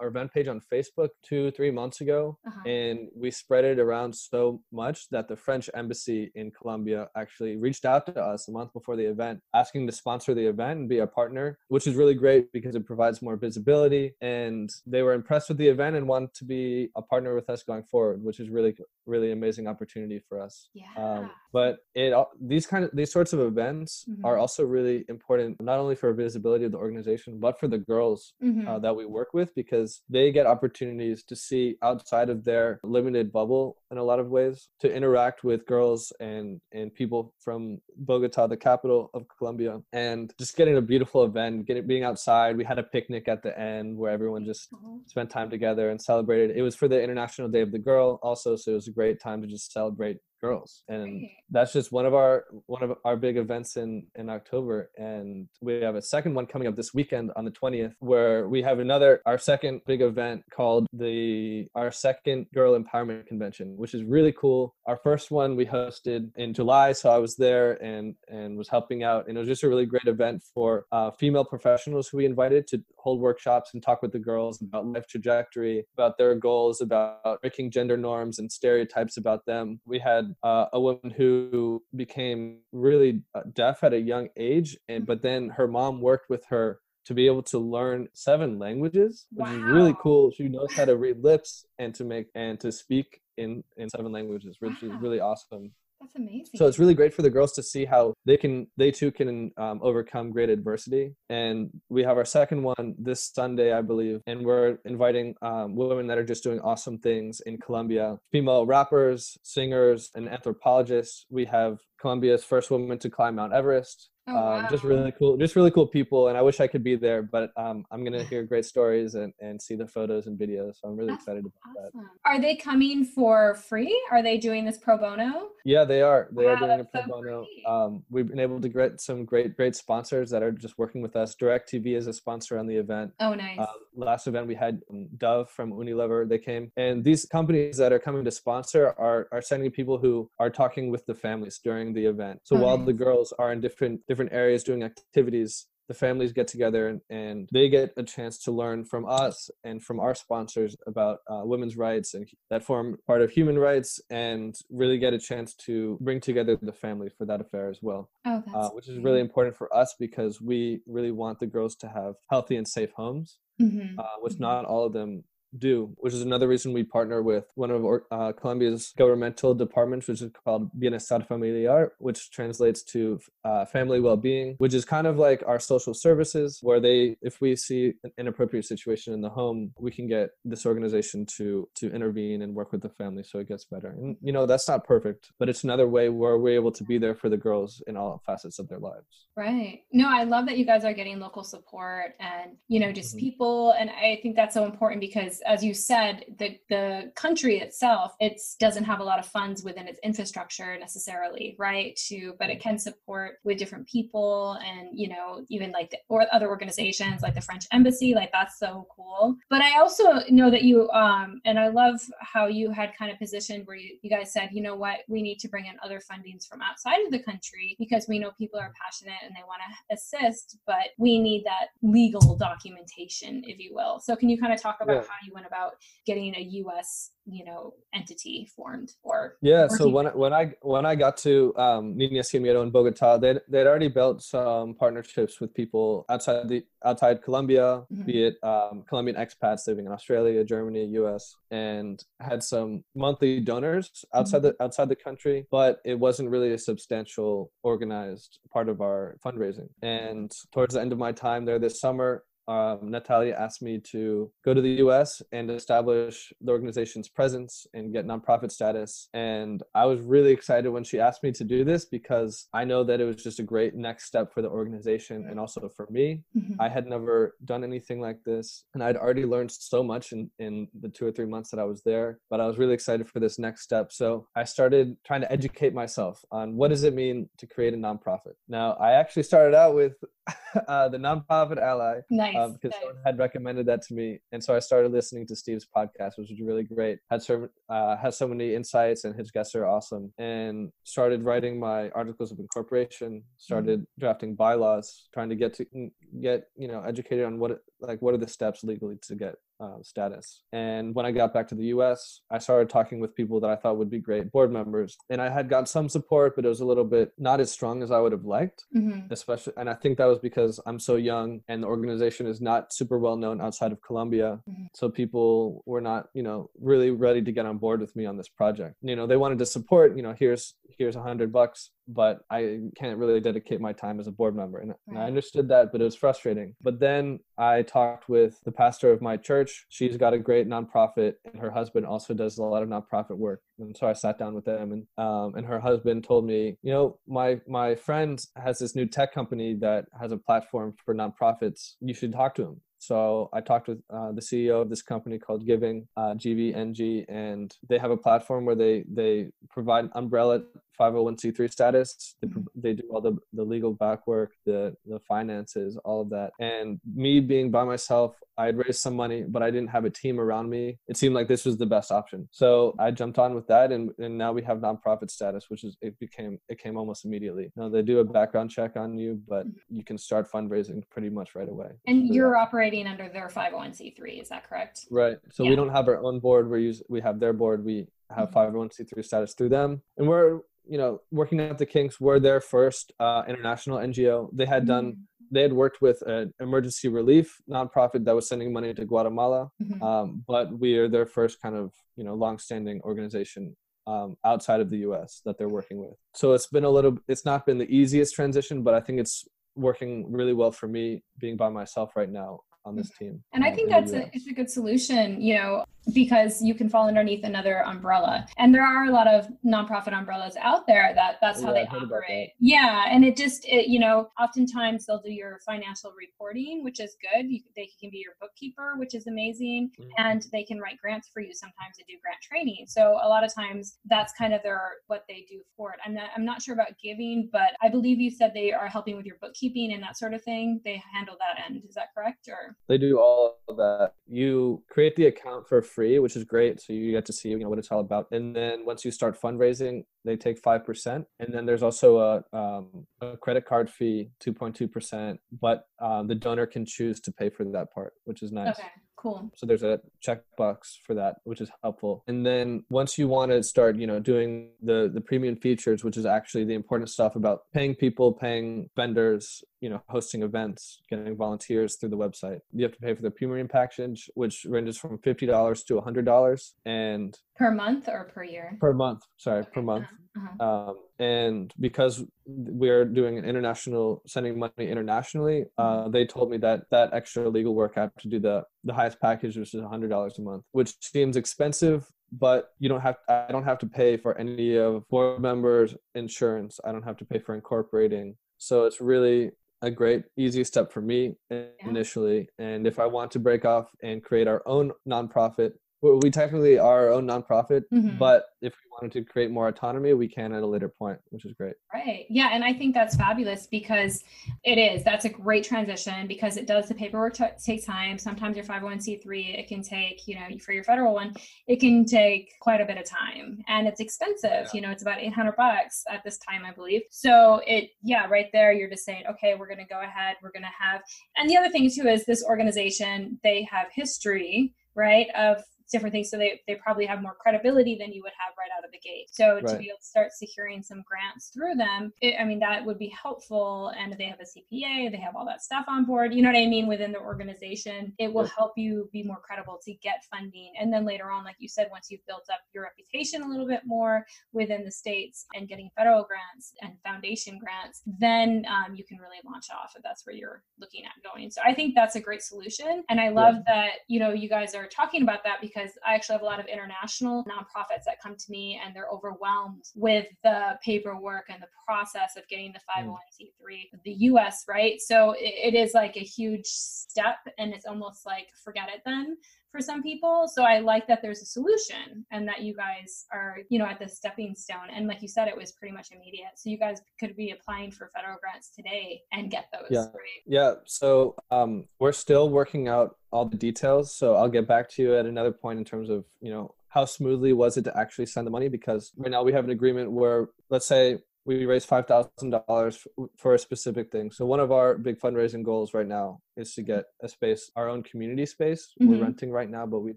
our 0.00 0.08
event 0.08 0.32
page 0.32 0.48
on 0.48 0.60
Facebook 0.72 1.08
two, 1.22 1.50
three 1.52 1.70
months 1.70 2.00
ago, 2.00 2.38
uh-huh. 2.46 2.68
and 2.68 3.08
we 3.14 3.30
spread 3.30 3.64
it 3.64 3.78
around 3.78 4.14
so 4.14 4.60
much 4.72 5.08
that 5.10 5.28
the 5.28 5.36
French 5.36 5.70
embassy 5.74 6.30
in 6.34 6.50
Colombia 6.50 7.08
actually 7.16 7.56
reached 7.56 7.84
out 7.84 8.06
to 8.06 8.20
us 8.20 8.48
a 8.48 8.52
month 8.52 8.72
before 8.72 8.96
the 8.96 9.04
event, 9.04 9.40
asking 9.54 9.86
to 9.86 9.92
sponsor 9.92 10.34
the 10.34 10.46
event 10.46 10.80
and 10.80 10.88
be 10.88 10.98
a 10.98 11.06
partner, 11.06 11.58
which 11.68 11.86
is 11.86 11.94
really 11.94 12.14
great 12.14 12.52
because 12.52 12.74
it 12.74 12.86
provides 12.86 13.22
more 13.22 13.36
visibility. 13.36 14.12
And 14.20 14.70
they 14.86 15.02
were 15.02 15.14
impressed 15.14 15.48
with 15.48 15.58
the 15.58 15.68
event 15.68 15.96
and 15.96 16.08
want 16.08 16.34
to 16.34 16.44
be 16.44 16.90
a 16.96 17.02
partner 17.02 17.34
with 17.34 17.48
us 17.50 17.62
going 17.62 17.84
forward, 17.84 18.22
which 18.22 18.40
is 18.40 18.48
really, 18.50 18.76
really 19.06 19.32
amazing 19.32 19.66
opportunity 19.66 20.20
for 20.28 20.40
us. 20.40 20.68
Yeah. 20.74 20.86
Um, 20.96 21.30
but 21.52 21.78
it 21.94 22.12
these 22.40 22.66
kind 22.66 22.84
of 22.84 22.90
these 22.92 23.12
sorts 23.12 23.32
of 23.32 23.40
events 23.40 24.04
mm-hmm. 24.08 24.24
are 24.24 24.36
also 24.36 24.64
really 24.64 25.04
important, 25.08 25.60
not 25.62 25.78
only 25.78 25.94
for 25.94 26.12
visibility 26.12 26.64
of 26.64 26.72
the 26.72 26.78
organization, 26.78 27.38
but 27.40 27.58
for 27.58 27.68
the 27.68 27.78
girls 27.78 28.34
mm-hmm. 28.42 28.68
uh, 28.68 28.78
that 28.80 28.94
we 28.94 29.06
work 29.06 29.28
with 29.32 29.54
because 29.54 29.87
because 29.88 30.02
they 30.08 30.32
get 30.32 30.46
opportunities 30.46 31.24
to 31.24 31.36
see 31.36 31.76
outside 31.82 32.30
of 32.30 32.44
their 32.44 32.80
limited 32.82 33.32
bubble 33.32 33.76
in 33.90 33.98
a 33.98 34.02
lot 34.02 34.18
of 34.18 34.28
ways 34.28 34.68
to 34.80 34.92
interact 34.92 35.44
with 35.44 35.66
girls 35.66 36.12
and 36.20 36.60
and 36.72 36.94
people 36.94 37.34
from 37.40 37.80
Bogota, 37.96 38.46
the 38.46 38.56
capital 38.56 39.10
of 39.14 39.24
Colombia, 39.38 39.80
and 39.92 40.32
just 40.38 40.56
getting 40.56 40.76
a 40.76 40.82
beautiful 40.82 41.24
event, 41.24 41.66
getting 41.66 41.86
being 41.86 42.04
outside. 42.04 42.56
We 42.56 42.64
had 42.64 42.78
a 42.78 42.82
picnic 42.82 43.28
at 43.28 43.42
the 43.42 43.58
end 43.58 43.96
where 43.96 44.12
everyone 44.12 44.44
just 44.44 44.72
mm-hmm. 44.72 44.98
spent 45.06 45.30
time 45.30 45.50
together 45.50 45.90
and 45.90 46.00
celebrated. 46.00 46.56
It 46.56 46.62
was 46.62 46.76
for 46.76 46.88
the 46.88 47.02
International 47.02 47.48
Day 47.48 47.62
of 47.62 47.72
the 47.72 47.78
Girl 47.78 48.18
also, 48.22 48.56
so 48.56 48.72
it 48.72 48.74
was 48.74 48.88
a 48.88 48.92
great 48.92 49.20
time 49.20 49.40
to 49.42 49.48
just 49.48 49.72
celebrate 49.72 50.18
girls 50.40 50.82
and 50.88 51.28
that's 51.50 51.72
just 51.72 51.92
one 51.92 52.06
of 52.06 52.14
our 52.14 52.44
one 52.66 52.82
of 52.82 52.92
our 53.04 53.16
big 53.16 53.36
events 53.36 53.76
in 53.76 54.06
in 54.14 54.28
october 54.28 54.90
and 54.96 55.48
we 55.60 55.80
have 55.80 55.94
a 55.94 56.02
second 56.02 56.34
one 56.34 56.46
coming 56.46 56.68
up 56.68 56.76
this 56.76 56.94
weekend 56.94 57.30
on 57.36 57.44
the 57.44 57.50
20th 57.50 57.94
where 58.00 58.48
we 58.48 58.62
have 58.62 58.78
another 58.78 59.20
our 59.26 59.38
second 59.38 59.80
big 59.86 60.00
event 60.00 60.42
called 60.50 60.86
the 60.92 61.66
our 61.74 61.90
second 61.90 62.46
girl 62.54 62.78
empowerment 62.78 63.26
convention 63.26 63.76
which 63.76 63.94
is 63.94 64.02
really 64.04 64.32
cool. 64.32 64.74
Our 64.86 64.98
first 65.02 65.30
one 65.30 65.56
we 65.56 65.66
hosted 65.66 66.30
in 66.36 66.54
july 66.54 66.92
so 66.92 67.10
i 67.10 67.18
was 67.18 67.36
there 67.36 67.82
and 67.82 68.14
and 68.28 68.56
was 68.56 68.68
helping 68.68 69.02
out 69.02 69.28
and 69.28 69.36
it 69.36 69.40
was 69.40 69.48
just 69.48 69.62
a 69.62 69.68
really 69.68 69.86
great 69.86 70.06
event 70.06 70.42
for 70.54 70.86
uh, 70.92 71.10
female 71.10 71.44
professionals 71.44 72.08
who 72.08 72.18
we 72.18 72.26
invited 72.26 72.66
to 72.68 72.82
hold 72.98 73.20
workshops 73.20 73.70
and 73.74 73.82
talk 73.82 74.02
with 74.02 74.12
the 74.12 74.18
girls 74.18 74.60
about 74.62 74.86
life 74.86 75.06
trajectory 75.06 75.84
about 75.94 76.18
their 76.18 76.34
goals 76.34 76.80
about 76.80 77.40
breaking 77.40 77.70
gender 77.70 77.96
norms 77.96 78.38
and 78.38 78.50
stereotypes 78.50 79.16
about 79.16 79.46
them. 79.46 79.80
We 79.86 79.98
had 79.98 80.27
uh, 80.42 80.66
a 80.72 80.80
woman 80.80 81.12
who 81.16 81.82
became 81.94 82.60
really 82.72 83.22
uh, 83.34 83.42
deaf 83.52 83.84
at 83.84 83.92
a 83.92 84.00
young 84.00 84.28
age, 84.36 84.76
and 84.88 85.06
but 85.06 85.22
then 85.22 85.50
her 85.50 85.68
mom 85.68 86.00
worked 86.00 86.30
with 86.30 86.44
her 86.46 86.80
to 87.06 87.14
be 87.14 87.26
able 87.26 87.42
to 87.42 87.58
learn 87.58 88.08
seven 88.12 88.58
languages, 88.58 89.26
which 89.32 89.48
wow. 89.48 89.54
is 89.54 89.62
really 89.62 89.94
cool. 90.00 90.30
She 90.30 90.48
knows 90.48 90.72
how 90.74 90.84
to 90.84 90.96
read 90.96 91.24
lips 91.24 91.64
and 91.78 91.94
to 91.94 92.04
make 92.04 92.26
and 92.34 92.60
to 92.60 92.70
speak 92.70 93.22
in 93.36 93.64
in 93.76 93.88
seven 93.88 94.12
languages, 94.12 94.56
which 94.60 94.82
wow. 94.82 94.88
is 94.90 95.00
really 95.00 95.20
awesome. 95.20 95.72
That's 96.00 96.14
amazing. 96.14 96.56
So 96.56 96.66
it's 96.66 96.78
really 96.78 96.94
great 96.94 97.12
for 97.12 97.22
the 97.22 97.30
girls 97.30 97.52
to 97.54 97.62
see 97.62 97.84
how 97.84 98.14
they 98.24 98.36
can, 98.36 98.68
they 98.76 98.90
too 98.90 99.10
can 99.10 99.50
um, 99.56 99.80
overcome 99.82 100.30
great 100.30 100.48
adversity. 100.48 101.14
And 101.28 101.70
we 101.88 102.02
have 102.04 102.16
our 102.16 102.24
second 102.24 102.62
one 102.62 102.94
this 102.98 103.30
Sunday, 103.34 103.72
I 103.72 103.82
believe, 103.82 104.20
and 104.26 104.44
we're 104.44 104.78
inviting 104.84 105.34
um, 105.42 105.74
women 105.74 106.06
that 106.06 106.18
are 106.18 106.24
just 106.24 106.44
doing 106.44 106.60
awesome 106.60 106.98
things 106.98 107.40
in 107.40 107.58
Colombia, 107.58 108.18
female 108.30 108.64
rappers, 108.64 109.36
singers, 109.42 110.10
and 110.14 110.28
anthropologists. 110.28 111.26
We 111.30 111.46
have 111.46 111.78
Colombia's 112.00 112.44
first 112.44 112.70
woman 112.70 112.98
to 112.98 113.10
climb 113.10 113.36
Mount 113.36 113.52
Everest. 113.52 114.10
Oh, 114.30 114.36
um, 114.36 114.62
wow. 114.62 114.68
just 114.68 114.84
really 114.84 115.12
cool, 115.12 115.38
just 115.38 115.56
really 115.56 115.70
cool 115.70 115.86
people, 115.86 116.28
and 116.28 116.36
I 116.36 116.42
wish 116.42 116.60
I 116.60 116.66
could 116.66 116.84
be 116.84 116.96
there, 116.96 117.22
but 117.22 117.50
um, 117.56 117.86
I'm 117.90 118.04
gonna 118.04 118.22
hear 118.24 118.42
great 118.42 118.66
stories 118.66 119.14
and, 119.14 119.32
and 119.40 119.60
see 119.60 119.74
the 119.74 119.86
photos 119.86 120.26
and 120.26 120.38
videos. 120.38 120.74
So 120.80 120.88
I'm 120.88 120.96
really 120.96 121.12
That's 121.12 121.22
excited 121.22 121.46
about 121.46 121.86
awesome. 121.86 122.00
that. 122.02 122.30
Are 122.30 122.40
they 122.40 122.54
coming 122.54 123.06
for 123.06 123.54
free? 123.54 123.98
Are 124.10 124.22
they 124.22 124.36
doing 124.36 124.66
this 124.66 124.76
pro 124.76 124.98
bono? 124.98 125.48
Yeah, 125.64 125.84
they 125.84 126.02
are. 126.02 126.28
They 126.32 126.44
wow, 126.44 126.52
are 126.52 126.56
doing 126.58 126.80
it 126.80 126.92
pro 126.92 127.02
so 127.02 127.08
bono. 127.08 127.46
Um, 127.66 128.02
we've 128.10 128.28
been 128.28 128.38
able 128.38 128.60
to 128.60 128.68
get 128.68 129.00
some 129.00 129.24
great, 129.24 129.56
great 129.56 129.74
sponsors 129.74 130.28
that 130.30 130.42
are 130.42 130.52
just 130.52 130.76
working 130.76 131.00
with 131.00 131.16
us. 131.16 131.34
DirecTV 131.34 131.96
is 131.96 132.06
a 132.06 132.12
sponsor 132.12 132.58
on 132.58 132.66
the 132.66 132.76
event. 132.76 133.12
Oh, 133.20 133.32
nice. 133.34 133.58
Uh, 133.58 133.66
last 133.94 134.26
event 134.26 134.46
we 134.46 134.54
had 134.54 134.82
um, 134.90 135.08
Dove 135.16 135.50
from 135.50 135.72
Unilever. 135.72 136.28
They 136.28 136.38
came, 136.38 136.70
and 136.76 137.02
these 137.02 137.24
companies 137.24 137.78
that 137.78 137.94
are 137.94 137.98
coming 137.98 138.24
to 138.26 138.30
sponsor 138.30 138.94
are 138.98 139.28
are 139.32 139.40
sending 139.40 139.70
people 139.70 139.96
who 139.96 140.30
are 140.38 140.50
talking 140.50 140.90
with 140.90 141.06
the 141.06 141.14
families 141.14 141.60
during 141.64 141.87
the 141.94 142.06
event. 142.06 142.40
So 142.44 142.56
oh, 142.56 142.60
while 142.60 142.78
nice. 142.78 142.86
the 142.86 142.92
girls 142.92 143.32
are 143.38 143.52
in 143.52 143.60
different 143.60 143.78
different 143.78 144.06
different 144.08 144.32
areas 144.32 144.64
doing 144.64 144.82
activities 144.82 145.66
the 145.88 145.94
families 145.94 146.34
get 146.34 146.46
together 146.46 146.86
and, 146.86 147.00
and 147.08 147.48
they 147.50 147.70
get 147.70 147.94
a 147.96 148.02
chance 148.02 148.36
to 148.36 148.52
learn 148.52 148.84
from 148.84 149.06
us 149.08 149.48
and 149.64 149.82
from 149.82 149.98
our 149.98 150.14
sponsors 150.14 150.76
about 150.86 151.20
uh, 151.30 151.40
women's 151.44 151.78
rights 151.78 152.12
and 152.12 152.28
that 152.50 152.62
form 152.62 152.98
part 153.06 153.22
of 153.22 153.30
human 153.30 153.58
rights 153.58 153.98
and 154.10 154.54
really 154.68 154.98
get 154.98 155.14
a 155.14 155.18
chance 155.18 155.54
to 155.54 155.96
bring 156.02 156.20
together 156.20 156.58
the 156.60 156.74
family 156.74 157.08
for 157.08 157.24
that 157.24 157.40
affair 157.40 157.70
as 157.70 157.78
well 157.80 158.10
oh, 158.26 158.42
uh, 158.54 158.68
which 158.70 158.86
is 158.86 158.98
really 158.98 159.20
important 159.20 159.56
for 159.56 159.74
us 159.74 159.94
because 159.98 160.42
we 160.42 160.82
really 160.86 161.10
want 161.10 161.40
the 161.40 161.46
girls 161.46 161.74
to 161.74 161.88
have 161.88 162.16
healthy 162.28 162.56
and 162.56 162.68
safe 162.68 162.90
homes 162.94 163.38
mm-hmm. 163.58 163.98
uh, 163.98 164.04
which 164.20 164.34
mm-hmm. 164.34 164.42
not 164.42 164.66
all 164.66 164.84
of 164.84 164.92
them 164.92 165.24
do, 165.56 165.94
which 165.96 166.14
is 166.14 166.22
another 166.22 166.48
reason 166.48 166.72
we 166.72 166.84
partner 166.84 167.22
with 167.22 167.44
one 167.54 167.70
of 167.70 167.84
uh, 168.10 168.32
Colombia's 168.32 168.92
governmental 168.96 169.54
departments, 169.54 170.08
which 170.08 170.22
is 170.22 170.30
called 170.44 170.70
Bienestar 170.78 171.26
Familiar, 171.26 171.92
which 171.98 172.30
translates 172.30 172.82
to 172.82 173.18
uh, 173.44 173.64
family 173.64 174.00
well-being, 174.00 174.56
which 174.58 174.74
is 174.74 174.84
kind 174.84 175.06
of 175.06 175.16
like 175.16 175.42
our 175.46 175.58
social 175.58 175.94
services, 175.94 176.58
where 176.62 176.80
they, 176.80 177.16
if 177.22 177.40
we 177.40 177.56
see 177.56 177.94
an 178.04 178.12
inappropriate 178.18 178.66
situation 178.66 179.14
in 179.14 179.20
the 179.20 179.30
home, 179.30 179.72
we 179.78 179.90
can 179.90 180.06
get 180.06 180.30
this 180.44 180.66
organization 180.66 181.26
to 181.36 181.68
to 181.74 181.90
intervene 181.92 182.42
and 182.42 182.54
work 182.54 182.72
with 182.72 182.82
the 182.82 182.88
family 182.88 183.22
so 183.22 183.38
it 183.38 183.48
gets 183.48 183.64
better. 183.64 183.88
And 183.88 184.16
you 184.22 184.32
know 184.32 184.46
that's 184.46 184.68
not 184.68 184.84
perfect, 184.84 185.30
but 185.38 185.48
it's 185.48 185.64
another 185.64 185.88
way 185.88 186.08
where 186.08 186.38
we're 186.38 186.54
able 186.54 186.72
to 186.72 186.84
be 186.84 186.98
there 186.98 187.14
for 187.14 187.28
the 187.28 187.36
girls 187.36 187.82
in 187.86 187.96
all 187.96 188.22
facets 188.26 188.58
of 188.58 188.68
their 188.68 188.78
lives. 188.78 189.28
Right. 189.36 189.82
No, 189.92 190.08
I 190.08 190.24
love 190.24 190.46
that 190.46 190.58
you 190.58 190.64
guys 190.64 190.84
are 190.84 190.92
getting 190.92 191.20
local 191.20 191.44
support 191.44 192.14
and 192.20 192.56
you 192.68 192.80
know 192.80 192.92
just 192.92 193.16
mm-hmm. 193.16 193.26
people, 193.26 193.74
and 193.78 193.90
I 193.90 194.18
think 194.22 194.36
that's 194.36 194.54
so 194.54 194.64
important 194.64 195.00
because 195.00 195.37
as 195.46 195.64
you 195.64 195.74
said, 195.74 196.24
the 196.38 196.58
the 196.68 197.12
country 197.14 197.58
itself 197.58 198.14
it 198.20 198.40
doesn't 198.58 198.84
have 198.84 199.00
a 199.00 199.04
lot 199.04 199.18
of 199.18 199.26
funds 199.26 199.62
within 199.62 199.86
its 199.86 199.98
infrastructure 200.02 200.78
necessarily, 200.78 201.56
right? 201.58 201.96
To 202.08 202.34
but 202.38 202.50
it 202.50 202.60
can 202.60 202.78
support 202.78 203.38
with 203.44 203.58
different 203.58 203.86
people 203.86 204.58
and 204.64 204.88
you 204.92 205.08
know 205.08 205.44
even 205.48 205.72
like 205.72 205.90
the, 205.90 205.98
or 206.08 206.26
other 206.32 206.48
organizations 206.48 207.22
like 207.22 207.34
the 207.34 207.40
French 207.40 207.66
embassy, 207.72 208.14
like 208.14 208.32
that's 208.32 208.58
so 208.58 208.86
cool. 208.94 209.36
But 209.50 209.62
I 209.62 209.78
also 209.78 210.20
know 210.30 210.50
that 210.50 210.62
you 210.62 210.90
um 210.90 211.40
and 211.44 211.58
I 211.58 211.68
love 211.68 212.00
how 212.20 212.46
you 212.46 212.70
had 212.70 212.96
kind 212.96 213.10
of 213.10 213.18
positioned 213.18 213.66
where 213.66 213.76
you, 213.76 213.96
you 214.02 214.10
guys 214.10 214.32
said, 214.32 214.50
you 214.52 214.62
know 214.62 214.76
what, 214.76 215.00
we 215.08 215.22
need 215.22 215.38
to 215.40 215.48
bring 215.48 215.66
in 215.66 215.76
other 215.82 216.00
fundings 216.00 216.46
from 216.46 216.60
outside 216.62 216.98
of 217.04 217.10
the 217.10 217.22
country 217.22 217.76
because 217.78 218.06
we 218.08 218.18
know 218.18 218.30
people 218.38 218.58
are 218.58 218.72
passionate 218.80 219.18
and 219.24 219.34
they 219.34 219.42
want 219.46 219.60
to 219.66 219.94
assist, 219.94 220.58
but 220.66 220.90
we 220.98 221.18
need 221.18 221.44
that 221.44 221.68
legal 221.82 222.36
documentation, 222.36 223.42
if 223.46 223.58
you 223.58 223.74
will. 223.74 224.00
So 224.00 224.16
can 224.16 224.28
you 224.28 224.38
kind 224.38 224.52
of 224.52 224.60
talk 224.60 224.78
about 224.80 224.94
yeah. 224.94 225.02
how 225.02 225.16
you 225.26 225.27
you 225.28 225.34
went 225.34 225.46
about 225.46 225.72
getting 226.06 226.34
a 226.34 226.40
U.S. 226.62 227.10
you 227.26 227.44
know 227.44 227.74
entity 227.94 228.48
formed 228.56 228.92
or 229.02 229.36
yeah. 229.42 229.68
So 229.68 229.88
when 229.88 230.06
when 230.06 230.32
I 230.32 230.54
when 230.62 230.86
I 230.86 230.94
got 230.94 231.16
to 231.18 231.54
um, 231.56 231.94
Niñas 231.94 232.26
Sin 232.26 232.42
Miedo 232.42 232.62
in 232.62 232.70
Bogota, 232.70 233.18
they 233.18 233.38
they'd 233.48 233.66
already 233.66 233.88
built 233.88 234.22
some 234.22 234.74
partnerships 234.74 235.40
with 235.40 235.54
people 235.54 236.06
outside 236.08 236.48
the 236.48 236.64
outside 236.84 237.22
Colombia, 237.22 237.82
mm-hmm. 237.92 238.04
be 238.04 238.24
it 238.24 238.36
um, 238.42 238.84
Colombian 238.88 239.16
expats 239.16 239.66
living 239.66 239.86
in 239.86 239.92
Australia, 239.92 240.44
Germany, 240.44 240.84
U.S., 241.00 241.36
and 241.50 242.02
had 242.20 242.42
some 242.42 242.84
monthly 242.94 243.40
donors 243.40 244.04
outside 244.14 244.42
mm-hmm. 244.42 244.56
the 244.58 244.64
outside 244.64 244.88
the 244.88 244.96
country, 244.96 245.46
but 245.50 245.80
it 245.84 245.98
wasn't 245.98 246.30
really 246.30 246.52
a 246.52 246.58
substantial 246.58 247.52
organized 247.62 248.38
part 248.52 248.68
of 248.68 248.80
our 248.80 249.18
fundraising. 249.24 249.68
And 249.82 250.32
towards 250.52 250.74
the 250.74 250.80
end 250.80 250.92
of 250.92 250.98
my 250.98 251.12
time 251.12 251.44
there 251.44 251.58
this 251.58 251.80
summer, 251.80 252.24
um, 252.48 252.90
Natalia 252.90 253.34
asked 253.38 253.62
me 253.62 253.78
to 253.92 254.30
go 254.44 254.54
to 254.54 254.60
the 254.60 254.82
US 254.84 255.22
and 255.32 255.50
establish 255.50 256.32
the 256.40 256.50
organization's 256.50 257.08
presence 257.08 257.66
and 257.74 257.92
get 257.92 258.06
nonprofit 258.06 258.50
status. 258.50 259.08
And 259.12 259.62
I 259.74 259.84
was 259.84 260.00
really 260.00 260.32
excited 260.32 260.70
when 260.70 260.84
she 260.84 260.98
asked 260.98 261.22
me 261.22 261.30
to 261.32 261.44
do 261.44 261.62
this 261.62 261.84
because 261.84 262.48
I 262.54 262.64
know 262.64 262.82
that 262.84 263.00
it 263.00 263.04
was 263.04 263.22
just 263.22 263.38
a 263.38 263.42
great 263.42 263.74
next 263.74 264.06
step 264.06 264.32
for 264.32 264.40
the 264.40 264.48
organization 264.48 265.26
and 265.28 265.38
also 265.38 265.68
for 265.68 265.86
me. 265.90 266.24
Mm-hmm. 266.36 266.54
I 266.60 266.68
had 266.70 266.86
never 266.86 267.36
done 267.44 267.62
anything 267.62 268.00
like 268.00 268.24
this 268.24 268.64
and 268.72 268.82
I'd 268.82 268.96
already 268.96 269.26
learned 269.26 269.50
so 269.50 269.82
much 269.82 270.12
in, 270.12 270.30
in 270.38 270.68
the 270.80 270.88
two 270.88 271.06
or 271.06 271.12
three 271.12 271.26
months 271.26 271.50
that 271.50 271.60
I 271.60 271.64
was 271.64 271.82
there, 271.82 272.18
but 272.30 272.40
I 272.40 272.46
was 272.46 272.56
really 272.56 272.74
excited 272.74 273.08
for 273.08 273.20
this 273.20 273.38
next 273.38 273.62
step. 273.62 273.92
So 273.92 274.26
I 274.34 274.44
started 274.44 274.96
trying 275.04 275.20
to 275.20 275.30
educate 275.30 275.74
myself 275.74 276.24
on 276.30 276.56
what 276.56 276.68
does 276.68 276.84
it 276.84 276.94
mean 276.94 277.28
to 277.38 277.46
create 277.46 277.74
a 277.74 277.76
nonprofit. 277.76 278.34
Now, 278.48 278.72
I 278.74 278.92
actually 278.92 279.24
started 279.24 279.54
out 279.54 279.74
with 279.74 279.92
uh, 280.68 280.88
the 280.88 280.98
nonprofit 280.98 281.58
ally 281.58 282.00
nice, 282.10 282.36
um, 282.36 282.54
because 282.54 282.72
nice. 282.72 282.80
someone 282.80 283.02
had 283.04 283.18
recommended 283.18 283.66
that 283.66 283.82
to 283.82 283.94
me, 283.94 284.20
and 284.32 284.42
so 284.42 284.54
I 284.54 284.58
started 284.58 284.92
listening 284.92 285.26
to 285.28 285.36
Steve's 285.36 285.66
podcast, 285.74 286.18
which 286.18 286.30
was 286.30 286.40
really 286.40 286.62
great. 286.62 286.98
Had 287.10 287.22
so 287.22 287.48
uh, 287.68 287.96
has 287.96 288.16
so 288.16 288.28
many 288.28 288.54
insights, 288.54 289.04
and 289.04 289.14
his 289.14 289.30
guests 289.30 289.54
are 289.54 289.66
awesome. 289.66 290.12
And 290.18 290.70
started 290.84 291.22
writing 291.22 291.58
my 291.58 291.90
articles 291.90 292.32
of 292.32 292.38
incorporation. 292.38 293.22
Started 293.36 293.80
mm-hmm. 293.80 294.00
drafting 294.00 294.34
bylaws, 294.34 295.08
trying 295.12 295.28
to 295.28 295.36
get 295.36 295.54
to 295.54 295.90
get 296.20 296.44
you 296.56 296.68
know 296.68 296.82
educated 296.82 297.24
on 297.24 297.38
what 297.38 297.60
like 297.80 298.00
what 298.02 298.14
are 298.14 298.18
the 298.18 298.28
steps 298.28 298.64
legally 298.64 298.98
to 299.02 299.14
get 299.14 299.36
uh, 299.60 299.82
status. 299.82 300.42
And 300.52 300.94
when 300.94 301.06
I 301.06 301.12
got 301.12 301.32
back 301.32 301.48
to 301.48 301.54
the 301.54 301.66
US, 301.66 302.20
I 302.30 302.38
started 302.38 302.70
talking 302.70 303.00
with 303.00 303.14
people 303.14 303.40
that 303.40 303.50
I 303.50 303.56
thought 303.56 303.78
would 303.78 303.90
be 303.90 303.98
great 303.98 304.30
board 304.30 304.52
members. 304.52 304.96
And 305.10 305.20
I 305.20 305.28
had 305.28 305.48
got 305.48 305.68
some 305.68 305.88
support, 305.88 306.36
but 306.36 306.44
it 306.44 306.48
was 306.48 306.60
a 306.60 306.64
little 306.64 306.84
bit 306.84 307.12
not 307.18 307.40
as 307.40 307.50
strong 307.50 307.82
as 307.82 307.90
I 307.90 308.00
would 308.00 308.12
have 308.12 308.24
liked, 308.24 308.64
mm-hmm. 308.74 309.12
especially. 309.12 309.54
And 309.56 309.68
I 309.68 309.74
think 309.74 309.98
that 309.98 310.06
was 310.06 310.18
because 310.18 310.60
I'm 310.66 310.78
so 310.78 310.96
young 310.96 311.40
and 311.48 311.62
the 311.62 311.66
organization 311.66 312.26
is 312.26 312.40
not 312.40 312.72
super 312.72 312.98
well 312.98 313.16
known 313.16 313.40
outside 313.40 313.72
of 313.72 313.82
Colombia. 313.82 314.40
Mm-hmm. 314.48 314.66
So 314.74 314.88
people 314.88 315.62
were 315.66 315.80
not, 315.80 316.08
you 316.14 316.22
know, 316.22 316.50
really 316.60 316.90
ready 316.90 317.22
to 317.22 317.32
get 317.32 317.46
on 317.46 317.58
board 317.58 317.80
with 317.80 317.94
me 317.96 318.06
on 318.06 318.16
this 318.16 318.28
project. 318.28 318.76
You 318.82 318.96
know, 318.96 319.06
they 319.06 319.16
wanted 319.16 319.38
to 319.38 319.46
support, 319.46 319.96
you 319.96 320.02
know, 320.02 320.14
here's, 320.18 320.54
here's 320.78 320.96
a 320.96 321.02
hundred 321.02 321.32
bucks 321.32 321.70
but 321.88 322.20
I 322.30 322.60
can't 322.76 322.98
really 322.98 323.20
dedicate 323.20 323.60
my 323.60 323.72
time 323.72 323.98
as 323.98 324.06
a 324.06 324.12
board 324.12 324.36
member. 324.36 324.58
And, 324.58 324.74
right. 324.86 325.04
I 325.04 325.06
understood 325.06 325.48
that, 325.48 325.72
but 325.72 325.80
it 325.80 325.84
was 325.84 325.96
frustrating. 325.96 326.54
But 326.60 326.78
then 326.78 327.20
I 327.38 327.62
talked 327.62 328.08
with 328.08 328.38
the 328.44 328.52
pastor 328.52 328.92
of 328.92 329.00
my 329.00 329.16
church. 329.16 329.64
She's 329.70 329.96
got 329.96 330.12
a 330.12 330.18
great 330.18 330.46
nonprofit, 330.46 331.14
and 331.24 331.40
her 331.40 331.50
husband 331.50 331.86
also 331.86 332.14
does 332.14 332.38
a 332.38 332.42
lot 332.42 332.62
of 332.62 332.68
nonprofit 332.68 333.16
work. 333.16 333.40
And 333.58 333.76
so 333.76 333.88
I 333.88 333.94
sat 333.94 334.18
down 334.18 334.34
with 334.34 334.44
them, 334.44 334.72
and 334.72 334.86
um, 335.04 335.34
and 335.34 335.46
her 335.46 335.58
husband 335.58 336.04
told 336.04 336.26
me, 336.26 336.58
you 336.62 336.72
know, 336.72 336.98
my 337.08 337.40
my 337.48 337.74
friend 337.74 338.20
has 338.36 338.58
this 338.58 338.76
new 338.76 338.86
tech 338.86 339.14
company 339.14 339.54
that 339.60 339.86
has 339.98 340.12
a 340.12 340.18
platform 340.18 340.74
for 340.84 340.94
nonprofits. 340.94 341.74
You 341.80 341.94
should 341.94 342.12
talk 342.12 342.34
to 342.36 342.42
him 342.42 342.60
So 342.78 343.28
I 343.32 343.40
talked 343.40 343.68
with 343.68 343.80
uh, 343.90 344.12
the 344.12 344.20
CEO 344.20 344.62
of 344.62 344.70
this 344.70 344.82
company 344.82 345.18
called 345.18 345.46
Giving, 345.46 345.88
uh, 345.96 346.14
GVNG, 346.14 347.06
and 347.08 347.52
they 347.68 347.78
have 347.78 347.90
a 347.90 347.96
platform 347.96 348.44
where 348.44 348.54
they 348.54 348.84
they 348.88 349.30
provide 349.50 349.88
umbrella 349.94 350.42
501c3 350.78 351.50
status. 351.50 352.16
They, 352.20 352.28
mm-hmm. 352.28 352.40
they 352.54 352.72
do 352.74 352.82
all 352.90 353.00
the, 353.00 353.16
the 353.32 353.44
legal 353.44 353.72
back 353.72 354.06
work, 354.06 354.32
the, 354.46 354.74
the 354.86 355.00
finances, 355.00 355.78
all 355.84 356.00
of 356.00 356.10
that. 356.10 356.32
And 356.38 356.80
me 356.94 357.20
being 357.20 357.50
by 357.50 357.64
myself, 357.64 358.16
I 358.36 358.46
had 358.46 358.56
raised 358.56 358.80
some 358.80 358.94
money, 358.94 359.24
but 359.26 359.42
I 359.42 359.50
didn't 359.50 359.70
have 359.70 359.84
a 359.84 359.90
team 359.90 360.20
around 360.20 360.48
me. 360.48 360.78
It 360.86 360.96
seemed 360.96 361.14
like 361.14 361.26
this 361.26 361.44
was 361.44 361.58
the 361.58 361.66
best 361.66 361.90
option. 361.90 362.28
So 362.30 362.74
I 362.78 362.92
jumped 362.92 363.18
on 363.18 363.34
with 363.34 363.48
that 363.48 363.72
and, 363.72 363.90
and 363.98 364.16
now 364.16 364.32
we 364.32 364.42
have 364.42 364.58
nonprofit 364.58 365.10
status, 365.10 365.46
which 365.48 365.64
is 365.64 365.76
it 365.80 365.98
became 365.98 366.38
it 366.48 366.60
came 366.60 366.76
almost 366.76 367.04
immediately. 367.04 367.50
Now 367.56 367.68
they 367.68 367.82
do 367.82 367.98
a 367.98 368.04
background 368.04 368.50
check 368.50 368.76
on 368.76 368.96
you, 368.96 369.20
but 369.28 369.46
you 369.68 369.82
can 369.82 369.98
start 369.98 370.30
fundraising 370.30 370.82
pretty 370.90 371.10
much 371.10 371.34
right 371.34 371.48
away. 371.48 371.70
And 371.86 372.14
you're 372.14 372.32
that. 372.32 372.38
operating 372.38 372.86
under 372.86 373.08
their 373.08 373.28
501c3, 373.28 374.22
is 374.22 374.28
that 374.28 374.48
correct? 374.48 374.86
Right. 374.90 375.18
So 375.30 375.42
yeah. 375.42 375.50
we 375.50 375.56
don't 375.56 375.70
have 375.70 375.88
our 375.88 375.98
own 375.98 376.20
board. 376.20 376.48
We 376.48 376.62
use 376.62 376.82
we 376.88 377.00
have 377.00 377.18
their 377.18 377.32
board. 377.32 377.64
We 377.64 377.88
have 378.14 378.30
501c3 378.30 378.80
mm-hmm. 378.80 379.00
status 379.02 379.34
through 379.34 379.50
them. 379.50 379.82
And 379.96 380.08
we're 380.08 380.40
you 380.68 380.76
know, 380.76 381.00
working 381.10 381.40
out 381.40 381.58
the 381.58 381.66
kinks 381.66 381.98
were 381.98 382.20
their 382.20 382.40
first 382.40 382.92
uh, 383.00 383.22
international 383.26 383.78
NGO. 383.78 384.28
They 384.32 384.44
had 384.44 384.66
done, 384.66 384.92
mm-hmm. 384.92 385.24
they 385.30 385.42
had 385.42 385.52
worked 385.52 385.80
with 385.80 386.02
an 386.02 386.34
emergency 386.40 386.88
relief 386.88 387.38
nonprofit 387.50 388.04
that 388.04 388.14
was 388.14 388.28
sending 388.28 388.52
money 388.52 388.74
to 388.74 388.84
Guatemala, 388.84 389.50
mm-hmm. 389.60 389.82
um, 389.82 390.24
but 390.28 390.56
we 390.58 390.76
are 390.76 390.88
their 390.88 391.06
first 391.06 391.40
kind 391.40 391.56
of, 391.56 391.72
you 391.96 392.04
know, 392.04 392.14
longstanding 392.14 392.80
organization 392.82 393.56
um, 393.86 394.16
outside 394.24 394.60
of 394.60 394.68
the 394.68 394.78
U.S. 394.78 395.22
that 395.24 395.38
they're 395.38 395.48
working 395.48 395.78
with. 395.78 395.94
So 396.14 396.34
it's 396.34 396.48
been 396.48 396.64
a 396.64 396.70
little, 396.70 396.98
it's 397.08 397.24
not 397.24 397.46
been 397.46 397.56
the 397.56 397.74
easiest 397.74 398.14
transition, 398.14 398.62
but 398.62 398.74
I 398.74 398.80
think 398.80 399.00
it's 399.00 399.26
working 399.56 400.12
really 400.12 400.34
well 400.34 400.52
for 400.52 400.68
me 400.68 401.02
being 401.18 401.36
by 401.36 401.48
myself 401.48 401.96
right 401.96 402.10
now 402.10 402.40
on 402.64 402.76
this 402.76 402.90
team. 402.98 403.22
And 403.32 403.44
I 403.44 403.54
think 403.54 403.70
that's 403.70 403.92
a, 403.92 404.10
it's 404.12 404.26
a 404.26 404.32
good 404.32 404.50
solution, 404.50 405.20
you 405.20 405.34
know, 405.34 405.64
because 405.94 406.42
you 406.42 406.54
can 406.54 406.68
fall 406.68 406.86
underneath 406.86 407.24
another 407.24 407.64
umbrella. 407.64 408.26
And 408.36 408.54
there 408.54 408.62
are 408.62 408.84
a 408.84 408.90
lot 408.90 409.06
of 409.06 409.28
nonprofit 409.44 409.96
umbrellas 409.96 410.36
out 410.40 410.66
there 410.66 410.92
that 410.94 411.16
that's 411.20 411.42
how 411.42 411.54
yeah, 411.54 411.64
they 411.70 411.78
operate. 411.78 412.32
Yeah, 412.38 412.84
and 412.88 413.04
it 413.04 413.16
just 413.16 413.46
it, 413.46 413.68
you 413.68 413.78
know, 413.78 414.10
oftentimes 414.20 414.86
they'll 414.86 415.00
do 415.00 415.12
your 415.12 415.40
financial 415.46 415.92
reporting, 415.98 416.62
which 416.62 416.80
is 416.80 416.96
good. 417.00 417.30
You, 417.30 417.40
they 417.56 417.70
can 417.80 417.90
be 417.90 417.98
your 417.98 418.14
bookkeeper, 418.20 418.74
which 418.76 418.94
is 418.94 419.06
amazing, 419.06 419.70
mm-hmm. 419.80 419.88
and 419.96 420.26
they 420.32 420.44
can 420.44 420.58
write 420.58 420.78
grants 420.80 421.08
for 421.12 421.20
you 421.20 421.32
sometimes 421.32 421.76
to 421.78 421.84
do 421.84 421.94
grant 422.02 422.20
training. 422.22 422.66
So 422.68 422.98
a 423.02 423.08
lot 423.08 423.24
of 423.24 423.34
times 423.34 423.78
that's 423.86 424.12
kind 424.12 424.34
of 424.34 424.42
their 424.42 424.60
what 424.88 425.04
they 425.08 425.24
do 425.28 425.40
for 425.56 425.72
it. 425.72 425.80
I'm 425.84 425.94
not 425.94 426.10
I'm 426.16 426.24
not 426.24 426.42
sure 426.42 426.54
about 426.54 426.78
giving, 426.82 427.30
but 427.32 427.56
I 427.62 427.68
believe 427.68 427.98
you 427.98 428.10
said 428.10 428.32
they 428.34 428.52
are 428.52 428.68
helping 428.68 428.96
with 428.96 429.06
your 429.06 429.16
bookkeeping 429.20 429.72
and 429.72 429.82
that 429.82 429.96
sort 429.96 430.12
of 430.12 430.22
thing. 430.22 430.60
They 430.64 430.82
handle 430.92 431.16
that 431.18 431.42
end. 431.44 431.62
Is 431.66 431.74
that 431.76 431.94
correct 431.94 432.28
or 432.28 432.47
they 432.68 432.78
do 432.78 432.98
all 432.98 433.38
of 433.48 433.56
that. 433.56 433.92
You 434.06 434.62
create 434.70 434.96
the 434.96 435.06
account 435.06 435.48
for 435.48 435.62
free, 435.62 435.98
which 435.98 436.16
is 436.16 436.24
great. 436.24 436.60
So 436.60 436.72
you 436.72 436.92
get 436.92 437.06
to 437.06 437.12
see 437.12 437.30
you 437.30 437.38
know 437.38 437.48
what 437.48 437.58
it's 437.58 437.70
all 437.70 437.80
about. 437.80 438.08
And 438.12 438.34
then 438.34 438.64
once 438.64 438.84
you 438.84 438.90
start 438.90 439.20
fundraising, 439.20 439.84
they 440.04 440.16
take 440.16 440.38
five 440.38 440.64
percent. 440.64 441.06
And 441.20 441.32
then 441.32 441.46
there's 441.46 441.62
also 441.62 441.98
a, 441.98 442.36
um, 442.36 442.86
a 443.00 443.16
credit 443.16 443.44
card 443.44 443.70
fee, 443.70 444.10
two 444.20 444.32
point 444.32 444.54
two 444.54 444.68
percent. 444.68 445.20
But 445.40 445.66
um, 445.80 446.06
the 446.08 446.14
donor 446.14 446.46
can 446.46 446.64
choose 446.64 447.00
to 447.00 447.12
pay 447.12 447.30
for 447.30 447.44
that 447.44 447.72
part, 447.72 447.92
which 448.04 448.22
is 448.22 448.32
nice. 448.32 448.58
Okay. 448.58 448.68
Cool. 448.98 449.30
So 449.36 449.46
there's 449.46 449.62
a 449.62 449.80
checkbox 450.04 450.78
for 450.84 450.94
that, 450.94 451.18
which 451.22 451.40
is 451.40 451.48
helpful. 451.62 452.02
And 452.08 452.26
then 452.26 452.64
once 452.68 452.98
you 452.98 453.06
want 453.06 453.30
to 453.30 453.44
start, 453.44 453.76
you 453.76 453.86
know, 453.86 454.00
doing 454.00 454.50
the 454.60 454.90
the 454.92 455.00
premium 455.00 455.36
features, 455.36 455.84
which 455.84 455.96
is 455.96 456.04
actually 456.04 456.44
the 456.44 456.54
important 456.54 456.90
stuff 456.90 457.14
about 457.14 457.42
paying 457.54 457.76
people, 457.76 458.12
paying 458.12 458.70
vendors, 458.74 459.44
you 459.60 459.70
know, 459.70 459.80
hosting 459.88 460.24
events, 460.24 460.80
getting 460.90 461.16
volunteers 461.16 461.76
through 461.76 461.90
the 461.90 461.96
website. 461.96 462.40
You 462.52 462.64
have 462.64 462.72
to 462.72 462.80
pay 462.80 462.92
for 462.92 463.02
the 463.02 463.12
premium 463.12 463.46
package, 463.46 464.10
which 464.14 464.44
ranges 464.48 464.76
from 464.76 464.98
fifty 464.98 465.26
dollars 465.26 465.62
to 465.64 465.80
hundred 465.80 466.04
dollars, 466.04 466.54
and 466.66 467.16
per 467.38 467.50
month 467.52 467.88
or 467.88 468.10
per 468.12 468.24
year. 468.24 468.56
Per 468.60 468.72
month, 468.72 469.02
sorry, 469.16 469.40
okay. 469.40 469.50
per 469.54 469.62
month. 469.62 469.86
Uh-huh. 470.16 470.44
uh-huh. 470.44 470.70
Um, 470.70 470.76
and 470.98 471.54
because 471.60 472.04
we're 472.26 472.84
doing 472.84 473.18
an 473.18 473.24
international 473.24 474.02
sending 474.06 474.38
money 474.38 474.52
internationally 474.58 475.44
uh, 475.58 475.62
mm-hmm. 475.62 475.92
they 475.92 476.04
told 476.04 476.30
me 476.30 476.36
that 476.38 476.62
that 476.70 476.92
extra 476.92 477.28
legal 477.28 477.54
work 477.54 477.74
i 477.76 477.82
have 477.82 477.94
to 478.00 478.08
do 478.08 478.18
the 478.18 478.42
the 478.64 478.74
highest 478.74 479.00
package 479.00 479.36
which 479.36 479.54
is 479.54 479.62
$100 479.62 480.18
a 480.18 480.22
month 480.22 480.44
which 480.52 480.74
seems 480.80 481.16
expensive 481.16 481.86
but 482.10 482.50
you 482.58 482.68
don't 482.68 482.80
have 482.80 482.96
i 483.08 483.26
don't 483.30 483.44
have 483.44 483.58
to 483.58 483.66
pay 483.66 483.96
for 483.96 484.18
any 484.18 484.56
of 484.56 484.82
board 484.88 485.20
members 485.20 485.76
insurance 485.94 486.58
i 486.64 486.72
don't 486.72 486.82
have 486.82 486.96
to 486.96 487.04
pay 487.04 487.18
for 487.18 487.34
incorporating 487.34 488.16
so 488.38 488.64
it's 488.64 488.80
really 488.80 489.30
a 489.62 489.70
great 489.70 490.04
easy 490.16 490.42
step 490.42 490.72
for 490.72 490.80
me 490.80 491.14
initially 491.60 492.28
yeah. 492.38 492.46
and 492.46 492.66
if 492.66 492.78
i 492.78 492.86
want 492.86 493.10
to 493.10 493.18
break 493.18 493.44
off 493.44 493.68
and 493.82 494.02
create 494.02 494.26
our 494.26 494.42
own 494.46 494.72
nonprofit 494.88 495.52
we 495.80 496.10
technically 496.10 496.58
are 496.58 496.86
our 496.86 496.92
own 496.92 497.06
nonprofit, 497.06 497.62
mm-hmm. 497.72 497.96
but 497.98 498.26
if 498.40 498.52
we 498.52 498.70
wanted 498.72 498.92
to 498.92 499.04
create 499.04 499.30
more 499.30 499.48
autonomy, 499.48 499.92
we 499.92 500.08
can 500.08 500.32
at 500.32 500.42
a 500.42 500.46
later 500.46 500.68
point, 500.68 500.98
which 501.10 501.24
is 501.24 501.32
great. 501.32 501.54
Right. 501.72 502.06
Yeah. 502.08 502.30
And 502.32 502.44
I 502.44 502.52
think 502.52 502.74
that's 502.74 502.96
fabulous 502.96 503.46
because 503.46 504.02
it 504.44 504.58
is. 504.58 504.82
That's 504.84 505.04
a 505.04 505.08
great 505.08 505.44
transition 505.44 506.06
because 506.08 506.36
it 506.36 506.46
does 506.46 506.68
the 506.68 506.74
paperwork 506.74 507.14
t- 507.14 507.24
take 507.44 507.64
time. 507.64 507.98
Sometimes 507.98 508.36
your 508.36 508.44
501c3, 508.44 509.38
it 509.38 509.48
can 509.48 509.62
take, 509.62 510.06
you 510.06 510.16
know, 510.16 510.26
for 510.38 510.52
your 510.52 510.64
federal 510.64 510.94
one, 510.94 511.14
it 511.46 511.60
can 511.60 511.84
take 511.84 512.32
quite 512.40 512.60
a 512.60 512.64
bit 512.64 512.76
of 512.76 512.84
time 512.84 513.42
and 513.46 513.68
it's 513.68 513.80
expensive. 513.80 514.30
Yeah. 514.30 514.50
You 514.52 514.60
know, 514.62 514.70
it's 514.70 514.82
about 514.82 515.00
800 515.00 515.36
bucks 515.36 515.84
at 515.88 516.02
this 516.04 516.18
time, 516.18 516.44
I 516.44 516.52
believe. 516.52 516.82
So 516.90 517.40
it, 517.46 517.70
yeah, 517.82 518.06
right 518.06 518.26
there, 518.32 518.52
you're 518.52 518.70
just 518.70 518.84
saying, 518.84 519.04
okay, 519.10 519.36
we're 519.38 519.48
going 519.48 519.58
to 519.58 519.64
go 519.64 519.80
ahead. 519.80 520.16
We're 520.22 520.32
going 520.32 520.42
to 520.42 520.64
have, 520.64 520.82
and 521.16 521.30
the 521.30 521.36
other 521.36 521.50
thing 521.50 521.70
too 521.70 521.86
is 521.86 522.04
this 522.04 522.24
organization, 522.24 523.20
they 523.22 523.46
have 523.50 523.68
history 523.72 524.54
right 524.74 525.08
of 525.16 525.42
different 525.70 525.92
things. 525.92 526.10
So 526.10 526.18
they, 526.18 526.40
they 526.46 526.54
probably 526.56 526.86
have 526.86 527.02
more 527.02 527.16
credibility 527.18 527.76
than 527.78 527.92
you 527.92 528.02
would 528.02 528.12
have 528.18 528.34
right 528.38 528.50
out 528.56 528.64
of 528.64 528.72
the 528.72 528.78
gate. 528.78 529.08
So 529.12 529.34
right. 529.34 529.46
to 529.46 529.56
be 529.56 529.66
able 529.66 529.78
to 529.78 529.84
start 529.84 530.12
securing 530.12 530.62
some 530.62 530.82
grants 530.88 531.28
through 531.28 531.54
them, 531.54 531.92
it, 532.00 532.14
I 532.20 532.24
mean, 532.24 532.38
that 532.40 532.64
would 532.64 532.78
be 532.78 532.88
helpful. 532.88 533.72
And 533.78 533.94
they 533.98 534.04
have 534.04 534.20
a 534.20 534.24
CPA, 534.24 534.90
they 534.90 534.98
have 534.98 535.16
all 535.16 535.26
that 535.26 535.42
stuff 535.42 535.66
on 535.68 535.84
board, 535.84 536.14
you 536.14 536.22
know 536.22 536.28
what 536.28 536.38
I 536.38 536.46
mean, 536.46 536.66
within 536.66 536.92
the 536.92 537.00
organization, 537.00 537.92
it 537.98 538.12
will 538.12 538.26
help 538.26 538.52
you 538.56 538.88
be 538.92 539.02
more 539.02 539.20
credible 539.22 539.58
to 539.64 539.74
get 539.74 540.04
funding. 540.10 540.52
And 540.60 540.72
then 540.72 540.84
later 540.84 541.10
on, 541.10 541.24
like 541.24 541.36
you 541.38 541.48
said, 541.48 541.68
once 541.70 541.90
you've 541.90 542.06
built 542.06 542.26
up 542.32 542.40
your 542.54 542.64
reputation 542.64 543.22
a 543.22 543.28
little 543.28 543.46
bit 543.46 543.62
more 543.64 544.06
within 544.32 544.64
the 544.64 544.70
states 544.70 545.26
and 545.34 545.48
getting 545.48 545.70
federal 545.76 546.04
grants 546.04 546.52
and 546.62 546.72
foundation 546.84 547.38
grants, 547.38 547.82
then 547.86 548.44
um, 548.48 548.74
you 548.74 548.84
can 548.84 548.98
really 548.98 549.18
launch 549.24 549.46
off 549.50 549.72
if 549.76 549.82
that's 549.82 550.06
where 550.06 550.14
you're 550.14 550.42
looking 550.58 550.84
at 550.84 550.92
going. 551.02 551.30
So 551.30 551.40
I 551.44 551.54
think 551.54 551.74
that's 551.74 551.96
a 551.96 552.00
great 552.00 552.22
solution. 552.22 552.84
And 552.88 553.00
I 553.00 553.08
love 553.08 553.36
yeah. 553.36 553.54
that, 553.54 553.70
you 553.88 554.00
know, 554.00 554.12
you 554.12 554.28
guys 554.28 554.54
are 554.54 554.66
talking 554.66 555.02
about 555.02 555.24
that 555.24 555.40
because 555.40 555.57
because 555.58 555.78
I 555.86 555.94
actually 555.94 556.14
have 556.14 556.22
a 556.22 556.26
lot 556.26 556.40
of 556.40 556.46
international 556.46 557.24
nonprofits 557.24 557.84
that 557.86 558.00
come 558.02 558.16
to 558.16 558.30
me 558.30 558.60
and 558.64 558.74
they're 558.74 558.88
overwhelmed 558.90 559.64
with 559.74 560.06
the 560.22 560.58
paperwork 560.64 561.24
and 561.28 561.42
the 561.42 561.48
process 561.66 562.16
of 562.16 562.26
getting 562.28 562.52
the 562.52 562.60
hmm. 562.82 562.90
501c3 562.90 563.82
the 563.84 563.92
US, 563.92 564.44
right? 564.48 564.80
So 564.80 565.12
it, 565.12 565.54
it 565.54 565.54
is 565.54 565.74
like 565.74 565.96
a 565.96 566.00
huge 566.00 566.46
step 566.46 567.18
and 567.38 567.52
it's 567.52 567.66
almost 567.66 568.06
like 568.06 568.28
forget 568.44 568.68
it 568.68 568.82
then 568.84 569.16
for 569.50 569.60
some 569.60 569.82
people. 569.82 570.28
So 570.32 570.42
I 570.42 570.58
like 570.60 570.86
that 570.88 571.00
there's 571.02 571.22
a 571.22 571.26
solution 571.26 572.04
and 572.10 572.26
that 572.28 572.42
you 572.42 572.54
guys 572.54 573.06
are, 573.12 573.38
you 573.48 573.58
know, 573.58 573.66
at 573.66 573.78
the 573.78 573.88
stepping 573.88 574.34
stone. 574.34 574.68
And 574.74 574.86
like 574.86 575.02
you 575.02 575.08
said, 575.08 575.28
it 575.28 575.36
was 575.36 575.52
pretty 575.52 575.74
much 575.74 575.88
immediate. 575.90 576.32
So 576.36 576.50
you 576.50 576.58
guys 576.58 576.80
could 577.00 577.16
be 577.16 577.30
applying 577.30 577.70
for 577.70 577.90
federal 577.94 578.18
grants 578.20 578.50
today 578.54 579.02
and 579.12 579.30
get 579.30 579.46
those. 579.52 579.68
Yeah. 579.70 579.86
Right? 579.86 580.22
Yeah. 580.26 580.54
So 580.66 581.16
um, 581.30 581.64
we're 581.78 581.92
still 581.92 582.28
working 582.30 582.68
out 582.68 582.96
all 583.10 583.24
the 583.24 583.36
details. 583.36 583.94
So 583.94 584.14
I'll 584.16 584.28
get 584.28 584.46
back 584.46 584.68
to 584.70 584.82
you 584.82 584.96
at 584.96 585.06
another 585.06 585.32
point 585.32 585.58
in 585.58 585.64
terms 585.64 585.88
of, 585.88 586.04
you 586.20 586.30
know, 586.30 586.54
how 586.68 586.84
smoothly 586.84 587.32
was 587.32 587.56
it 587.56 587.64
to 587.64 587.76
actually 587.78 588.06
send 588.06 588.26
the 588.26 588.30
money? 588.30 588.48
Because 588.48 588.92
right 588.96 589.10
now 589.10 589.22
we 589.22 589.32
have 589.32 589.44
an 589.44 589.50
agreement 589.50 589.90
where, 589.90 590.28
let's 590.50 590.66
say, 590.66 590.98
we 591.28 591.44
raise 591.44 591.66
five 591.66 591.86
thousand 591.86 592.30
dollars 592.30 592.86
for 593.18 593.34
a 593.34 593.38
specific 593.38 593.92
thing. 593.92 594.10
So 594.10 594.24
one 594.24 594.40
of 594.40 594.50
our 594.50 594.78
big 594.78 594.98
fundraising 594.98 595.44
goals 595.44 595.74
right 595.74 595.86
now 595.86 596.20
is 596.38 596.54
to 596.54 596.62
get 596.62 596.86
a 597.02 597.08
space, 597.08 597.50
our 597.54 597.68
own 597.68 597.82
community 597.82 598.24
space. 598.24 598.72
Mm-hmm. 598.80 598.90
We're 598.90 599.02
renting 599.02 599.30
right 599.30 599.50
now, 599.50 599.66
but 599.66 599.80
we 599.80 599.92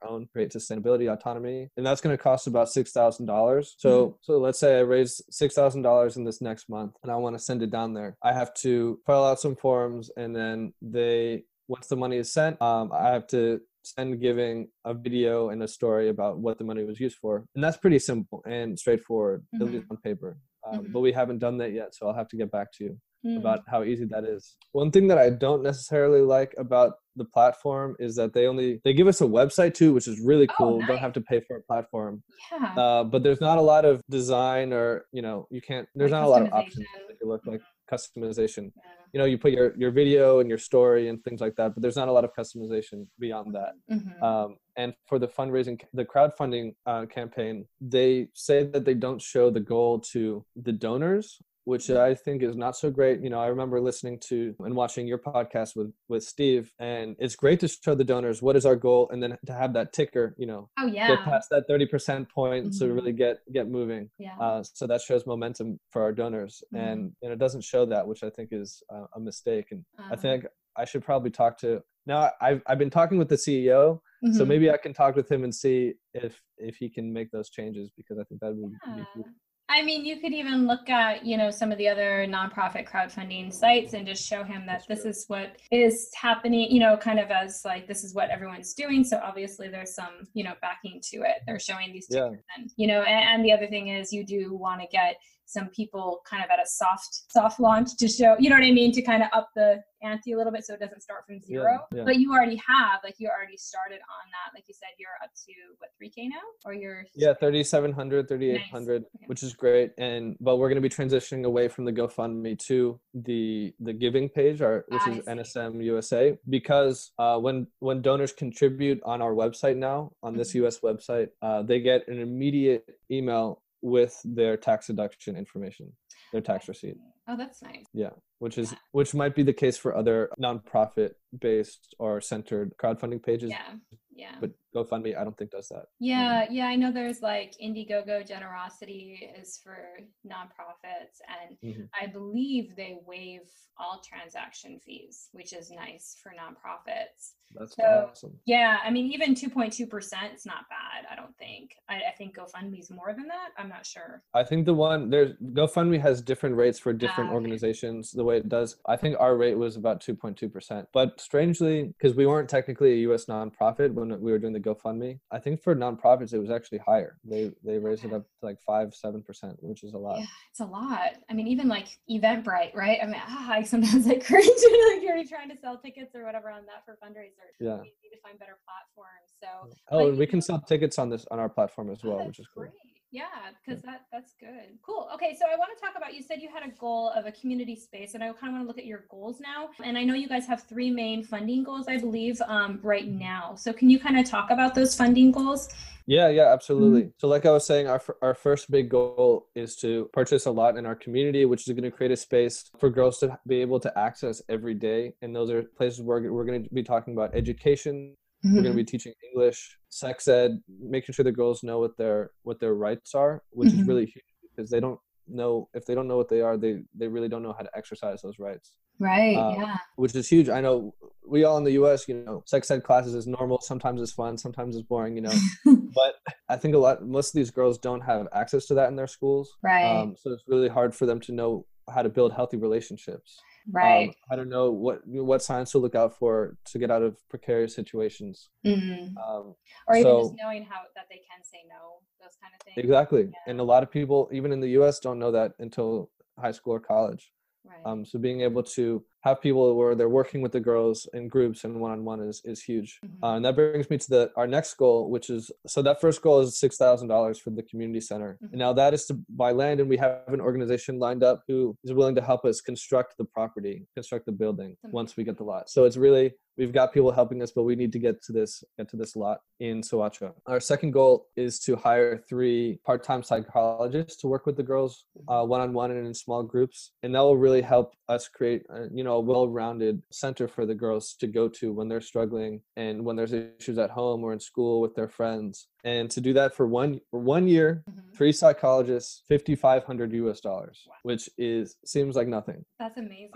our 0.00 0.08
own 0.08 0.28
create 0.32 0.52
sustainability 0.52 1.12
autonomy, 1.12 1.68
and 1.76 1.84
that's 1.84 2.00
going 2.00 2.16
to 2.16 2.22
cost 2.22 2.46
about 2.46 2.68
six 2.68 2.92
thousand 2.92 3.26
dollars. 3.26 3.74
So 3.78 3.90
mm-hmm. 3.90 4.14
so 4.22 4.38
let's 4.38 4.60
say 4.60 4.78
I 4.78 4.82
raise 4.82 5.20
six 5.28 5.54
thousand 5.54 5.82
dollars 5.82 6.16
in 6.16 6.24
this 6.24 6.40
next 6.40 6.68
month, 6.68 6.94
and 7.02 7.10
I 7.10 7.16
want 7.16 7.36
to 7.36 7.42
send 7.42 7.62
it 7.62 7.70
down 7.72 7.94
there. 7.94 8.16
I 8.22 8.32
have 8.32 8.54
to 8.62 9.00
fill 9.04 9.24
out 9.24 9.40
some 9.40 9.56
forms, 9.56 10.08
and 10.16 10.34
then 10.34 10.72
they 10.80 11.42
once 11.66 11.88
the 11.88 11.96
money 11.96 12.18
is 12.18 12.32
sent, 12.32 12.62
um, 12.62 12.92
I 12.92 13.08
have 13.08 13.26
to 13.28 13.60
send 13.84 14.20
giving 14.20 14.68
a 14.84 14.94
video 14.94 15.48
and 15.48 15.60
a 15.64 15.68
story 15.68 16.08
about 16.08 16.38
what 16.38 16.58
the 16.58 16.64
money 16.64 16.84
was 16.84 17.00
used 17.00 17.16
for 17.16 17.44
and 17.56 17.64
that's 17.64 17.76
pretty 17.76 17.98
simple 17.98 18.40
and 18.46 18.78
straightforward 18.78 19.44
mm-hmm. 19.52 19.80
on 19.90 19.96
paper 19.96 20.36
um, 20.66 20.80
mm-hmm. 20.80 20.92
but 20.92 21.00
we 21.00 21.12
haven't 21.12 21.38
done 21.38 21.58
that 21.58 21.72
yet 21.72 21.94
so 21.94 22.06
i'll 22.06 22.14
have 22.14 22.28
to 22.28 22.36
get 22.36 22.50
back 22.50 22.68
to 22.72 22.84
you 22.84 22.98
mm. 23.26 23.38
about 23.38 23.60
how 23.68 23.82
easy 23.82 24.04
that 24.04 24.24
is 24.24 24.56
one 24.72 24.90
thing 24.90 25.08
that 25.08 25.18
i 25.18 25.30
don't 25.30 25.62
necessarily 25.62 26.20
like 26.20 26.54
about 26.58 26.94
the 27.16 27.24
platform 27.24 27.94
is 27.98 28.16
that 28.16 28.32
they 28.32 28.46
only 28.46 28.80
they 28.84 28.92
give 28.92 29.06
us 29.06 29.20
a 29.20 29.24
website 29.24 29.74
too 29.74 29.92
which 29.92 30.08
is 30.08 30.20
really 30.20 30.48
oh, 30.50 30.54
cool 30.56 30.74
oh, 30.74 30.78
nice. 30.78 30.88
don't 30.88 30.98
have 30.98 31.12
to 31.12 31.20
pay 31.20 31.40
for 31.46 31.56
a 31.56 31.62
platform 31.62 32.22
yeah. 32.52 32.74
Uh, 32.74 33.04
but 33.04 33.22
there's 33.22 33.40
not 33.40 33.58
a 33.58 33.62
lot 33.62 33.84
of 33.84 34.00
design 34.08 34.72
or 34.72 35.06
you 35.12 35.22
know 35.22 35.46
you 35.50 35.60
can't 35.60 35.86
there's 35.94 36.10
like 36.10 36.20
not 36.20 36.26
a 36.26 36.30
lot 36.30 36.42
of 36.42 36.52
options 36.52 36.86
if 37.10 37.16
you 37.20 37.28
look 37.28 37.42
like 37.46 37.60
customization 37.90 38.70
yeah 38.76 38.92
you 39.12 39.18
know 39.18 39.24
you 39.24 39.38
put 39.38 39.52
your 39.52 39.76
your 39.76 39.90
video 39.90 40.40
and 40.40 40.48
your 40.48 40.58
story 40.58 41.08
and 41.08 41.22
things 41.24 41.40
like 41.40 41.54
that 41.56 41.74
but 41.74 41.82
there's 41.82 41.96
not 41.96 42.08
a 42.08 42.12
lot 42.12 42.24
of 42.24 42.30
customization 42.34 43.06
beyond 43.18 43.54
that 43.54 43.72
Mhm. 43.90 44.22
um, 44.22 44.56
and 44.76 44.94
for 45.06 45.18
the 45.18 45.28
fundraising 45.28 45.80
the 45.92 46.04
crowdfunding 46.04 46.74
uh, 46.86 47.04
campaign 47.06 47.66
they 47.80 48.28
say 48.34 48.64
that 48.64 48.84
they 48.84 48.94
don't 48.94 49.20
show 49.20 49.50
the 49.50 49.60
goal 49.60 49.98
to 49.98 50.44
the 50.56 50.72
donors 50.72 51.38
which 51.64 51.90
i 51.90 52.12
think 52.12 52.42
is 52.42 52.56
not 52.56 52.74
so 52.76 52.90
great 52.90 53.20
you 53.20 53.30
know 53.30 53.38
i 53.38 53.46
remember 53.46 53.80
listening 53.80 54.18
to 54.18 54.52
and 54.60 54.74
watching 54.74 55.06
your 55.06 55.18
podcast 55.18 55.76
with 55.76 55.92
with 56.08 56.24
steve 56.24 56.72
and 56.80 57.14
it's 57.20 57.36
great 57.36 57.60
to 57.60 57.68
show 57.68 57.94
the 57.94 58.02
donors 58.02 58.42
what 58.42 58.56
is 58.56 58.66
our 58.66 58.74
goal 58.74 59.08
and 59.12 59.22
then 59.22 59.36
to 59.46 59.52
have 59.52 59.72
that 59.72 59.92
ticker 59.92 60.34
you 60.38 60.46
know 60.46 60.68
oh 60.80 60.88
get 60.88 61.22
past 61.24 61.48
that 61.50 61.64
30% 61.68 62.28
point 62.30 62.72
to 62.78 62.84
Mhm. 62.86 62.94
really 62.96 63.12
get 63.12 63.36
get 63.52 63.68
moving 63.68 64.10
yeah. 64.18 64.36
uh, 64.40 64.62
so 64.62 64.86
that 64.88 65.00
shows 65.02 65.24
momentum 65.26 65.78
for 65.92 66.02
our 66.02 66.12
donors 66.12 66.62
Mhm. 66.74 66.78
and 66.84 67.12
and 67.22 67.32
it 67.32 67.38
doesn't 67.38 67.62
show 67.72 67.84
that 67.86 68.06
which 68.08 68.22
i 68.24 68.30
think 68.30 68.48
is 68.50 68.82
uh, 68.92 69.06
a 69.14 69.20
mistake 69.20 69.66
and 69.70 69.84
i 69.98 70.02
Uh-huh. 70.02 70.16
think 70.16 70.46
i 70.76 70.84
should 70.84 71.04
probably 71.04 71.30
talk 71.30 71.58
to 71.58 71.80
now 72.06 72.30
i've, 72.40 72.62
I've 72.66 72.78
been 72.78 72.90
talking 72.90 73.18
with 73.18 73.28
the 73.28 73.36
ceo 73.36 74.00
so 74.32 74.44
Mhm. 74.44 74.48
maybe 74.48 74.70
i 74.70 74.76
can 74.76 74.92
talk 74.94 75.16
with 75.16 75.30
him 75.30 75.42
and 75.44 75.54
see 75.54 75.94
if 76.14 76.40
if 76.58 76.76
he 76.76 76.88
can 76.88 77.12
make 77.12 77.30
those 77.30 77.50
changes 77.50 77.90
because 77.96 78.18
i 78.18 78.24
think 78.24 78.40
that 78.40 78.54
would 78.54 78.70
be 78.70 78.76
Yeah. 78.98 79.04
huge. 79.14 79.26
I 79.68 79.80
mean, 79.80 80.04
you 80.04 80.20
could 80.20 80.34
even 80.34 80.66
look 80.66 80.90
at, 80.90 81.24
you 81.24 81.38
know, 81.38 81.50
some 81.50 81.72
of 81.72 81.78
the 81.78 81.88
other 81.88 82.26
nonprofit 82.28 82.86
crowdfunding 82.86 83.50
sites 83.50 83.94
and 83.94 84.06
just 84.06 84.22
show 84.22 84.42
him 84.44 84.66
that 84.66 84.84
That's 84.86 85.02
this 85.02 85.16
is 85.16 85.24
what 85.28 85.56
is 85.70 86.10
happening, 86.14 86.70
you 86.70 86.78
know, 86.78 86.94
kind 86.98 87.18
of 87.18 87.30
as 87.30 87.62
like 87.64 87.86
this 87.88 88.04
is 88.04 88.14
what 88.14 88.28
everyone's 88.28 88.74
doing. 88.74 89.02
So 89.02 89.18
obviously 89.24 89.68
there's 89.68 89.94
some, 89.94 90.14
you 90.34 90.44
know, 90.44 90.52
backing 90.60 91.00
to 91.12 91.18
it. 91.22 91.36
They're 91.46 91.58
showing 91.58 91.90
these 91.90 92.06
Yeah. 92.10 92.26
and 92.56 92.70
you 92.76 92.86
know, 92.86 93.00
and, 93.02 93.28
and 93.30 93.44
the 93.44 93.52
other 93.52 93.66
thing 93.66 93.88
is 93.88 94.12
you 94.12 94.26
do 94.26 94.54
want 94.54 94.82
to 94.82 94.86
get 94.88 95.16
some 95.52 95.68
people 95.68 96.20
kind 96.28 96.42
of 96.44 96.50
at 96.50 96.58
a 96.58 96.66
soft 96.66 97.30
soft 97.30 97.60
launch 97.60 97.96
to 97.98 98.08
show, 98.08 98.36
you 98.38 98.48
know 98.50 98.56
what 98.56 98.64
I 98.64 98.72
mean, 98.72 98.90
to 98.92 99.02
kind 99.02 99.22
of 99.22 99.28
up 99.32 99.48
the 99.54 99.82
ante 100.02 100.32
a 100.32 100.36
little 100.36 100.52
bit 100.52 100.64
so 100.66 100.74
it 100.74 100.80
doesn't 100.80 101.00
start 101.02 101.24
from 101.26 101.38
zero. 101.40 101.78
yeah. 101.94 102.02
But 102.04 102.16
you 102.20 102.32
already 102.32 102.56
have, 102.66 102.98
like 103.04 103.16
you 103.18 103.28
already 103.28 103.56
started 103.56 104.00
on 104.16 104.24
that. 104.34 104.48
Like 104.56 104.64
you 104.66 104.74
said, 104.74 104.88
you're 104.98 105.18
up 105.22 105.30
to 105.46 105.52
what, 105.78 105.90
3K 106.02 106.28
now? 106.28 106.46
Or 106.64 106.72
you're 106.74 107.04
yeah 107.14 107.34
3700 107.34 108.26
3800 108.28 109.02
Okay. 109.02 109.24
which 109.26 109.42
is 109.42 109.52
great 109.52 109.92
and 109.98 110.36
but 110.40 110.56
we're 110.56 110.68
going 110.68 110.82
to 110.82 110.88
be 110.88 110.94
transitioning 111.00 111.44
away 111.44 111.68
from 111.68 111.84
the 111.84 111.92
gofundme 111.92 112.58
to 112.70 112.98
the 113.14 113.74
the 113.80 113.92
giving 113.92 114.28
page 114.28 114.62
our 114.62 114.84
which 114.88 115.02
I 115.06 115.10
is 115.10 115.16
see. 115.24 115.30
nsm 115.30 115.84
usa 115.84 116.38
because 116.48 117.12
uh, 117.18 117.38
when 117.38 117.66
when 117.80 118.00
donors 118.02 118.32
contribute 118.32 119.00
on 119.04 119.20
our 119.20 119.32
website 119.42 119.76
now 119.76 120.12
on 120.22 120.36
this 120.36 120.52
Mhm. 120.54 120.66
us 120.66 120.78
website 120.80 121.28
uh, 121.42 121.62
they 121.62 121.80
get 121.80 122.06
an 122.08 122.18
immediate 122.20 122.84
email 123.10 123.60
with 123.82 124.18
their 124.24 124.56
tax 124.56 124.86
deduction 124.86 125.36
information 125.36 125.92
their 126.32 126.40
tax 126.40 126.68
receipt 126.68 126.96
Oh, 127.28 127.36
that's 127.36 127.62
nice. 127.62 127.84
Yeah, 127.94 128.10
which 128.40 128.58
is 128.58 128.74
which 128.90 129.14
might 129.14 129.36
be 129.36 129.44
the 129.44 129.52
case 129.52 129.76
for 129.78 129.94
other 129.94 130.28
nonprofit 130.40 131.12
based 131.38 131.94
or 132.00 132.20
centered 132.20 132.74
crowdfunding 132.82 133.22
pages 133.22 133.50
Yeah. 133.50 133.74
Yeah. 134.14 134.34
but 134.40 134.50
gofundme 134.74 135.16
i 135.18 135.22
don't 135.24 135.36
think 135.36 135.50
does 135.50 135.68
that 135.68 135.86
Yeah, 136.00 136.46
yeah, 136.50 136.66
I 136.66 136.76
know 136.76 136.90
there's 136.92 137.22
like 137.22 137.54
Indiegogo 137.62 138.26
Generosity 138.26 139.30
is 139.40 139.60
for 139.62 139.78
nonprofits, 140.26 141.20
and 141.28 141.56
Mhm. 141.62 141.88
I 142.00 142.06
believe 142.06 142.74
they 142.76 142.98
waive 143.06 143.48
all 143.78 144.00
transaction 144.04 144.78
fees, 144.80 145.28
which 145.32 145.52
is 145.52 145.70
nice 145.70 146.16
for 146.22 146.30
nonprofits. 146.32 147.34
that's 147.54 147.74
So- 147.76 148.08
awesome 148.10 148.38
Yeah, 148.46 148.78
I 148.82 148.90
mean, 148.90 149.12
even 149.12 149.34
2.2% 149.34 150.34
is 150.34 150.46
not 150.46 150.64
bad, 150.70 151.04
I 151.10 151.14
don't 151.16 151.36
think. 151.36 151.76
I, 151.88 151.96
I 152.10 152.12
think 152.16 152.36
GoFundMe's 152.36 152.90
more 152.90 153.12
than 153.12 153.26
that. 153.28 153.50
I'm 153.58 153.68
not 153.68 153.84
sure. 153.84 154.22
I 154.32 154.42
think 154.42 154.64
the 154.64 154.72
one 154.72 155.10
there's 155.10 155.32
GoFundMe 155.52 156.00
has 156.00 156.22
different 156.22 156.56
rates 156.56 156.78
for 156.78 156.92
different 156.94 157.28
okay. 157.28 157.34
organizations. 157.34 158.10
The 158.10 158.24
way 158.24 158.38
it 158.38 158.48
does, 158.48 158.76
I 158.86 158.96
think 158.96 159.16
our 159.20 159.36
rate 159.36 159.56
was 159.58 159.76
about 159.76 160.00
two 160.00 160.14
point 160.14 160.38
two 160.38 160.48
percent. 160.48 160.88
But 160.94 161.20
strangely, 161.20 161.92
because 161.98 162.14
we 162.16 162.26
weren't 162.26 162.48
technically 162.48 162.92
a 162.92 163.00
U.S. 163.08 163.26
nonprofit 163.26 163.92
when 163.92 164.08
we 164.20 164.32
were 164.32 164.38
doing 164.38 164.54
the 164.54 164.61
GoFundMe, 164.62 165.18
I 165.30 165.38
think 165.38 165.62
for 165.62 165.74
nonprofits 165.74 166.32
it 166.32 166.38
was 166.38 166.50
actually 166.50 166.78
higher. 166.78 167.18
They 167.24 167.50
they 167.64 167.78
raised 167.78 168.04
it 168.04 168.12
up 168.12 168.22
to 168.22 168.46
like 168.46 168.60
five 168.60 168.94
seven 168.94 169.22
percent, 169.22 169.56
which 169.60 169.82
is 169.82 169.94
a 169.94 169.98
lot. 169.98 170.18
Yeah, 170.18 170.26
it's 170.50 170.60
a 170.60 170.64
lot. 170.64 171.10
I 171.30 171.34
mean, 171.34 171.46
even 171.48 171.68
like 171.68 171.88
Eventbrite, 172.10 172.74
right? 172.74 172.98
I 173.02 173.06
mean, 173.06 173.20
ah, 173.24 173.50
I 173.52 173.62
sometimes 173.62 174.06
I 174.06 174.14
cringe 174.28 174.46
like 174.46 175.02
you're 175.02 175.24
trying 175.24 175.48
to 175.50 175.56
sell 175.60 175.78
tickets 175.78 176.14
or 176.14 176.24
whatever 176.24 176.50
on 176.50 176.62
that 176.66 176.84
for 176.84 176.94
fundraisers. 177.04 177.54
Yeah. 177.60 177.76
We 177.76 177.92
need 178.02 178.10
to 178.14 178.20
find 178.22 178.38
better 178.38 178.58
platforms. 178.66 179.32
So 179.42 179.48
Oh, 179.90 179.98
Like, 179.98 180.08
and 180.10 180.18
we 180.18 180.26
can 180.26 180.40
sell 180.40 180.60
tickets 180.60 180.98
on 180.98 181.08
this 181.10 181.26
on 181.30 181.38
our 181.38 181.48
platform 181.48 181.90
as 181.90 181.98
Oh, 182.04 182.10
well, 182.16 182.26
which 182.26 182.38
is 182.38 182.46
cool. 182.54 182.62
great. 182.64 182.72
Yeah, 183.12 183.24
because 183.64 183.82
that 183.82 184.06
that's 184.10 184.32
good. 184.40 184.78
Cool. 184.80 185.06
Okay, 185.14 185.36
so 185.38 185.44
I 185.44 185.54
want 185.56 185.70
to 185.76 185.80
talk 185.84 185.94
about. 185.96 186.14
You 186.14 186.22
said 186.22 186.40
you 186.40 186.48
had 186.48 186.66
a 186.66 186.70
goal 186.78 187.12
of 187.14 187.26
a 187.26 187.32
community 187.32 187.76
space, 187.76 188.14
and 188.14 188.24
I 188.24 188.32
kind 188.32 188.48
of 188.48 188.52
want 188.52 188.64
to 188.64 188.66
look 188.66 188.78
at 188.78 188.86
your 188.86 189.04
goals 189.10 189.38
now. 189.38 189.68
And 189.84 189.98
I 189.98 190.04
know 190.04 190.14
you 190.14 190.26
guys 190.26 190.46
have 190.46 190.62
three 190.62 190.90
main 190.90 191.22
funding 191.22 191.62
goals, 191.62 191.88
I 191.88 191.98
believe, 191.98 192.40
um, 192.46 192.80
right 192.82 193.06
now. 193.06 193.54
So 193.54 193.70
can 193.70 193.90
you 193.90 194.00
kind 194.00 194.18
of 194.18 194.24
talk 194.24 194.50
about 194.50 194.74
those 194.74 194.96
funding 194.96 195.30
goals? 195.30 195.68
Yeah, 196.06 196.30
yeah, 196.30 196.52
absolutely. 196.52 197.02
Mm-hmm. 197.02 197.10
So, 197.18 197.28
like 197.28 197.44
I 197.44 197.50
was 197.50 197.66
saying, 197.66 197.86
our, 197.86 198.02
our 198.22 198.34
first 198.34 198.70
big 198.70 198.88
goal 198.88 199.48
is 199.54 199.76
to 199.76 200.08
purchase 200.14 200.46
a 200.46 200.50
lot 200.50 200.78
in 200.78 200.86
our 200.86 200.96
community, 200.96 201.44
which 201.44 201.68
is 201.68 201.74
going 201.74 201.84
to 201.84 201.90
create 201.90 202.12
a 202.12 202.16
space 202.16 202.70
for 202.78 202.88
girls 202.88 203.18
to 203.18 203.38
be 203.46 203.60
able 203.60 203.78
to 203.80 203.98
access 203.98 204.40
every 204.48 204.74
day. 204.74 205.12
And 205.20 205.36
those 205.36 205.50
are 205.50 205.62
places 205.62 206.00
where 206.00 206.32
we're 206.32 206.44
going 206.44 206.64
to 206.64 206.70
be 206.70 206.82
talking 206.82 207.12
about 207.12 207.34
education. 207.34 208.16
We're 208.42 208.48
Mm-hmm. 208.50 208.62
going 208.62 208.76
to 208.76 208.82
be 208.84 208.84
teaching 208.84 209.12
English, 209.32 209.78
sex 209.88 210.26
ed, 210.26 210.60
making 210.80 211.12
sure 211.14 211.24
the 211.24 211.32
girls 211.32 211.62
know 211.62 211.78
what 211.78 211.96
their 211.96 212.30
what 212.42 212.58
their 212.60 212.74
rights 212.74 213.14
are, 213.14 213.42
which 213.50 213.72
is 213.72 213.80
Mhm. 213.80 213.86
really 213.88 214.06
huge 214.06 214.24
because 214.42 214.68
they 214.70 214.80
don't 214.80 214.98
know 215.28 215.68
if 215.74 215.86
they 215.86 215.94
don't 215.94 216.08
know 216.08 216.16
what 216.16 216.28
they 216.28 216.40
are, 216.40 216.56
they 216.56 216.82
they 216.98 217.06
really 217.08 217.28
don't 217.28 217.42
know 217.44 217.52
how 217.52 217.62
to 217.62 217.70
exercise 217.76 218.20
those 218.22 218.38
rights 218.40 218.74
Right. 218.98 219.36
Uh, 219.36 219.54
yeah. 219.56 219.76
which 219.96 220.14
is 220.14 220.28
huge. 220.28 220.48
I 220.48 220.60
know 220.60 220.94
we 221.26 221.44
all 221.44 221.56
in 221.56 221.64
the 221.64 221.72
U.S. 221.72 222.06
You 222.08 222.14
know, 222.26 222.42
sex 222.46 222.70
ed 222.70 222.82
classes 222.82 223.14
is 223.14 223.26
normal. 223.26 223.60
Sometimes 223.60 224.00
it's 224.02 224.12
fun. 224.12 224.36
Sometimes 224.36 224.76
it's 224.76 224.86
boring. 224.86 225.14
You 225.16 225.22
know, 225.22 225.34
but 225.94 226.14
I 226.48 226.56
think 226.56 226.74
a 226.74 226.78
lot 226.78 227.04
most 227.06 227.28
of 227.28 227.34
these 227.34 227.50
girls 227.50 227.78
don't 227.78 228.02
have 228.02 228.26
access 228.32 228.66
to 228.66 228.74
that 228.74 228.88
in 228.88 228.96
their 228.96 229.06
schools. 229.06 229.50
right. 229.62 229.84
Um, 229.84 230.14
so 230.16 230.32
it's 230.32 230.44
really 230.48 230.68
hard 230.68 230.94
for 230.94 231.06
them 231.06 231.20
to 231.20 231.32
know 231.32 231.66
how 231.92 232.02
to 232.02 232.08
build 232.08 232.32
healthy 232.32 232.56
relationships. 232.56 233.40
Right. 233.70 234.08
Um, 234.30 234.36
don't 234.38 234.48
know 234.48 234.70
what 234.70 235.00
what 235.06 235.42
signs 235.42 235.70
to 235.72 235.78
look 235.78 235.94
out 235.94 236.16
for 236.18 236.56
to 236.66 236.78
get 236.78 236.90
out 236.90 237.02
of 237.02 237.16
precarious 237.28 237.74
situations. 237.74 238.50
Mhm. 238.64 239.14
Um, 239.16 239.54
Or 239.86 239.96
even 239.96 240.02
so- 240.02 240.22
just 240.22 240.34
knowing 240.36 240.64
how 240.64 240.82
that 240.94 241.06
they 241.08 241.16
can 241.30 241.42
say 241.44 241.58
no, 241.68 242.00
those 242.20 242.36
kind 242.42 242.52
of 242.54 242.60
things. 242.64 242.78
exactly. 242.78 243.24
Yeah. 243.24 243.38
And 243.46 243.60
a 243.60 243.64
lot 243.64 243.82
of 243.82 243.90
people, 243.90 244.28
even 244.32 244.52
in 244.52 244.60
the 244.60 244.70
U.S., 244.70 244.98
don't 245.00 245.18
know 245.18 245.30
that 245.32 245.52
until 245.58 246.10
high 246.38 246.52
school 246.52 246.74
or 246.74 246.80
college. 246.80 247.32
Right. 247.64 247.80
Um, 247.84 248.04
so 248.04 248.18
being 248.18 248.40
able 248.40 248.62
to 248.64 249.04
have 249.22 249.40
people 249.40 249.74
where 249.76 249.94
they're 249.94 250.08
working 250.08 250.40
with 250.42 250.52
the 250.52 250.60
girls 250.60 251.08
in 251.14 251.28
groups 251.28 251.64
and 251.64 251.80
one 251.80 251.92
on 251.92 252.04
one 252.04 252.20
is 252.20 252.42
is 252.44 252.62
huge. 252.62 253.00
Mhm. 253.04 253.10
Uh, 253.22 253.36
and 253.36 253.44
that 253.44 253.54
brings 253.54 253.88
me 253.88 253.98
to 253.98 254.10
the 254.10 254.30
our 254.36 254.46
next 254.46 254.74
goal, 254.74 255.10
which 255.10 255.30
is 255.30 255.50
so 255.66 255.82
that 255.82 256.00
first 256.00 256.22
goal 256.22 256.40
is 256.40 256.58
six 256.58 256.76
thousand 256.76 257.08
dollars 257.08 257.38
for 257.38 257.50
the 257.50 257.62
community 257.62 258.00
center. 258.00 258.38
Mhm. 258.42 258.50
And 258.52 258.58
now 258.58 258.72
that 258.72 258.94
is 258.94 259.06
to 259.06 259.14
buy 259.28 259.52
land, 259.52 259.80
and 259.80 259.88
we 259.88 259.96
have 259.96 260.22
an 260.28 260.40
organization 260.40 260.98
lined 260.98 261.22
up 261.22 261.42
who 261.48 261.76
is 261.84 261.92
willing 261.92 262.16
to 262.16 262.20
help 262.22 262.44
us 262.44 262.60
construct 262.60 263.16
the 263.16 263.24
property, 263.24 263.86
construct 263.94 264.26
the 264.26 264.32
building 264.32 264.76
once 264.90 265.16
we 265.16 265.24
get 265.24 265.36
the 265.36 265.44
lot. 265.44 265.70
So 265.70 265.84
it's 265.84 265.96
really 265.96 266.34
we've 266.58 266.72
got 266.72 266.92
people 266.92 267.10
helping 267.10 267.42
us, 267.42 267.50
but 267.50 267.62
we 267.62 267.74
need 267.76 267.92
to 267.92 267.98
get 267.98 268.22
to 268.24 268.32
this 268.32 268.62
get 268.76 268.88
to 268.90 268.96
this 268.96 269.16
lot 269.16 269.38
in 269.60 269.80
Soacha. 269.80 270.32
Our 270.46 270.60
second 270.60 270.90
goal 270.90 271.28
is 271.36 271.58
to 271.60 271.76
hire 271.76 272.18
three 272.28 272.78
part-time 272.84 273.22
psychologists 273.22 274.20
to 274.20 274.26
work 274.26 274.44
with 274.46 274.56
the 274.56 274.62
girls 274.62 275.06
uh, 275.28 275.44
one-on-one 275.44 275.90
and 275.92 276.06
in 276.06 276.14
small 276.14 276.42
groups, 276.42 276.92
and 277.02 277.14
that 277.14 277.20
will 277.20 277.36
really 277.36 277.62
help 277.62 277.94
us 278.08 278.28
create 278.28 278.62
uh, 278.74 278.86
you 278.92 279.04
know 279.04 279.11
a 279.12 279.20
well-rounded 279.20 280.02
center 280.10 280.48
for 280.48 280.64
the 280.64 280.74
girls 280.74 281.14
to 281.20 281.26
go 281.26 281.48
to 281.48 281.72
when 281.72 281.88
they're 281.88 282.00
struggling 282.00 282.60
and 282.76 283.04
when 283.04 283.16
there's 283.16 283.32
issues 283.32 283.78
at 283.78 283.90
home 283.90 284.24
or 284.24 284.32
in 284.32 284.40
school 284.40 284.80
with 284.80 284.94
their 284.94 285.08
friends. 285.08 285.68
And 285.84 286.10
to 286.12 286.20
do 286.20 286.32
that 286.34 286.54
for 286.54 286.66
one 286.66 287.00
for 287.10 287.18
one 287.20 287.48
year, 287.48 287.82
Mhm. 287.90 288.14
three 288.14 288.32
psychologists, 288.32 289.22
fifty 289.26 289.54
five 289.56 289.82
hundred 289.84 290.12
US 290.12 290.40
dollars, 290.40 290.86
which 291.02 291.28
is 291.38 291.76
seems 291.84 292.14
like 292.14 292.28
nothing. 292.28 292.64
That's 292.78 292.96
amazing. 292.98 293.30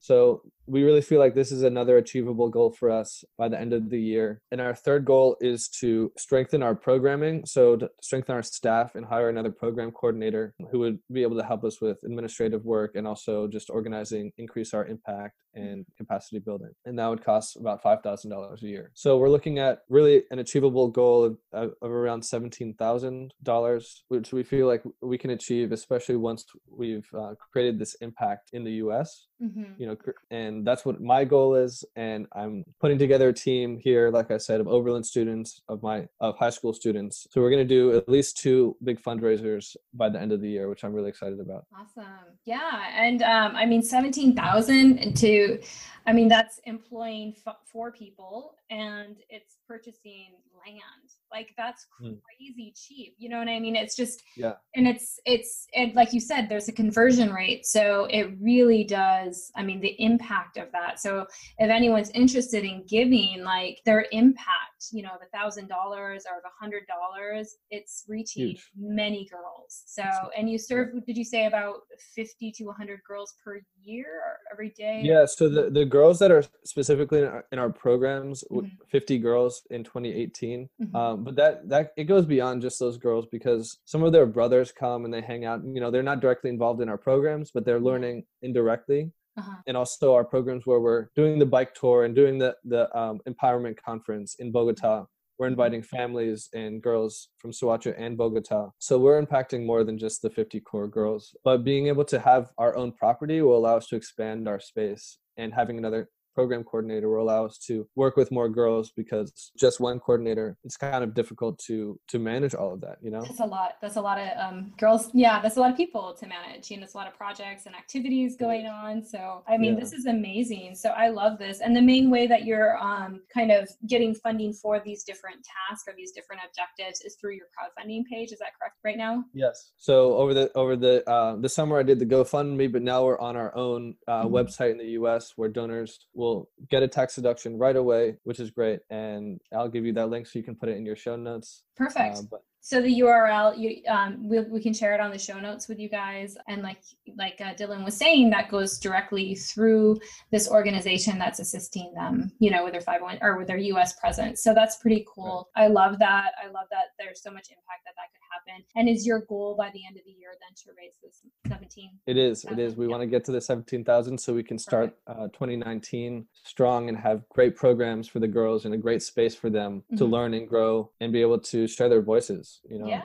So 0.00 0.42
we 0.66 0.82
really 0.82 1.00
feel 1.00 1.20
like 1.20 1.34
this 1.34 1.52
is 1.52 1.62
another 1.62 1.96
achievable 1.98 2.48
goal 2.48 2.70
for 2.72 2.90
us 2.90 3.24
by 3.38 3.48
the 3.48 3.60
end 3.60 3.72
of 3.72 3.88
the 3.90 4.00
year. 4.00 4.40
And 4.50 4.60
our 4.60 4.74
third 4.74 5.04
goal 5.04 5.36
is 5.40 5.68
to 5.80 6.12
strengthen 6.16 6.62
our 6.62 6.74
programming. 6.74 7.46
So 7.46 7.76
to 7.76 7.90
strengthen 8.00 8.34
our 8.34 8.42
staff 8.42 8.96
and 8.96 9.04
hire 9.06 9.28
another 9.28 9.52
program 9.52 9.92
coordinator 9.92 10.54
who 10.70 10.80
would 10.80 10.98
be 11.12 11.22
able 11.22 11.36
to 11.36 11.44
help 11.44 11.62
us 11.64 11.80
with 11.80 11.98
administrative 12.04 12.64
work 12.64 12.96
and 12.96 13.06
also 13.06 13.46
just 13.46 13.70
organizing, 13.70 14.32
increase 14.38 14.74
our 14.74 14.86
impact 14.86 15.36
and 15.54 15.84
capacity 15.96 16.38
building. 16.38 16.70
And 16.84 16.98
that 16.98 17.08
would 17.08 17.24
cost 17.24 17.56
about 17.56 17.82
$5,000 17.82 18.62
a 18.62 18.66
year. 18.66 18.90
So 18.94 19.18
we're 19.18 19.28
looking 19.28 19.58
at 19.58 19.80
really 19.88 20.22
an 20.30 20.38
achievable 20.38 20.88
goal 20.88 21.24
of, 21.24 21.38
of 21.52 21.72
of 21.82 21.90
around 21.90 22.22
$17,000, 22.22 24.00
which 24.08 24.32
we 24.32 24.42
feel 24.42 24.66
like 24.66 24.82
we 25.00 25.18
can 25.18 25.30
achieve, 25.30 25.72
especially 25.72 26.16
once 26.16 26.44
we've 26.70 27.08
uh, 27.16 27.34
created 27.52 27.78
this 27.78 27.94
impact 28.00 28.50
in 28.52 28.64
the 28.64 28.72
US 28.84 29.26
mm-hmm. 29.42 29.64
you 29.78 29.86
know 29.86 29.96
and 30.30 30.66
that's 30.66 30.84
what 30.84 31.00
my 31.00 31.24
goal 31.24 31.54
is 31.54 31.84
and 31.96 32.26
i'm 32.34 32.64
putting 32.80 32.98
together 32.98 33.28
a 33.28 33.32
team 33.32 33.78
here 33.78 34.10
like 34.10 34.30
i 34.30 34.36
said 34.36 34.60
of 34.60 34.68
oberlin 34.68 35.02
students 35.02 35.62
of 35.68 35.82
my 35.82 36.06
of 36.20 36.36
high 36.38 36.50
school 36.50 36.72
students. 36.72 37.26
So 37.30 37.40
we're 37.40 37.50
going 37.50 37.66
to 37.66 37.74
do 37.74 37.96
at 37.96 38.08
least 38.08 38.38
two 38.38 38.76
big 38.82 39.02
fundraisers 39.02 39.76
by 39.94 40.08
the 40.08 40.20
end 40.20 40.32
of 40.32 40.40
the 40.40 40.48
year 40.48 40.68
which 40.68 40.84
i'm 40.84 40.92
really 40.92 41.08
excited 41.08 41.40
about. 41.40 41.66
Awesome. 41.74 42.04
Yeah 42.44 42.86
and 42.94 43.22
um, 43.22 43.56
i 43.56 43.66
mean 43.66 43.82
17000 43.82 45.16
to 45.16 45.60
i 46.06 46.12
mean 46.12 46.28
that's 46.28 46.60
employing 46.64 47.34
f- 47.46 47.56
four 47.64 47.90
people 47.92 48.54
and 48.70 49.16
it's 49.28 49.56
purchasing 49.66 50.32
land 50.64 51.08
like 51.32 51.52
that's 51.56 51.86
hmm. 51.98 52.12
crazy 52.24 52.72
mm. 52.72 52.86
cheap 52.86 53.14
you 53.18 53.28
know 53.28 53.38
what 53.38 53.48
i 53.48 53.58
mean 53.58 53.76
it's 53.76 53.96
just 53.96 54.22
yeah 54.36 54.54
and 54.74 54.86
it's 54.86 55.18
it's 55.24 55.66
and 55.74 55.94
like 55.94 56.12
you 56.12 56.20
said 56.20 56.48
there's 56.48 56.68
a 56.68 56.72
conversion 56.72 57.32
rate 57.32 57.64
so 57.66 58.06
it 58.10 58.32
really 58.40 58.84
does 58.84 59.50
i 59.56 59.62
mean 59.62 59.80
the 59.80 59.96
impact 59.98 60.56
of 60.56 60.70
that 60.72 61.00
so 61.00 61.26
if 61.58 61.70
anyone's 61.70 62.10
interested 62.10 62.64
in 62.64 62.84
giving 62.86 63.42
like 63.44 63.80
their 63.84 64.06
impact 64.12 64.72
you 64.90 65.02
know 65.02 65.10
of 65.10 65.20
a 65.22 65.36
thousand 65.36 65.68
dollars 65.68 66.24
or 66.30 66.38
of 66.38 66.44
a 66.44 66.62
hundred 66.62 66.82
dollars 66.86 67.56
it's 67.70 68.04
reaching 68.08 68.48
Huge. 68.48 68.70
many 68.76 69.28
girls 69.30 69.82
so 69.86 70.02
and 70.36 70.50
you 70.50 70.58
serve 70.58 70.88
did 71.06 71.16
you 71.16 71.24
say 71.24 71.46
about 71.46 71.80
50 72.14 72.52
to 72.52 72.64
100 72.64 73.00
girls 73.06 73.34
per 73.44 73.60
year 73.82 74.06
or 74.06 74.38
every 74.52 74.70
day 74.70 75.00
yeah 75.04 75.24
so 75.24 75.48
the, 75.48 75.70
the 75.70 75.84
girls 75.84 76.18
that 76.18 76.30
are 76.30 76.44
specifically 76.64 77.20
in 77.20 77.26
our, 77.26 77.44
in 77.52 77.58
our 77.58 77.70
programs 77.70 78.42
mm-hmm. 78.50 78.66
50 78.90 79.18
girls 79.18 79.62
in 79.70 79.84
2018 79.84 80.68
mm-hmm. 80.82 80.96
um, 80.96 81.21
but 81.24 81.36
that 81.36 81.68
that 81.68 81.92
it 81.96 82.04
goes 82.04 82.26
beyond 82.26 82.62
just 82.62 82.78
those 82.78 82.98
girls 82.98 83.26
because 83.30 83.78
some 83.84 84.02
of 84.02 84.12
their 84.12 84.26
brothers 84.26 84.72
come 84.72 85.04
and 85.04 85.12
they 85.12 85.20
hang 85.20 85.44
out 85.44 85.60
you 85.64 85.80
know 85.80 85.90
they're 85.90 86.02
not 86.02 86.20
directly 86.20 86.50
involved 86.50 86.80
in 86.80 86.88
our 86.88 86.98
programs 86.98 87.50
but 87.52 87.64
they're 87.64 87.80
learning 87.80 88.24
indirectly 88.42 89.10
uh-huh. 89.38 89.56
and 89.66 89.76
also 89.76 90.14
our 90.14 90.24
programs 90.24 90.66
where 90.66 90.80
we're 90.80 91.08
doing 91.16 91.38
the 91.38 91.46
bike 91.46 91.74
tour 91.74 92.04
and 92.04 92.14
doing 92.14 92.38
the 92.38 92.54
the 92.64 92.94
um, 92.98 93.20
empowerment 93.28 93.76
conference 93.84 94.36
in 94.38 94.52
bogota 94.52 95.06
we're 95.38 95.48
inviting 95.48 95.82
families 95.82 96.48
and 96.54 96.80
girls 96.80 97.28
from 97.38 97.50
Soacha 97.50 97.94
and 97.98 98.16
Bogota. 98.16 98.70
So 98.78 98.96
we're 98.96 99.20
impacting 99.20 99.66
more 99.66 99.82
than 99.82 99.98
just 99.98 100.22
the 100.22 100.30
50 100.30 100.60
core 100.60 100.86
girls. 100.86 101.34
But 101.42 101.64
being 101.64 101.88
able 101.88 102.04
to 102.04 102.20
have 102.20 102.52
our 102.58 102.76
own 102.76 102.92
property 102.92 103.42
will 103.42 103.56
allow 103.56 103.76
us 103.78 103.88
to 103.88 103.96
expand 103.96 104.46
our 104.46 104.60
space 104.60 105.18
and 105.36 105.52
having 105.52 105.78
another 105.78 106.10
program 106.34 106.64
coordinator 106.64 107.08
will 107.08 107.22
allow 107.22 107.44
us 107.44 107.58
to 107.58 107.86
work 107.94 108.16
with 108.16 108.30
more 108.30 108.48
girls 108.48 108.92
because 108.96 109.52
just 109.56 109.80
one 109.80 109.98
coordinator 110.00 110.56
it's 110.64 110.76
kind 110.76 111.04
of 111.04 111.14
difficult 111.14 111.58
to 111.58 111.98
to 112.08 112.18
manage 112.18 112.54
all 112.54 112.72
of 112.74 112.80
that 112.80 112.96
you 113.02 113.10
know 113.10 113.22
that's 113.22 113.40
a 113.40 113.46
lot 113.46 113.76
that's 113.80 113.96
a 113.96 114.00
lot 114.00 114.18
of 114.18 114.28
um, 114.38 114.72
girls 114.78 115.10
yeah 115.12 115.40
that's 115.40 115.56
a 115.56 115.60
lot 115.60 115.70
of 115.70 115.76
people 115.76 116.14
to 116.18 116.26
manage 116.26 116.70
you 116.70 116.76
know 116.76 116.84
it's 116.84 116.94
a 116.94 116.96
lot 116.96 117.06
of 117.06 117.14
projects 117.14 117.66
and 117.66 117.74
activities 117.74 118.36
going 118.36 118.66
on 118.66 119.02
so 119.02 119.42
i 119.48 119.56
mean 119.56 119.74
yeah. 119.74 119.80
this 119.80 119.92
is 119.92 120.06
amazing 120.06 120.74
so 120.74 120.90
i 120.90 121.08
love 121.08 121.38
this 121.38 121.60
and 121.60 121.76
the 121.76 121.82
main 121.82 122.10
way 122.10 122.26
that 122.26 122.44
you're 122.44 122.76
um, 122.78 123.20
kind 123.32 123.50
of 123.50 123.68
getting 123.86 124.14
funding 124.14 124.52
for 124.52 124.80
these 124.80 125.04
different 125.04 125.36
tasks 125.68 125.86
or 125.86 125.94
these 125.96 126.12
different 126.12 126.40
objectives 126.46 127.00
is 127.02 127.16
through 127.16 127.34
your 127.34 127.46
crowdfunding 127.46 128.04
page 128.06 128.32
is 128.32 128.38
that 128.38 128.52
correct 128.58 128.76
right 128.84 128.96
now 128.96 129.24
yes 129.34 129.72
so 129.76 130.16
over 130.16 130.34
the 130.34 130.50
over 130.54 130.76
the 130.76 131.08
uh, 131.08 131.36
the 131.36 131.48
summer 131.48 131.78
i 131.78 131.82
did 131.82 131.98
the 131.98 132.06
gofundme 132.06 132.70
but 132.72 132.82
now 132.82 133.04
we're 133.04 133.18
on 133.18 133.36
our 133.36 133.54
own 133.54 133.94
uh, 134.08 134.24
mm-hmm. 134.24 134.34
website 134.34 134.72
in 134.72 134.78
the 134.78 134.86
us 134.92 135.32
where 135.36 135.48
donors 135.48 136.06
will 136.14 136.21
get 136.70 136.82
a 136.82 136.88
tax 136.88 137.14
deduction 137.16 137.58
right 137.58 137.76
away, 137.76 138.16
which 138.24 138.40
is 138.40 138.50
great. 138.50 138.80
And 138.90 139.40
I'll 139.54 139.68
give 139.68 139.84
you 139.84 139.92
that 139.94 140.10
link 140.10 140.26
so 140.26 140.38
you 140.38 140.44
can 140.44 140.54
put 140.54 140.68
it 140.68 140.76
in 140.76 140.86
your 140.86 140.96
show 140.96 141.16
notes. 141.16 141.64
Perfect. 141.76 142.18
Uh, 142.18 142.22
but 142.30 142.42
so 142.64 142.80
the 142.80 143.00
url 143.00 143.58
you 143.58 143.82
um 143.88 144.28
we, 144.28 144.38
we 144.40 144.60
can 144.62 144.72
share 144.72 144.94
it 144.94 145.00
on 145.00 145.10
the 145.10 145.18
show 145.18 145.38
notes 145.40 145.68
with 145.68 145.78
you 145.80 145.88
guys. 145.88 146.36
And 146.48 146.62
like 146.62 146.80
like 147.18 147.40
uh, 147.40 147.54
dylan 147.54 147.84
was 147.84 147.96
saying 147.96 148.30
that 148.30 148.50
goes 148.50 148.78
directly 148.78 149.34
through 149.34 150.00
this 150.30 150.48
organization 150.48 151.18
that's 151.18 151.40
assisting 151.40 151.92
them 151.94 152.30
you 152.38 152.50
know 152.50 152.62
with 152.62 152.72
their 152.72 152.80
501 152.80 153.18
or 153.20 153.36
with 153.36 153.48
their 153.48 153.58
us 153.58 153.94
presence. 153.94 154.42
So 154.42 154.54
that's 154.54 154.76
pretty 154.76 155.04
cool. 155.12 155.50
I 155.56 155.66
love 155.66 155.98
that. 155.98 156.32
I 156.42 156.46
love 156.46 156.66
that 156.70 156.94
there's 156.98 157.20
so 157.20 157.30
much 157.30 157.48
impact 157.50 157.82
that 157.84 157.94
that 157.96 158.08
could 158.12 158.22
happen. 158.32 158.64
And 158.76 158.88
is 158.88 159.04
your 159.04 159.22
goal 159.28 159.56
by 159.58 159.70
the 159.74 159.84
end 159.84 159.96
of 159.96 160.04
the 160.04 160.12
year 160.12 160.30
then 160.40 160.54
to 160.64 160.70
raise 160.78 160.94
this 161.02 161.22
17 161.48 161.90
it 162.06 162.16
is. 162.16 162.44
It 162.44 162.58
is. 162.58 162.76
We 162.76 162.86
want 162.86 163.02
to 163.02 163.06
get 163.06 163.24
to 163.24 163.32
the 163.32 163.40
17000 163.40 164.18
so 164.18 164.32
we 164.32 164.42
can 164.44 164.58
start 164.58 164.96
uh, 165.06 165.28
2019 165.28 166.26
strong 166.44 166.88
and 166.88 166.96
have 166.96 167.28
great 167.28 167.56
programs 167.56 168.06
for 168.06 168.20
the 168.20 168.28
girls 168.28 168.64
and 168.64 168.74
a 168.74 168.78
great 168.78 169.02
space 169.02 169.34
for 169.34 169.50
them 169.50 169.80
mm-hmm. 169.80 169.96
to 169.96 170.04
learn 170.04 170.34
and 170.34 170.48
grow 170.48 170.90
and 171.00 171.12
be 171.12 171.20
able 171.20 171.38
to 171.40 171.66
share 171.66 171.88
their 171.88 172.02
voices 172.02 172.51
you 172.68 172.78
know 172.78 172.86
yeah 172.86 173.02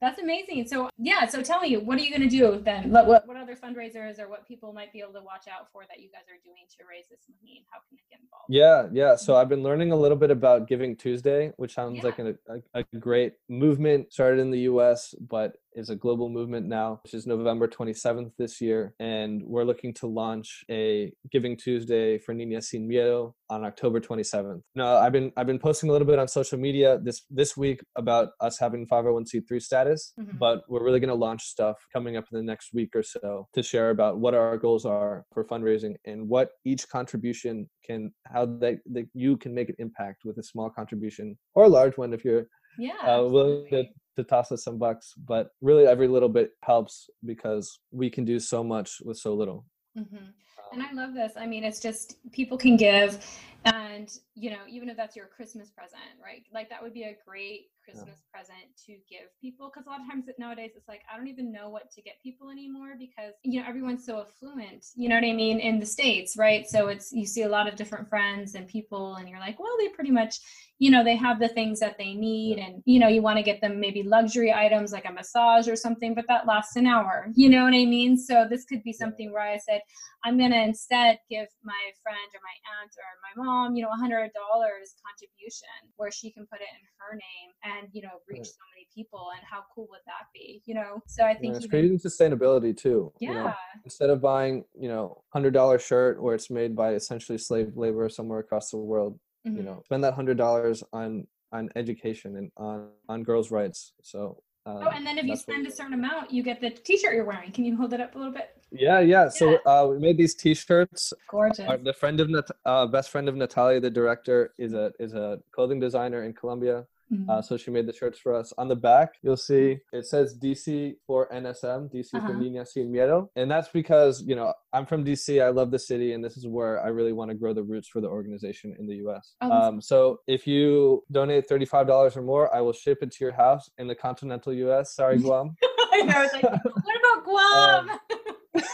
that's 0.00 0.20
amazing. 0.20 0.66
So 0.68 0.90
yeah, 0.98 1.26
so 1.26 1.42
tell 1.42 1.60
me, 1.60 1.76
what 1.78 1.98
are 1.98 2.02
you 2.02 2.10
going 2.10 2.28
to 2.28 2.28
do 2.28 2.60
then? 2.62 2.90
What, 2.90 3.06
what, 3.06 3.26
what 3.26 3.36
other 3.36 3.56
fundraisers 3.56 4.18
or 4.20 4.28
what 4.28 4.46
people 4.46 4.72
might 4.72 4.92
be 4.92 5.00
able 5.00 5.14
to 5.14 5.22
watch 5.22 5.46
out 5.48 5.70
for 5.72 5.84
that 5.88 6.00
you 6.00 6.10
guys 6.10 6.22
are 6.28 6.40
doing 6.44 6.64
to 6.78 6.84
raise 6.88 7.06
this 7.10 7.20
money, 7.40 7.56
and 7.56 7.66
how 7.70 7.78
can 7.78 7.96
they 7.96 8.02
get 8.10 8.20
involved? 8.20 8.46
Yeah, 8.48 8.88
yeah. 8.92 9.16
So 9.16 9.36
I've 9.36 9.48
been 9.48 9.62
learning 9.62 9.92
a 9.92 9.96
little 9.96 10.16
bit 10.16 10.30
about 10.30 10.68
Giving 10.68 10.96
Tuesday, 10.96 11.52
which 11.56 11.74
sounds 11.74 11.96
yeah. 11.96 12.04
like 12.04 12.18
a, 12.18 12.34
a, 12.48 12.84
a, 12.92 12.98
great 12.98 13.34
movement. 13.48 14.12
Started 14.12 14.40
in 14.40 14.50
the 14.50 14.60
U.S., 14.60 15.14
but 15.18 15.56
is 15.76 15.90
a 15.90 15.96
global 15.96 16.28
movement 16.28 16.66
now, 16.66 17.00
which 17.04 17.14
is 17.14 17.26
November 17.26 17.68
27th 17.68 18.32
this 18.38 18.60
year, 18.60 18.94
and 18.98 19.42
we're 19.44 19.64
looking 19.64 19.94
to 19.94 20.06
launch 20.06 20.64
a 20.70 21.12
Giving 21.30 21.56
Tuesday 21.56 22.18
for 22.18 22.34
Niña 22.34 22.62
Sin 22.62 22.88
Miedo 22.88 23.34
on 23.48 23.64
October 23.64 24.00
27th. 24.00 24.62
Now, 24.74 24.96
I've 24.96 25.12
been 25.12 25.32
I've 25.36 25.46
been 25.46 25.58
posting 25.58 25.88
a 25.88 25.92
little 25.92 26.06
bit 26.06 26.18
on 26.18 26.28
social 26.28 26.58
media 26.58 26.98
this 27.02 27.22
this 27.30 27.56
week 27.56 27.80
about 27.96 28.30
us 28.40 28.58
having 28.58 28.86
501c3 28.86 29.62
status 29.62 29.86
status, 29.86 30.12
mm-hmm. 30.18 30.38
but 30.38 30.62
we're 30.68 30.84
really 30.84 31.00
going 31.00 31.08
to 31.08 31.14
launch 31.14 31.44
stuff 31.44 31.76
coming 31.92 32.16
up 32.16 32.24
in 32.32 32.38
the 32.38 32.44
next 32.44 32.72
week 32.72 32.90
or 32.94 33.02
so 33.02 33.48
to 33.54 33.62
share 33.62 33.90
about 33.90 34.18
what 34.18 34.34
our 34.34 34.56
goals 34.56 34.84
are 34.84 35.24
for 35.32 35.44
fundraising 35.44 35.94
and 36.04 36.28
what 36.28 36.50
each 36.64 36.88
contribution 36.88 37.68
can, 37.84 38.12
how 38.32 38.46
that, 38.46 38.78
that 38.86 39.06
you 39.14 39.36
can 39.36 39.54
make 39.54 39.68
an 39.68 39.76
impact 39.78 40.22
with 40.24 40.38
a 40.38 40.42
small 40.42 40.70
contribution 40.70 41.36
or 41.54 41.64
a 41.64 41.68
large 41.68 41.96
one 41.96 42.12
if 42.12 42.24
you're 42.24 42.46
yeah, 42.78 42.96
uh, 43.06 43.22
willing 43.22 43.66
to, 43.70 43.84
to 44.16 44.24
toss 44.24 44.52
us 44.52 44.64
some 44.64 44.78
bucks. 44.78 45.14
But 45.16 45.50
really, 45.60 45.86
every 45.86 46.08
little 46.08 46.28
bit 46.28 46.52
helps 46.62 47.08
because 47.24 47.78
we 47.90 48.10
can 48.10 48.24
do 48.24 48.38
so 48.38 48.64
much 48.64 48.98
with 49.04 49.18
so 49.18 49.34
little. 49.34 49.64
Mm-hmm. 49.98 50.26
And 50.72 50.82
I 50.82 50.92
love 50.92 51.14
this. 51.14 51.32
I 51.36 51.46
mean, 51.46 51.64
it's 51.64 51.80
just 51.80 52.16
people 52.32 52.58
can 52.58 52.76
give, 52.76 53.24
and 53.64 54.10
you 54.34 54.50
know, 54.50 54.60
even 54.68 54.88
if 54.88 54.96
that's 54.96 55.14
your 55.16 55.26
Christmas 55.26 55.70
present, 55.70 56.02
right? 56.22 56.42
Like 56.52 56.68
that 56.70 56.82
would 56.82 56.92
be 56.92 57.04
a 57.04 57.16
great 57.26 57.66
Christmas 57.86 58.18
yeah. 58.18 58.34
present 58.34 58.66
to 58.86 58.92
give 59.08 59.30
people 59.40 59.70
because 59.70 59.86
a 59.86 59.90
lot 59.90 60.00
of 60.00 60.10
times 60.10 60.24
nowadays 60.38 60.72
it's 60.76 60.88
like 60.88 61.02
I 61.12 61.16
don't 61.16 61.28
even 61.28 61.52
know 61.52 61.68
what 61.70 61.90
to 61.92 62.02
get 62.02 62.14
people 62.22 62.50
anymore 62.50 62.94
because 62.98 63.34
you 63.44 63.60
know 63.60 63.66
everyone's 63.66 64.04
so 64.04 64.20
affluent. 64.20 64.84
You 64.96 65.08
know 65.08 65.14
what 65.14 65.24
I 65.24 65.32
mean 65.32 65.60
in 65.60 65.78
the 65.78 65.86
states, 65.86 66.36
right? 66.36 66.68
So 66.68 66.88
it's 66.88 67.12
you 67.12 67.26
see 67.26 67.42
a 67.42 67.48
lot 67.48 67.68
of 67.68 67.76
different 67.76 68.08
friends 68.08 68.56
and 68.56 68.66
people, 68.66 69.14
and 69.14 69.28
you're 69.28 69.40
like, 69.40 69.60
well, 69.60 69.76
they 69.78 69.88
pretty 69.88 70.10
much 70.10 70.40
you 70.78 70.90
know 70.90 71.02
they 71.02 71.16
have 71.16 71.40
the 71.40 71.48
things 71.48 71.80
that 71.80 71.96
they 71.96 72.12
need 72.12 72.58
and 72.58 72.82
you 72.84 72.98
know 73.00 73.08
you 73.08 73.22
want 73.22 73.38
to 73.38 73.42
get 73.42 73.60
them 73.60 73.80
maybe 73.80 74.02
luxury 74.02 74.52
items 74.52 74.92
like 74.92 75.08
a 75.08 75.12
massage 75.12 75.68
or 75.68 75.76
something 75.76 76.14
but 76.14 76.26
that 76.28 76.46
lasts 76.46 76.76
an 76.76 76.86
hour 76.86 77.28
you 77.34 77.48
know 77.48 77.64
what 77.64 77.72
i 77.72 77.84
mean 77.84 78.16
so 78.16 78.46
this 78.48 78.64
could 78.64 78.82
be 78.82 78.92
something 78.92 79.32
where 79.32 79.42
i 79.42 79.56
said 79.56 79.80
i'm 80.24 80.36
going 80.36 80.50
to 80.50 80.62
instead 80.62 81.18
give 81.30 81.48
my 81.64 81.82
friend 82.02 82.28
or 82.34 82.40
my 82.44 82.56
aunt 82.76 82.92
or 82.98 83.10
my 83.24 83.44
mom 83.44 83.74
you 83.74 83.82
know 83.82 83.90
a 83.90 83.96
hundred 83.96 84.30
dollars 84.34 84.94
contribution 85.06 85.68
where 85.96 86.10
she 86.10 86.30
can 86.30 86.46
put 86.46 86.60
it 86.60 86.68
in 86.68 86.84
her 86.98 87.14
name 87.16 87.50
and 87.76 87.88
you 87.92 88.02
know 88.02 88.20
reach 88.28 88.38
right. 88.38 88.46
so 88.46 88.64
many 88.74 88.86
people 88.94 89.28
and 89.34 89.44
how 89.48 89.62
cool 89.74 89.86
would 89.90 90.00
that 90.06 90.26
be 90.34 90.62
you 90.64 90.74
know? 90.74 91.02
So 91.06 91.24
i 91.24 91.34
think 91.34 91.52
yeah, 91.52 91.58
it's 91.58 91.66
creating 91.66 91.98
sustainability 91.98 92.76
too 92.76 93.12
yeah 93.20 93.28
you 93.28 93.34
know? 93.34 93.54
instead 93.84 94.10
of 94.10 94.20
buying 94.20 94.64
you 94.78 94.88
know 94.88 95.22
hundred 95.32 95.52
dollar 95.52 95.78
shirt 95.78 96.22
where 96.22 96.34
it's 96.34 96.50
made 96.50 96.74
by 96.74 96.94
essentially 96.94 97.38
slave 97.38 97.76
labor 97.76 98.08
somewhere 98.08 98.40
across 98.40 98.70
the 98.70 98.76
world 98.76 99.18
mm-hmm. 99.46 99.56
you 99.56 99.62
know 99.62 99.82
spend 99.84 100.02
that 100.04 100.14
hundred 100.14 100.36
dollars 100.36 100.82
on 100.92 101.26
on 101.52 101.68
education 101.76 102.36
and 102.36 102.50
on 102.56 102.88
on 103.08 103.22
girls 103.22 103.50
rights 103.50 103.92
so 104.02 104.42
um, 104.66 104.82
oh 104.82 104.90
and 104.90 105.06
then 105.06 105.16
if 105.16 105.24
you 105.24 105.36
spend 105.36 105.64
a 105.66 105.70
certain 105.70 105.94
amount 105.94 106.32
you 106.32 106.42
get 106.42 106.60
the 106.60 106.70
t-shirt 106.70 107.14
you're 107.14 107.24
wearing. 107.24 107.52
Can 107.52 107.64
you 107.64 107.76
hold 107.76 107.92
it 107.92 108.00
up 108.00 108.16
a 108.16 108.18
little 108.18 108.32
bit? 108.32 108.50
Yeah 108.72 108.98
yeah 108.98 109.28
so 109.28 109.58
uh, 109.64 109.86
we 109.88 109.98
made 109.98 110.18
these 110.18 110.34
t-shirts. 110.34 111.12
Gorgeous. 111.30 111.60
Our, 111.60 111.76
the 111.76 111.92
friend 111.92 112.18
of 112.20 112.28
Nat- 112.28 112.50
uh, 112.64 112.86
best 112.86 113.10
friend 113.10 113.28
of 113.28 113.36
natalia 113.36 113.78
the 113.80 113.90
director 113.90 114.54
is 114.58 114.72
a 114.72 114.92
is 114.98 115.14
a 115.14 115.38
clothing 115.52 115.78
designer 115.78 116.24
in 116.24 116.32
colombia 116.32 116.84
Mm-hmm. 117.12 117.30
Uh, 117.30 117.42
so 117.42 117.56
she 117.56 117.70
made 117.70 117.86
the 117.86 117.92
shirts 117.92 118.18
for 118.18 118.34
us. 118.34 118.52
On 118.58 118.68
the 118.68 118.76
back, 118.76 119.14
you'll 119.22 119.36
see 119.36 119.78
it 119.92 120.06
says 120.06 120.36
DC 120.38 120.94
for 121.06 121.28
NSM, 121.28 121.92
DC 121.92 122.14
uh-huh. 122.14 122.26
for 122.26 122.34
Niña 122.34 122.66
Sin 122.66 122.90
Miedo. 122.90 123.28
And 123.36 123.50
that's 123.50 123.68
because, 123.68 124.22
you 124.26 124.34
know, 124.34 124.52
I'm 124.72 124.86
from 124.86 125.04
DC. 125.04 125.42
I 125.42 125.50
love 125.50 125.70
the 125.70 125.78
city. 125.78 126.12
And 126.12 126.24
this 126.24 126.36
is 126.36 126.46
where 126.46 126.82
I 126.82 126.88
really 126.88 127.12
want 127.12 127.30
to 127.30 127.36
grow 127.36 127.52
the 127.52 127.62
roots 127.62 127.88
for 127.88 128.00
the 128.00 128.08
organization 128.08 128.74
in 128.78 128.86
the 128.86 128.96
US. 129.06 129.34
Oh, 129.40 129.50
um, 129.50 129.80
so 129.80 130.20
if 130.26 130.46
you 130.46 131.04
donate 131.12 131.48
$35 131.48 132.16
or 132.16 132.22
more, 132.22 132.54
I 132.54 132.60
will 132.60 132.72
ship 132.72 132.98
it 133.02 133.12
to 133.12 133.24
your 133.24 133.32
house 133.32 133.70
in 133.78 133.86
the 133.86 133.94
continental 133.94 134.52
US. 134.52 134.94
Sorry, 134.94 135.18
Guam. 135.20 135.54
I 135.92 136.02
know. 136.02 136.22
It's 136.22 136.34
like, 136.34 136.42
what 136.84 137.22
about 137.22 137.24
Guam? 137.24 137.90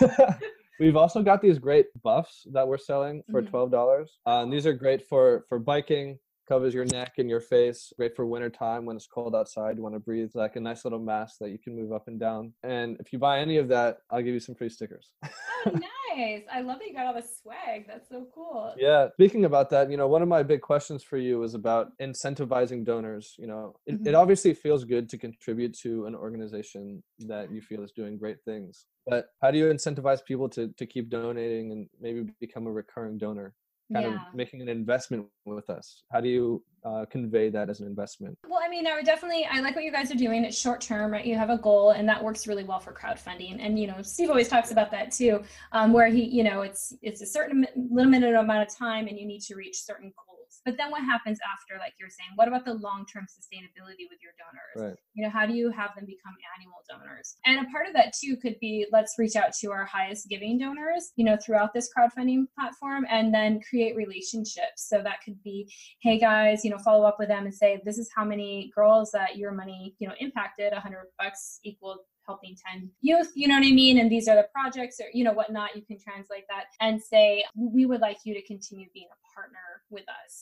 Um, 0.00 0.36
We've 0.80 0.96
also 0.96 1.22
got 1.22 1.40
these 1.40 1.60
great 1.60 1.86
buffs 2.02 2.44
that 2.52 2.66
we're 2.66 2.76
selling 2.76 3.22
for 3.30 3.40
mm-hmm. 3.40 3.50
twelve 3.50 3.70
dollars. 3.70 4.18
Um, 4.26 4.50
these 4.50 4.66
are 4.66 4.72
great 4.72 5.06
for 5.06 5.44
for 5.48 5.60
biking, 5.60 6.18
covers 6.48 6.74
your 6.74 6.84
neck 6.86 7.14
and 7.18 7.28
your 7.28 7.40
face. 7.40 7.92
Great 7.96 8.16
for 8.16 8.26
winter 8.26 8.50
time 8.50 8.84
when 8.84 8.96
it's 8.96 9.06
cold 9.06 9.34
outside. 9.34 9.76
You 9.76 9.82
want 9.82 9.94
to 9.94 10.00
breathe 10.00 10.30
like 10.34 10.56
a 10.56 10.60
nice 10.60 10.84
little 10.84 10.98
mask 10.98 11.36
that 11.40 11.50
you 11.50 11.58
can 11.58 11.76
move 11.76 11.92
up 11.92 12.08
and 12.08 12.18
down. 12.18 12.52
And 12.62 12.96
if 13.00 13.12
you 13.12 13.18
buy 13.18 13.40
any 13.40 13.58
of 13.58 13.68
that, 13.68 13.98
I'll 14.10 14.22
give 14.22 14.34
you 14.34 14.40
some 14.40 14.54
free 14.54 14.68
stickers. 14.68 15.12
oh, 15.24 15.30
nice. 16.16 16.42
I 16.52 16.60
love 16.60 16.78
that 16.78 16.88
you 16.88 16.94
got 16.94 17.06
all 17.06 17.14
the 17.14 17.22
swag. 17.22 17.86
That's 17.86 18.08
so 18.08 18.26
cool. 18.34 18.74
Yeah. 18.76 19.08
Speaking 19.14 19.44
about 19.44 19.70
that, 19.70 19.90
you 19.90 19.96
know, 19.96 20.08
one 20.08 20.22
of 20.22 20.28
my 20.28 20.42
big 20.42 20.60
questions 20.60 21.02
for 21.02 21.16
you 21.16 21.42
is 21.42 21.54
about 21.54 21.88
incentivizing 22.00 22.84
donors. 22.84 23.34
You 23.38 23.46
know, 23.46 23.76
it, 23.86 23.94
mm-hmm. 23.94 24.08
it 24.08 24.14
obviously 24.14 24.54
feels 24.54 24.84
good 24.84 25.08
to 25.10 25.18
contribute 25.18 25.76
to 25.78 26.06
an 26.06 26.14
organization 26.14 27.02
that 27.20 27.52
you 27.52 27.60
feel 27.60 27.82
is 27.82 27.92
doing 27.92 28.18
great 28.18 28.42
things. 28.44 28.86
But 29.06 29.26
how 29.40 29.50
do 29.50 29.58
you 29.58 29.66
incentivize 29.66 30.24
people 30.24 30.48
to, 30.50 30.68
to 30.68 30.86
keep 30.86 31.10
donating 31.10 31.72
and 31.72 31.88
maybe 32.00 32.30
become 32.40 32.66
a 32.66 32.72
recurring 32.72 33.18
donor? 33.18 33.54
Kind 33.92 34.06
yeah. 34.06 34.14
of 34.14 34.34
making 34.34 34.60
an 34.60 34.68
investment 34.68 35.26
with 35.44 35.70
us. 35.70 36.04
How 36.12 36.20
do 36.20 36.28
you 36.28 36.62
uh, 36.84 37.04
convey 37.10 37.48
that 37.50 37.70
as 37.70 37.80
an 37.80 37.86
investment? 37.86 38.36
Well 38.48 38.60
i 38.64 38.68
mean 38.68 38.86
i 38.86 38.94
would 38.94 39.04
definitely 39.04 39.46
i 39.50 39.60
like 39.60 39.74
what 39.74 39.84
you 39.84 39.92
guys 39.92 40.10
are 40.10 40.16
doing. 40.16 40.44
It's 40.44 40.58
short 40.58 40.80
term 40.80 41.12
right? 41.12 41.24
You 41.24 41.36
have 41.36 41.50
a 41.50 41.58
goal 41.58 41.90
and 41.90 42.08
that 42.08 42.22
works 42.22 42.46
really 42.46 42.64
well 42.64 42.80
for 42.80 42.92
crowdfunding. 42.92 43.64
And 43.64 43.78
you 43.78 43.86
know 43.86 44.02
steve 44.02 44.30
always 44.30 44.48
talks 44.48 44.70
about 44.70 44.90
that 44.90 45.12
too 45.12 45.42
um, 45.72 45.92
where 45.92 46.08
he 46.08 46.24
you 46.24 46.44
know 46.44 46.62
it's 46.62 46.94
it's 47.02 47.22
a 47.22 47.26
certain 47.26 47.66
limited 47.76 48.34
amount 48.34 48.68
of 48.68 48.76
time 48.76 49.06
and 49.06 49.18
you 49.18 49.26
need 49.26 49.40
to 49.42 49.54
reach 49.54 49.82
certain 49.82 50.12
goals 50.16 50.31
but 50.64 50.76
then 50.76 50.90
what 50.90 51.02
happens 51.02 51.38
after, 51.42 51.78
like 51.78 51.94
you're 51.98 52.10
saying, 52.10 52.30
what 52.34 52.48
about 52.48 52.64
the 52.64 52.74
long 52.74 53.06
term 53.06 53.26
sustainability 53.26 54.04
with 54.10 54.20
your 54.22 54.32
donors? 54.38 54.90
Right. 54.90 54.98
You 55.14 55.24
know, 55.24 55.30
how 55.30 55.46
do 55.46 55.54
you 55.54 55.70
have 55.70 55.94
them 55.94 56.06
become 56.06 56.34
annual 56.58 56.82
donors? 56.88 57.36
And 57.46 57.66
a 57.66 57.70
part 57.70 57.86
of 57.86 57.94
that 57.94 58.12
too 58.12 58.36
could 58.36 58.58
be 58.60 58.86
let's 58.92 59.14
reach 59.18 59.36
out 59.36 59.52
to 59.60 59.70
our 59.70 59.84
highest 59.84 60.28
giving 60.28 60.58
donors, 60.58 61.12
you 61.16 61.24
know, 61.24 61.36
throughout 61.36 61.72
this 61.72 61.90
crowdfunding 61.96 62.44
platform 62.58 63.06
and 63.10 63.32
then 63.32 63.60
create 63.68 63.96
relationships. 63.96 64.88
So 64.88 65.02
that 65.02 65.22
could 65.24 65.42
be, 65.42 65.72
hey 66.00 66.18
guys, 66.18 66.64
you 66.64 66.70
know, 66.70 66.78
follow 66.78 67.04
up 67.04 67.16
with 67.18 67.28
them 67.28 67.44
and 67.44 67.54
say, 67.54 67.80
this 67.84 67.98
is 67.98 68.10
how 68.14 68.24
many 68.24 68.70
girls 68.74 69.10
that 69.12 69.36
your 69.36 69.52
money, 69.52 69.94
you 69.98 70.08
know, 70.08 70.14
impacted, 70.20 70.72
100 70.72 71.06
bucks 71.18 71.60
equal 71.64 71.98
helping 72.26 72.56
10 72.72 72.90
youth, 73.00 73.30
you 73.34 73.48
know 73.48 73.54
what 73.54 73.66
I 73.66 73.72
mean? 73.72 73.98
And 73.98 74.10
these 74.10 74.28
are 74.28 74.36
the 74.36 74.46
projects 74.54 75.00
or, 75.00 75.06
you 75.12 75.24
know, 75.24 75.32
whatnot. 75.32 75.74
You 75.74 75.82
can 75.82 75.98
translate 75.98 76.44
that 76.48 76.66
and 76.80 77.02
say, 77.02 77.44
we 77.56 77.86
would 77.86 78.00
like 78.00 78.18
you 78.24 78.34
to 78.34 78.42
continue 78.46 78.86
being 78.94 79.08
a 79.10 79.34
partner 79.34 79.82
with 79.90 80.04
us 80.24 80.41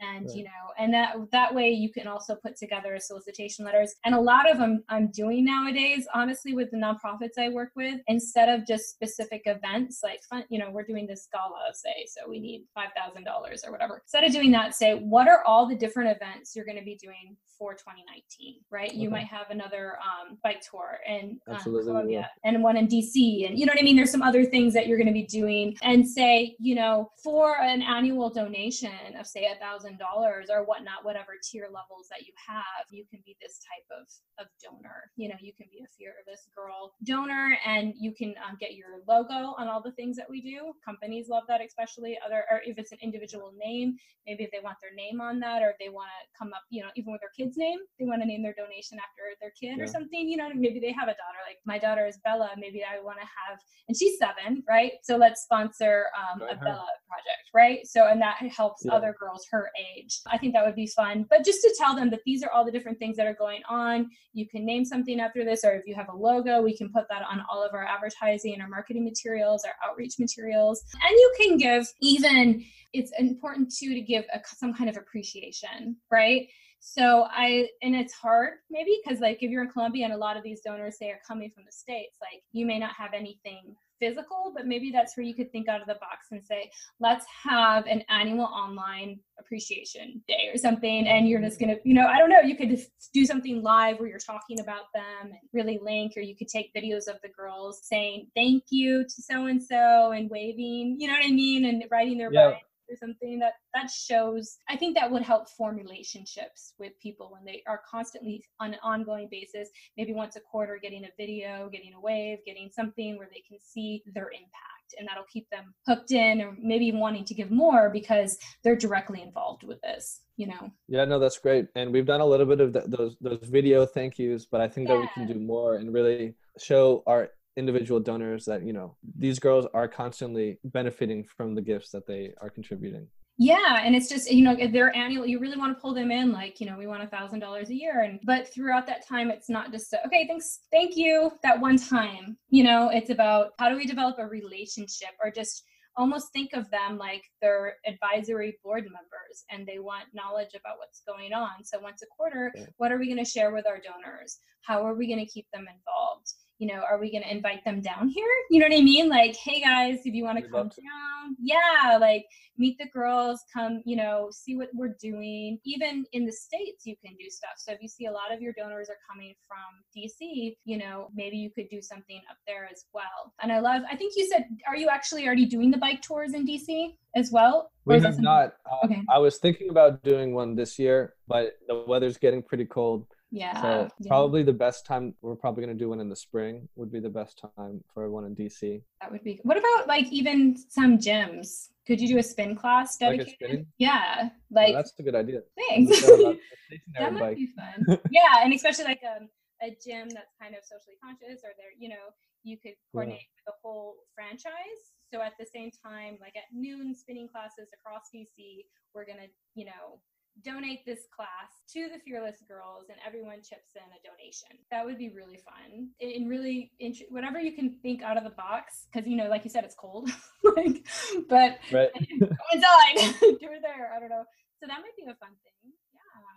and 0.00 0.26
right. 0.26 0.36
you 0.36 0.44
know 0.44 0.50
and 0.78 0.92
that 0.92 1.14
that 1.30 1.54
way 1.54 1.70
you 1.70 1.90
can 1.92 2.06
also 2.06 2.34
put 2.34 2.56
together 2.56 2.98
solicitation 2.98 3.64
letters. 3.64 3.94
And 4.04 4.14
a 4.14 4.20
lot 4.20 4.50
of 4.50 4.58
them 4.58 4.82
i'm 4.88 5.10
doing 5.10 5.44
nowadays 5.44 6.06
honestly 6.14 6.54
with 6.54 6.70
the 6.70 6.76
nonprofits 6.76 7.38
i 7.38 7.48
work 7.48 7.70
with 7.76 8.00
instead 8.06 8.48
of 8.48 8.66
just 8.66 8.90
specific 8.90 9.42
events 9.46 10.00
like 10.02 10.20
fun 10.28 10.44
you 10.48 10.58
know 10.58 10.70
we're 10.70 10.84
doing 10.84 11.06
this 11.06 11.28
gala 11.32 11.72
say 11.74 12.06
so 12.06 12.28
we 12.28 12.40
need 12.40 12.64
$5000 12.76 13.66
or 13.66 13.72
whatever. 13.72 14.02
Instead 14.04 14.24
of 14.24 14.32
doing 14.32 14.50
that 14.52 14.74
say 14.74 14.94
what 14.94 15.28
are 15.28 15.44
all 15.44 15.68
the 15.68 15.76
different 15.76 16.14
events 16.14 16.54
you're 16.54 16.64
going 16.64 16.78
to 16.78 16.84
be 16.84 16.96
doing 16.96 17.36
for 17.58 17.74
2019 17.74 18.60
right? 18.70 18.92
You 18.92 19.10
might 19.10 19.26
have 19.26 19.50
another 19.50 19.96
um, 19.98 20.38
bike 20.42 20.62
tour 20.68 20.98
in 21.06 21.38
um, 21.48 21.58
Colombia 21.58 22.30
and 22.44 22.62
one 22.62 22.76
in 22.76 22.88
dc 22.88 23.48
and 23.48 23.58
you 23.58 23.66
know 23.66 23.72
what 23.72 23.80
i 23.80 23.84
mean? 23.84 23.96
There's 23.96 24.10
some 24.10 24.22
other 24.22 24.44
things 24.44 24.74
that 24.74 24.86
you're 24.86 24.98
going 24.98 25.06
to 25.06 25.12
be 25.12 25.26
doing. 25.26 25.76
And 25.82 26.08
say 26.08 26.56
you 26.58 26.74
know 26.74 27.10
for 27.22 27.60
an 27.60 27.82
annual 27.82 28.30
donation 28.30 28.90
of 29.18 29.26
say 29.26 29.46
a 29.46 29.58
thousand 29.58 29.81
dollars 29.98 30.48
or 30.50 30.64
whatnot, 30.64 31.04
whatever 31.04 31.32
tier 31.42 31.66
levels 31.66 32.06
that 32.10 32.22
you 32.22 32.32
have, 32.48 32.86
you 32.90 33.04
can 33.10 33.20
be 33.24 33.36
this 33.40 33.58
type 33.58 33.86
of, 33.90 34.06
of 34.44 34.46
donor. 34.62 35.10
You 35.16 35.28
know, 35.28 35.36
you 35.40 35.52
can 35.52 35.66
be 35.70 35.82
a 35.84 35.88
fearless 35.98 36.48
girl 36.54 36.92
donor 37.04 37.58
and 37.66 37.94
you 37.98 38.12
can 38.12 38.34
um, 38.46 38.56
get 38.60 38.74
your 38.74 39.02
logo 39.06 39.54
on 39.58 39.68
all 39.68 39.82
the 39.82 39.92
things 39.92 40.16
that 40.16 40.28
we 40.28 40.40
do. 40.40 40.72
Companies 40.84 41.28
love 41.28 41.44
that, 41.48 41.60
especially 41.60 42.18
other, 42.24 42.44
or 42.50 42.60
if 42.64 42.78
it's 42.78 42.92
an 42.92 42.98
individual 43.02 43.52
name, 43.58 43.96
maybe 44.26 44.44
if 44.44 44.50
they 44.50 44.60
want 44.62 44.76
their 44.80 44.94
name 44.94 45.20
on 45.20 45.40
that 45.40 45.62
or 45.62 45.70
if 45.70 45.78
they 45.78 45.88
want 45.88 46.08
to 46.08 46.38
come 46.38 46.52
up, 46.52 46.62
you 46.70 46.82
know, 46.82 46.90
even 46.96 47.12
with 47.12 47.20
their 47.20 47.34
kid's 47.36 47.56
name, 47.56 47.78
they 47.98 48.06
want 48.06 48.22
to 48.22 48.26
name 48.26 48.42
their 48.42 48.54
donation 48.54 48.98
after 48.98 49.34
their 49.40 49.52
kid 49.58 49.78
yeah. 49.78 49.84
or 49.84 49.86
something, 49.86 50.28
you 50.28 50.36
know, 50.36 50.48
maybe 50.54 50.78
they 50.78 50.92
have 50.92 51.08
a 51.08 51.18
daughter, 51.18 51.42
like 51.46 51.58
my 51.66 51.78
daughter 51.78 52.06
is 52.06 52.18
Bella, 52.24 52.50
maybe 52.56 52.82
I 52.84 53.02
want 53.02 53.18
to 53.18 53.26
have, 53.26 53.58
and 53.88 53.96
she's 53.96 54.18
seven, 54.18 54.62
right? 54.68 54.92
So 55.02 55.16
let's 55.16 55.42
sponsor 55.42 56.06
um, 56.14 56.42
a 56.42 56.54
Bella 56.54 56.86
project, 57.08 57.50
right? 57.54 57.86
So, 57.86 58.06
and 58.06 58.20
that 58.20 58.38
helps 58.54 58.84
yeah. 58.84 58.92
other 58.92 59.14
girls 59.18 59.46
her 59.50 59.70
age. 59.96 60.20
I 60.26 60.38
think 60.38 60.54
that 60.54 60.64
would 60.64 60.74
be 60.74 60.86
fun. 60.86 61.26
But 61.28 61.44
just 61.44 61.60
to 61.62 61.74
tell 61.78 61.94
them 61.94 62.10
that 62.10 62.20
these 62.24 62.42
are 62.42 62.50
all 62.50 62.64
the 62.64 62.70
different 62.70 62.98
things 62.98 63.16
that 63.16 63.26
are 63.26 63.34
going 63.34 63.62
on. 63.68 64.10
You 64.32 64.48
can 64.48 64.64
name 64.64 64.84
something 64.84 65.20
after 65.20 65.44
this, 65.44 65.64
or 65.64 65.72
if 65.72 65.86
you 65.86 65.94
have 65.94 66.08
a 66.08 66.16
logo, 66.16 66.62
we 66.62 66.76
can 66.76 66.90
put 66.90 67.08
that 67.10 67.22
on 67.30 67.42
all 67.50 67.62
of 67.62 67.74
our 67.74 67.84
advertising, 67.84 68.60
our 68.60 68.68
marketing 68.68 69.04
materials, 69.04 69.64
our 69.64 69.74
outreach 69.88 70.14
materials. 70.18 70.82
And 70.94 71.12
you 71.12 71.34
can 71.38 71.56
give 71.56 71.86
even, 72.00 72.64
it's 72.92 73.12
important 73.18 73.74
too 73.74 73.94
to 73.94 74.00
give 74.00 74.24
a, 74.32 74.40
some 74.44 74.74
kind 74.74 74.88
of 74.88 74.96
appreciation, 74.96 75.96
right? 76.10 76.48
So 76.84 77.26
I, 77.30 77.68
and 77.82 77.94
it's 77.94 78.12
hard 78.12 78.54
maybe 78.68 79.00
because 79.04 79.20
like 79.20 79.40
if 79.40 79.50
you're 79.52 79.62
in 79.62 79.70
Colombia 79.70 80.04
and 80.04 80.14
a 80.14 80.16
lot 80.16 80.36
of 80.36 80.42
these 80.42 80.62
donors 80.62 80.98
say 80.98 81.10
are 81.10 81.20
coming 81.26 81.48
from 81.48 81.62
the 81.64 81.70
States, 81.70 82.16
like 82.20 82.42
you 82.50 82.66
may 82.66 82.78
not 82.80 82.92
have 82.96 83.12
anything 83.14 83.76
physical, 84.02 84.52
but 84.54 84.66
maybe 84.66 84.90
that's 84.90 85.16
where 85.16 85.24
you 85.24 85.34
could 85.34 85.52
think 85.52 85.68
out 85.68 85.80
of 85.80 85.86
the 85.86 85.94
box 85.94 86.28
and 86.32 86.44
say, 86.44 86.70
let's 86.98 87.24
have 87.44 87.86
an 87.86 88.02
annual 88.08 88.46
online 88.46 89.20
appreciation 89.38 90.20
day 90.26 90.48
or 90.52 90.58
something. 90.58 91.06
And 91.06 91.28
you're 91.28 91.40
just 91.40 91.60
going 91.60 91.74
to, 91.74 91.80
you 91.84 91.94
know, 91.94 92.06
I 92.06 92.18
don't 92.18 92.30
know, 92.30 92.40
you 92.40 92.56
could 92.56 92.76
do 93.14 93.24
something 93.24 93.62
live 93.62 94.00
where 94.00 94.08
you're 94.08 94.18
talking 94.18 94.60
about 94.60 94.92
them 94.92 95.30
and 95.30 95.34
really 95.52 95.78
link, 95.82 96.14
or 96.16 96.20
you 96.20 96.36
could 96.36 96.48
take 96.48 96.74
videos 96.74 97.06
of 97.06 97.16
the 97.22 97.28
girls 97.28 97.80
saying 97.84 98.26
thank 98.34 98.64
you 98.70 99.04
to 99.04 99.22
so 99.22 99.46
and 99.46 99.62
so 99.62 100.10
and 100.10 100.28
waving, 100.30 100.96
you 100.98 101.06
know 101.06 101.14
what 101.14 101.24
I 101.24 101.30
mean? 101.30 101.64
And 101.66 101.84
writing 101.90 102.18
their 102.18 102.32
yeah 102.32 102.54
or 102.92 102.96
something 102.96 103.38
that 103.38 103.54
that 103.74 103.90
shows 103.90 104.58
i 104.68 104.76
think 104.76 104.94
that 104.94 105.10
would 105.10 105.22
help 105.22 105.48
form 105.48 105.76
relationships 105.76 106.74
with 106.78 106.92
people 107.00 107.30
when 107.32 107.44
they 107.44 107.62
are 107.66 107.80
constantly 107.90 108.44
on 108.60 108.74
an 108.74 108.80
ongoing 108.82 109.28
basis 109.30 109.68
maybe 109.96 110.12
once 110.12 110.36
a 110.36 110.40
quarter 110.40 110.78
getting 110.80 111.04
a 111.04 111.08
video 111.18 111.68
getting 111.72 111.94
a 111.94 112.00
wave 112.00 112.38
getting 112.46 112.68
something 112.70 113.16
where 113.18 113.28
they 113.32 113.42
can 113.48 113.58
see 113.58 114.02
their 114.14 114.30
impact 114.30 114.94
and 114.98 115.08
that'll 115.08 115.24
keep 115.24 115.48
them 115.50 115.74
hooked 115.86 116.12
in 116.12 116.40
or 116.42 116.54
maybe 116.60 116.92
wanting 116.92 117.24
to 117.24 117.34
give 117.34 117.50
more 117.50 117.88
because 117.90 118.38
they're 118.62 118.76
directly 118.76 119.22
involved 119.22 119.62
with 119.62 119.80
this 119.80 120.20
you 120.36 120.46
know 120.46 120.70
yeah 120.88 121.04
no 121.04 121.18
that's 121.18 121.38
great 121.38 121.66
and 121.74 121.92
we've 121.92 122.06
done 122.06 122.20
a 122.20 122.26
little 122.26 122.46
bit 122.46 122.60
of 122.60 122.72
those 122.90 123.16
those 123.20 123.40
video 123.44 123.86
thank 123.86 124.18
yous 124.18 124.46
but 124.46 124.60
i 124.60 124.68
think 124.68 124.88
yeah. 124.88 124.94
that 124.94 125.00
we 125.00 125.08
can 125.14 125.26
do 125.26 125.38
more 125.38 125.76
and 125.76 125.92
really 125.92 126.34
show 126.58 127.02
our 127.06 127.30
individual 127.56 128.00
donors 128.00 128.44
that 128.46 128.64
you 128.64 128.72
know 128.72 128.96
these 129.16 129.38
girls 129.38 129.66
are 129.74 129.88
constantly 129.88 130.58
benefiting 130.64 131.24
from 131.24 131.54
the 131.54 131.62
gifts 131.62 131.90
that 131.90 132.06
they 132.06 132.32
are 132.40 132.50
contributing. 132.50 133.06
Yeah 133.38 133.80
and 133.82 133.96
it's 133.96 134.08
just 134.08 134.30
you 134.30 134.44
know 134.44 134.54
they're 134.72 134.94
annual 134.94 135.26
you 135.26 135.38
really 135.38 135.56
want 135.56 135.74
to 135.74 135.80
pull 135.80 135.94
them 135.94 136.10
in 136.10 136.32
like 136.32 136.60
you 136.60 136.66
know 136.66 136.76
we 136.76 136.86
want 136.86 137.02
a 137.02 137.06
thousand 137.06 137.40
dollars 137.40 137.70
a 137.70 137.74
year 137.74 138.02
and 138.02 138.20
but 138.24 138.52
throughout 138.52 138.86
that 138.86 139.06
time 139.06 139.30
it's 139.30 139.48
not 139.48 139.72
just 139.72 139.92
a, 139.94 140.06
okay 140.06 140.26
thanks 140.26 140.60
thank 140.70 140.96
you 140.96 141.32
that 141.42 141.58
one 141.58 141.78
time 141.78 142.36
you 142.50 142.62
know 142.62 142.90
it's 142.90 143.10
about 143.10 143.52
how 143.58 143.70
do 143.70 143.76
we 143.76 143.86
develop 143.86 144.16
a 144.18 144.26
relationship 144.26 145.10
or 145.22 145.30
just 145.30 145.64
almost 145.96 146.32
think 146.32 146.50
of 146.54 146.70
them 146.70 146.96
like 146.96 147.22
they're 147.40 147.74
advisory 147.86 148.58
board 148.64 148.84
members 148.84 149.44
and 149.50 149.66
they 149.66 149.78
want 149.78 150.04
knowledge 150.14 150.54
about 150.54 150.78
what's 150.78 151.02
going 151.06 151.32
on. 151.32 151.64
So 151.64 151.78
once 151.80 152.02
a 152.02 152.06
quarter 152.16 152.52
what 152.78 152.92
are 152.92 152.98
we 152.98 153.06
going 153.06 153.22
to 153.22 153.30
share 153.30 153.52
with 153.52 153.66
our 153.66 153.78
donors? 153.78 154.38
How 154.62 154.86
are 154.86 154.94
we 154.94 155.06
going 155.06 155.24
to 155.24 155.30
keep 155.30 155.46
them 155.52 155.66
involved 155.68 156.32
you 156.62 156.68
know, 156.68 156.84
are 156.88 157.00
we 157.00 157.10
going 157.10 157.24
to 157.24 157.30
invite 157.30 157.64
them 157.64 157.80
down 157.80 158.08
here? 158.08 158.24
You 158.50 158.60
know 158.60 158.66
what 158.66 158.78
I 158.78 158.82
mean? 158.82 159.08
Like, 159.08 159.34
hey 159.34 159.62
guys, 159.62 160.00
if 160.04 160.12
you 160.14 160.24
want 160.24 160.38
to 160.38 160.42
come 160.42 160.68
down, 160.68 161.36
yeah, 161.42 161.96
like 161.98 162.26
meet 162.58 162.76
the 162.78 162.86
girls, 162.86 163.40
come, 163.52 163.82
you 163.86 163.96
know, 163.96 164.28
see 164.30 164.56
what 164.56 164.68
we're 164.74 164.94
doing. 165.00 165.58
Even 165.64 166.04
in 166.12 166.26
the 166.26 166.32
States, 166.32 166.84
you 166.84 166.94
can 167.02 167.16
do 167.16 167.30
stuff. 167.30 167.54
So 167.56 167.72
if 167.72 167.80
you 167.80 167.88
see 167.88 168.06
a 168.06 168.12
lot 168.12 168.32
of 168.32 168.42
your 168.42 168.52
donors 168.52 168.90
are 168.90 168.98
coming 169.10 169.34
from 169.48 169.82
DC, 169.96 170.54
you 170.66 170.76
know, 170.76 171.08
maybe 171.14 171.38
you 171.38 171.50
could 171.50 171.68
do 171.70 171.80
something 171.80 172.20
up 172.30 172.36
there 172.46 172.68
as 172.70 172.84
well. 172.92 173.32
And 173.42 173.50
I 173.50 173.60
love, 173.60 173.82
I 173.90 173.96
think 173.96 174.12
you 174.16 174.26
said, 174.26 174.44
are 174.68 174.76
you 174.76 174.88
actually 174.88 175.26
already 175.26 175.46
doing 175.46 175.70
the 175.70 175.78
bike 175.78 176.02
tours 176.02 176.34
in 176.34 176.46
DC 176.46 176.94
as 177.16 177.32
well? 177.32 177.72
We 177.86 177.98
have 178.00 178.20
not. 178.20 178.54
Uh, 178.70 178.84
okay. 178.84 179.02
I 179.10 179.18
was 179.18 179.38
thinking 179.38 179.70
about 179.70 180.02
doing 180.02 180.34
one 180.34 180.54
this 180.56 180.78
year, 180.78 181.14
but 181.26 181.54
the 181.68 181.84
weather's 181.88 182.18
getting 182.18 182.42
pretty 182.42 182.66
cold. 182.66 183.06
Yeah. 183.32 183.60
So 183.62 183.88
yeah. 183.98 184.08
probably 184.08 184.42
the 184.42 184.52
best 184.52 184.84
time 184.84 185.14
we're 185.22 185.34
probably 185.34 185.64
going 185.64 185.76
to 185.76 185.82
do 185.82 185.88
one 185.88 186.00
in 186.00 186.10
the 186.10 186.16
spring 186.16 186.68
would 186.76 186.92
be 186.92 187.00
the 187.00 187.08
best 187.08 187.42
time 187.56 187.82
for 187.92 188.08
one 188.10 188.26
in 188.26 188.36
DC. 188.36 188.82
That 189.00 189.10
would 189.10 189.24
be. 189.24 189.40
What 189.42 189.56
about 189.56 189.88
like 189.88 190.06
even 190.12 190.56
some 190.68 190.98
gyms? 190.98 191.70
Could 191.86 191.98
you 191.98 192.08
do 192.08 192.18
a 192.18 192.22
spin 192.22 192.54
class 192.54 192.98
dedicated? 192.98 193.40
Like 193.40 193.66
yeah, 193.78 194.28
like 194.50 194.74
that's 194.74 194.92
a 194.98 195.02
good 195.02 195.14
idea. 195.14 195.40
Thanks. 195.68 196.02
that 196.98 197.14
might 197.14 197.36
be 197.36 197.48
fun. 197.56 197.98
yeah, 198.10 198.44
and 198.44 198.52
especially 198.52 198.84
like 198.84 199.02
a, 199.02 199.22
um, 199.22 199.28
a 199.62 199.70
gym 199.82 200.10
that's 200.10 200.36
kind 200.40 200.54
of 200.54 200.62
socially 200.62 201.00
conscious, 201.02 201.40
or 201.42 201.56
they're 201.56 201.74
you 201.78 201.88
know 201.88 202.12
you 202.44 202.58
could 202.58 202.74
coordinate 202.92 203.20
yeah. 203.20 203.46
the 203.46 203.54
whole 203.62 203.96
franchise. 204.14 204.92
So 205.12 205.22
at 205.22 205.32
the 205.40 205.46
same 205.46 205.70
time, 205.70 206.18
like 206.20 206.36
at 206.36 206.52
noon 206.52 206.94
spinning 206.94 207.28
classes 207.28 207.68
across 207.72 208.12
DC, 208.14 208.66
we're 208.94 209.06
gonna 209.06 209.32
you 209.54 209.64
know 209.64 209.98
donate 210.44 210.84
this 210.84 211.06
class 211.14 211.62
to 211.72 211.88
the 211.88 211.98
fearless 212.04 212.36
girls 212.48 212.86
and 212.88 212.98
everyone 213.06 213.36
chips 213.36 213.74
in 213.76 213.82
a 213.82 214.00
donation 214.02 214.58
that 214.70 214.84
would 214.84 214.98
be 214.98 215.10
really 215.10 215.38
fun 215.38 215.88
and 216.00 216.28
really 216.28 216.72
int- 216.80 217.10
whatever 217.10 217.40
you 217.40 217.52
can 217.52 217.76
think 217.82 218.02
out 218.02 218.16
of 218.16 218.24
the 218.24 218.30
box 218.30 218.86
because 218.92 219.08
you 219.08 219.16
know 219.16 219.28
like 219.28 219.44
you 219.44 219.50
said 219.50 219.64
it's 219.64 219.74
cold 219.74 220.10
like 220.56 220.86
but 221.28 221.58
right. 221.72 221.90
inside 221.96 223.14
do 223.20 223.38
it 223.40 223.62
there 223.62 223.92
i 223.94 224.00
don't 224.00 224.10
know 224.10 224.24
So 224.60 224.68
that 224.68 224.78
might 224.80 224.96
be 224.96 225.02
a 225.10 225.14
fun 225.16 225.30
thing. 225.42 225.72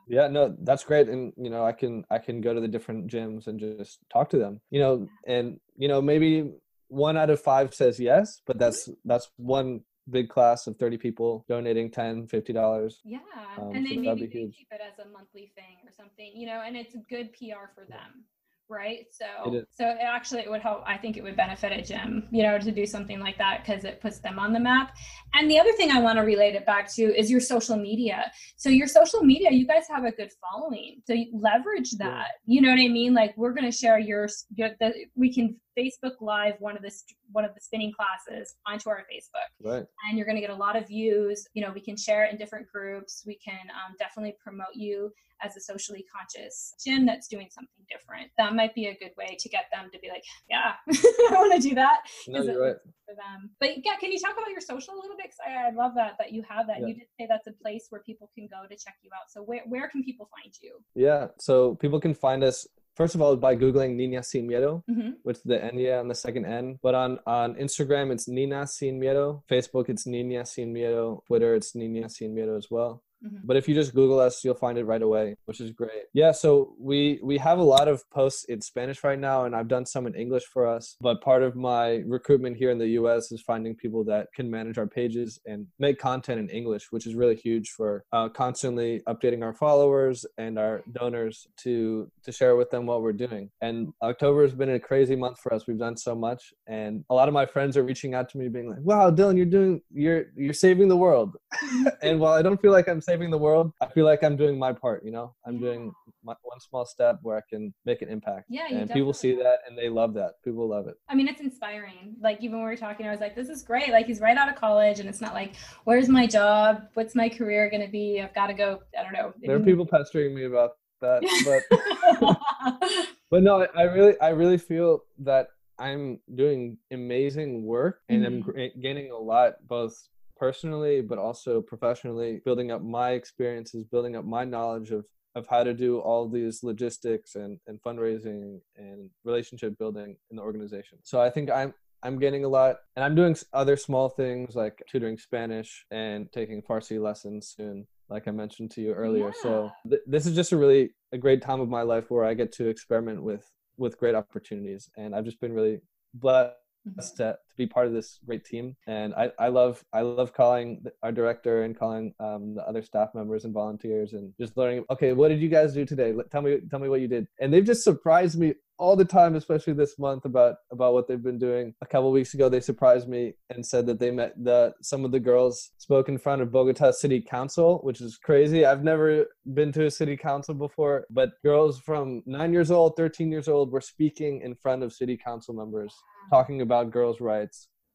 Yeah. 0.07 0.23
Yeah, 0.23 0.27
no, 0.29 0.55
that's 0.61 0.83
great. 0.83 1.09
And 1.09 1.31
you 1.37 1.51
know, 1.51 1.63
I 1.63 1.71
can 1.71 2.05
I 2.09 2.17
can 2.17 2.41
go 2.41 2.53
to 2.55 2.61
the 2.61 2.67
different 2.67 3.07
gyms 3.07 3.45
and 3.45 3.59
just 3.59 3.99
talk 4.11 4.29
to 4.31 4.39
them. 4.39 4.61
You 4.71 4.79
know, 4.79 5.07
and 5.27 5.59
you 5.77 5.87
know, 5.87 6.01
maybe 6.01 6.51
one 6.87 7.17
out 7.17 7.29
of 7.29 7.39
five 7.41 7.73
says 7.73 7.99
yes, 7.99 8.41
but 8.47 8.57
that's 8.57 8.89
mm-hmm. 8.89 8.93
that's 9.05 9.29
one 9.37 9.81
big 10.09 10.29
class 10.29 10.67
of 10.67 10.77
30 10.77 10.97
people 10.97 11.45
donating 11.47 11.89
10 11.89 12.27
50 12.27 12.53
dollars. 12.53 13.01
Yeah 13.03 13.19
um, 13.57 13.75
and 13.75 13.87
so 13.87 13.95
maybe 13.95 14.21
they 14.21 14.27
keep 14.27 14.67
it 14.71 14.81
as 14.81 15.05
a 15.05 15.09
monthly 15.09 15.51
thing 15.55 15.77
or 15.85 15.91
something 15.91 16.31
you 16.35 16.45
know 16.45 16.61
and 16.65 16.75
it's 16.75 16.95
good 17.09 17.31
pr 17.33 17.73
for 17.73 17.85
them 17.85 18.25
right? 18.69 19.05
So 19.11 19.25
so 19.71 19.89
it 19.89 19.97
actually 20.01 20.41
it 20.41 20.49
would 20.49 20.61
help 20.61 20.83
i 20.87 20.97
think 20.97 21.17
it 21.17 21.23
would 21.23 21.35
benefit 21.35 21.71
a 21.71 21.81
gym 21.81 22.27
you 22.31 22.43
know 22.43 22.57
to 22.57 22.71
do 22.71 22.85
something 22.85 23.19
like 23.19 23.37
that 23.37 23.63
because 23.63 23.83
it 23.83 24.01
puts 24.01 24.19
them 24.19 24.39
on 24.39 24.53
the 24.53 24.59
map. 24.59 24.95
And 25.33 25.49
the 25.49 25.59
other 25.59 25.71
thing 25.73 25.91
i 25.91 25.99
want 25.99 26.17
to 26.17 26.23
relate 26.23 26.55
it 26.55 26.65
back 26.65 26.91
to 26.95 27.03
is 27.03 27.29
your 27.29 27.39
social 27.39 27.77
media. 27.77 28.31
So 28.55 28.69
your 28.69 28.87
social 28.87 29.23
media 29.23 29.51
you 29.51 29.67
guys 29.67 29.87
have 29.87 30.05
a 30.05 30.11
good 30.11 30.31
following 30.41 31.01
so 31.05 31.15
leverage 31.33 31.91
that 31.97 32.27
yeah. 32.45 32.53
you 32.53 32.61
know 32.61 32.69
what 32.69 32.79
i 32.79 32.87
mean? 32.87 33.13
Like 33.13 33.33
we're 33.37 33.53
going 33.53 33.69
to 33.69 33.77
share 33.77 33.99
your, 33.99 34.27
your 34.55 34.69
the, 34.79 34.93
we 35.15 35.33
can 35.33 35.55
Facebook 35.77 36.13
Live 36.21 36.55
one 36.59 36.75
of 36.75 36.83
the 36.83 36.91
one 37.31 37.45
of 37.45 37.53
the 37.53 37.61
spinning 37.61 37.93
classes 37.93 38.55
onto 38.65 38.89
our 38.89 39.03
Facebook, 39.11 39.49
right. 39.63 39.85
and 40.07 40.17
you're 40.17 40.25
going 40.25 40.35
to 40.35 40.41
get 40.41 40.49
a 40.49 40.55
lot 40.55 40.75
of 40.75 40.87
views. 40.87 41.47
You 41.53 41.63
know, 41.63 41.71
we 41.71 41.81
can 41.81 41.97
share 41.97 42.25
it 42.25 42.31
in 42.31 42.37
different 42.37 42.67
groups. 42.71 43.23
We 43.25 43.35
can 43.35 43.69
um, 43.69 43.95
definitely 43.99 44.35
promote 44.43 44.75
you 44.75 45.11
as 45.43 45.57
a 45.57 45.59
socially 45.61 46.05
conscious 46.15 46.73
gym 46.83 47.05
that's 47.05 47.27
doing 47.27 47.47
something 47.51 47.85
different. 47.89 48.29
That 48.37 48.55
might 48.55 48.73
be 48.73 48.87
a 48.87 48.95
good 48.95 49.11
way 49.17 49.35
to 49.37 49.49
get 49.49 49.65
them 49.71 49.89
to 49.91 49.99
be 49.99 50.09
like, 50.09 50.23
yeah, 50.49 50.73
I 50.89 51.33
want 51.33 51.61
to 51.61 51.69
do 51.69 51.75
that. 51.75 52.01
No, 52.27 52.41
you're 52.41 52.61
right. 52.61 52.75
For 53.05 53.15
them. 53.15 53.51
But 53.59 53.85
yeah, 53.85 53.95
can 53.99 54.11
you 54.11 54.19
talk 54.19 54.33
about 54.33 54.49
your 54.49 54.61
social 54.61 54.95
a 54.95 54.99
little 54.99 55.17
bit? 55.17 55.27
Cause 55.27 55.45
I, 55.45 55.67
I 55.67 55.71
love 55.71 55.93
that 55.95 56.13
that 56.19 56.31
you 56.31 56.43
have 56.49 56.67
that. 56.67 56.81
Yeah. 56.81 56.87
You 56.87 56.93
did 56.95 57.07
say 57.19 57.27
that's 57.29 57.47
a 57.47 57.51
place 57.51 57.87
where 57.89 58.01
people 58.01 58.31
can 58.35 58.47
go 58.47 58.67
to 58.67 58.75
check 58.75 58.95
you 59.03 59.09
out. 59.13 59.29
So 59.29 59.41
where 59.41 59.61
where 59.67 59.89
can 59.89 60.03
people 60.03 60.29
find 60.41 60.53
you? 60.61 60.79
Yeah, 60.95 61.27
so 61.39 61.75
people 61.75 61.99
can 61.99 62.13
find 62.13 62.43
us 62.43 62.67
first 62.95 63.15
of 63.15 63.21
all 63.21 63.35
by 63.35 63.55
googling 63.55 63.95
Niña 63.95 64.23
Sin 64.23 64.47
Miedo, 64.47 64.83
mm-hmm. 64.89 65.11
with 65.23 65.43
the 65.43 65.57
Enya 65.57 65.99
on 65.99 66.07
the 66.07 66.15
second 66.15 66.45
N. 66.45 66.79
But 66.81 66.95
on 66.95 67.19
on 67.25 67.55
Instagram 67.55 68.11
it's 68.11 68.27
Niña 68.27 68.67
Sin 68.67 68.99
Miedo. 68.99 69.43
Facebook 69.49 69.89
it's 69.89 70.05
Niña 70.05 70.47
Sin 70.47 70.73
Miedo. 70.73 71.23
Twitter 71.27 71.55
it's 71.55 71.73
Niña 71.73 72.09
Sin 72.09 72.33
Miedo 72.35 72.57
as 72.57 72.69
well. 72.71 73.03
Mm-hmm. 73.25 73.37
But 73.43 73.57
if 73.57 73.67
you 73.67 73.75
just 73.75 73.93
Google 73.93 74.19
us, 74.19 74.43
you'll 74.43 74.55
find 74.55 74.77
it 74.77 74.85
right 74.85 75.01
away, 75.01 75.35
which 75.45 75.59
is 75.59 75.71
great. 75.71 76.03
Yeah, 76.13 76.31
so 76.31 76.75
we 76.79 77.19
we 77.23 77.37
have 77.37 77.59
a 77.59 77.63
lot 77.63 77.87
of 77.87 78.03
posts 78.11 78.45
in 78.45 78.61
Spanish 78.61 79.03
right 79.03 79.19
now, 79.19 79.45
and 79.45 79.55
I've 79.55 79.67
done 79.67 79.85
some 79.85 80.05
in 80.07 80.15
English 80.15 80.43
for 80.45 80.67
us. 80.67 80.95
But 81.01 81.21
part 81.21 81.43
of 81.43 81.55
my 81.55 82.03
recruitment 82.05 82.57
here 82.57 82.71
in 82.71 82.77
the 82.77 82.87
U.S. 82.99 83.31
is 83.31 83.41
finding 83.41 83.75
people 83.75 84.03
that 84.05 84.27
can 84.35 84.49
manage 84.49 84.77
our 84.77 84.87
pages 84.87 85.39
and 85.45 85.67
make 85.79 85.99
content 85.99 86.39
in 86.39 86.49
English, 86.49 86.91
which 86.91 87.07
is 87.07 87.15
really 87.15 87.35
huge 87.35 87.69
for 87.69 88.03
uh, 88.13 88.29
constantly 88.29 89.01
updating 89.07 89.43
our 89.43 89.53
followers 89.53 90.25
and 90.37 90.59
our 90.59 90.83
donors 90.91 91.47
to 91.57 92.09
to 92.23 92.31
share 92.31 92.55
with 92.55 92.69
them 92.69 92.85
what 92.85 93.01
we're 93.01 93.13
doing. 93.13 93.49
And 93.61 93.93
October 94.01 94.43
has 94.43 94.53
been 94.53 94.71
a 94.71 94.79
crazy 94.79 95.15
month 95.15 95.39
for 95.39 95.53
us. 95.53 95.67
We've 95.67 95.79
done 95.79 95.97
so 95.97 96.15
much, 96.15 96.53
and 96.67 97.03
a 97.09 97.13
lot 97.13 97.27
of 97.27 97.33
my 97.33 97.45
friends 97.45 97.77
are 97.77 97.83
reaching 97.83 98.13
out 98.13 98.29
to 98.29 98.37
me, 98.37 98.49
being 98.49 98.69
like, 98.69 98.79
"Wow, 98.81 99.09
Dylan, 99.09 99.37
you're 99.37 99.45
doing 99.45 99.81
you're 99.91 100.25
you're 100.35 100.53
saving 100.53 100.87
the 100.89 100.97
world." 100.97 101.37
and 102.01 102.19
while 102.19 102.33
I 102.33 102.41
don't 102.41 102.61
feel 102.61 102.71
like 102.71 102.87
I'm 102.87 103.01
saving 103.01 103.14
the 103.19 103.37
world, 103.37 103.71
I 103.81 103.87
feel 103.87 104.05
like 104.05 104.23
I'm 104.23 104.35
doing 104.35 104.57
my 104.57 104.73
part. 104.73 105.03
You 105.03 105.11
know, 105.11 105.33
I'm 105.45 105.59
doing 105.59 105.91
my, 106.23 106.33
one 106.43 106.59
small 106.59 106.85
step 106.85 107.19
where 107.21 107.37
I 107.37 107.41
can 107.49 107.73
make 107.85 108.01
an 108.01 108.09
impact. 108.09 108.45
Yeah, 108.49 108.67
and 108.69 108.89
people 108.89 109.13
see 109.13 109.35
that 109.35 109.59
and 109.67 109.77
they 109.77 109.89
love 109.89 110.13
that. 110.15 110.33
People 110.43 110.67
love 110.69 110.87
it. 110.87 110.95
I 111.09 111.15
mean, 111.15 111.27
it's 111.27 111.41
inspiring. 111.41 112.15
Like 112.21 112.37
even 112.41 112.57
when 112.57 112.65
we 112.65 112.71
were 112.71 112.77
talking, 112.77 113.07
I 113.07 113.11
was 113.11 113.19
like, 113.19 113.35
"This 113.35 113.49
is 113.49 113.63
great." 113.63 113.89
Like 113.89 114.05
he's 114.05 114.19
right 114.19 114.37
out 114.37 114.49
of 114.49 114.55
college, 114.55 114.99
and 114.99 115.09
it's 115.09 115.21
not 115.21 115.33
like, 115.33 115.55
"Where's 115.83 116.09
my 116.09 116.27
job? 116.27 116.83
What's 116.93 117.15
my 117.15 117.29
career 117.29 117.69
going 117.69 117.85
to 117.85 117.91
be? 117.91 118.21
I've 118.21 118.35
got 118.35 118.47
to 118.47 118.53
go." 118.53 118.81
I 118.97 119.03
don't 119.03 119.13
know. 119.13 119.33
There 119.41 119.55
are 119.55 119.59
people 119.59 119.85
pestering 119.85 120.35
me 120.35 120.45
about 120.45 120.71
that, 121.01 121.21
but 121.69 123.09
but 123.29 123.43
no, 123.43 123.67
I 123.75 123.83
really, 123.83 124.19
I 124.19 124.29
really 124.29 124.57
feel 124.57 125.03
that 125.19 125.47
I'm 125.77 126.19
doing 126.33 126.77
amazing 126.91 127.65
work 127.65 128.01
and 128.09 128.25
mm-hmm. 128.25 128.49
I'm 128.49 128.81
gaining 128.81 129.11
a 129.11 129.17
lot 129.17 129.55
both 129.67 129.95
personally 130.37 131.01
but 131.01 131.17
also 131.17 131.61
professionally 131.61 132.41
building 132.45 132.71
up 132.71 132.81
my 132.81 133.11
experiences 133.11 133.85
building 133.85 134.15
up 134.15 134.25
my 134.25 134.43
knowledge 134.43 134.91
of 134.91 135.05
of 135.35 135.45
how 135.47 135.63
to 135.63 135.73
do 135.73 135.99
all 135.99 136.29
these 136.29 136.63
logistics 136.63 137.35
and, 137.35 137.59
and 137.67 137.81
fundraising 137.81 138.61
and 138.77 139.09
relationship 139.25 139.77
building 139.77 140.15
in 140.31 140.37
the 140.37 140.41
organization. 140.41 140.97
So 141.03 141.21
i 141.21 141.29
think 141.29 141.51
i'm 141.51 141.73
i'm 142.03 142.19
getting 142.19 142.45
a 142.45 142.47
lot 142.47 142.77
and 142.95 143.03
i'm 143.03 143.15
doing 143.15 143.35
other 143.53 143.75
small 143.75 144.09
things 144.09 144.55
like 144.55 144.81
tutoring 144.89 145.17
spanish 145.17 145.85
and 145.91 146.31
taking 146.31 146.61
farsi 146.61 147.01
lessons 147.01 147.53
soon 147.55 147.87
like 148.09 148.27
i 148.27 148.31
mentioned 148.31 148.69
to 148.71 148.81
you 148.81 148.93
earlier. 148.93 149.27
Yeah. 149.27 149.41
so 149.41 149.71
th- 149.89 150.01
this 150.05 150.25
is 150.25 150.35
just 150.35 150.51
a 150.51 150.57
really 150.57 150.91
a 151.13 151.17
great 151.17 151.41
time 151.41 151.61
of 151.61 151.69
my 151.69 151.81
life 151.81 152.05
where 152.09 152.25
i 152.25 152.33
get 152.33 152.51
to 152.53 152.67
experiment 152.67 153.23
with 153.23 153.49
with 153.77 153.97
great 153.97 154.13
opportunities 154.15 154.89
and 154.97 155.15
i've 155.15 155.25
just 155.25 155.39
been 155.39 155.53
really 155.53 155.79
blessed 156.13 156.53
mm-hmm. 156.87 157.17
to, 157.17 157.37
to 157.55 157.63
be 157.63 157.67
part 157.67 157.87
of 157.87 157.93
this 157.93 158.19
great 158.25 158.45
team. 158.45 158.75
And 158.87 159.13
I, 159.15 159.31
I 159.39 159.47
love 159.47 159.83
i 159.93 160.01
love 160.01 160.33
calling 160.33 160.83
our 161.03 161.11
director 161.11 161.63
and 161.63 161.77
calling 161.77 162.13
um, 162.19 162.55
the 162.55 162.67
other 162.67 162.81
staff 162.81 163.09
members 163.15 163.45
and 163.45 163.53
volunteers 163.53 164.13
and 164.13 164.33
just 164.39 164.57
learning 164.57 164.85
okay 164.89 165.13
what 165.13 165.29
did 165.29 165.39
you 165.39 165.49
guys 165.49 165.73
do 165.73 165.85
today? 165.85 166.13
Tell 166.31 166.41
me 166.41 166.59
tell 166.69 166.79
me 166.79 166.89
what 166.89 167.01
you 167.01 167.07
did. 167.07 167.27
And 167.39 167.53
they've 167.53 167.65
just 167.65 167.83
surprised 167.83 168.37
me 168.37 168.53
all 168.77 168.97
the 168.97 169.05
time 169.05 169.35
especially 169.35 169.71
this 169.71 169.97
month 169.97 170.25
about 170.25 170.55
about 170.71 170.93
what 170.93 171.07
they've 171.07 171.23
been 171.23 171.39
doing. 171.39 171.73
A 171.81 171.85
couple 171.85 172.11
weeks 172.11 172.33
ago 172.33 172.49
they 172.49 172.59
surprised 172.59 173.07
me 173.07 173.33
and 173.49 173.65
said 173.65 173.85
that 173.87 173.99
they 173.99 174.11
met 174.11 174.33
the 174.41 174.73
some 174.81 175.05
of 175.05 175.11
the 175.11 175.19
girls 175.19 175.71
spoke 175.77 176.09
in 176.09 176.17
front 176.17 176.41
of 176.41 176.51
bogota 176.51 176.91
city 176.91 177.21
council 177.21 177.79
which 177.83 178.01
is 178.01 178.17
crazy. 178.17 178.65
I've 178.65 178.83
never 178.83 179.27
been 179.53 179.71
to 179.73 179.85
a 179.85 179.91
city 179.91 180.17
council 180.17 180.53
before 180.53 181.05
but 181.09 181.31
girls 181.43 181.79
from 181.79 182.21
9 182.25 182.51
years 182.51 182.71
old 182.71 182.97
13 182.97 183.31
years 183.31 183.47
old 183.47 183.71
were 183.71 183.81
speaking 183.81 184.41
in 184.41 184.55
front 184.55 184.83
of 184.83 184.91
city 184.91 185.17
council 185.17 185.53
members 185.53 185.93
talking 186.29 186.61
about 186.61 186.91
girls' 186.91 187.21
rights. 187.21 187.44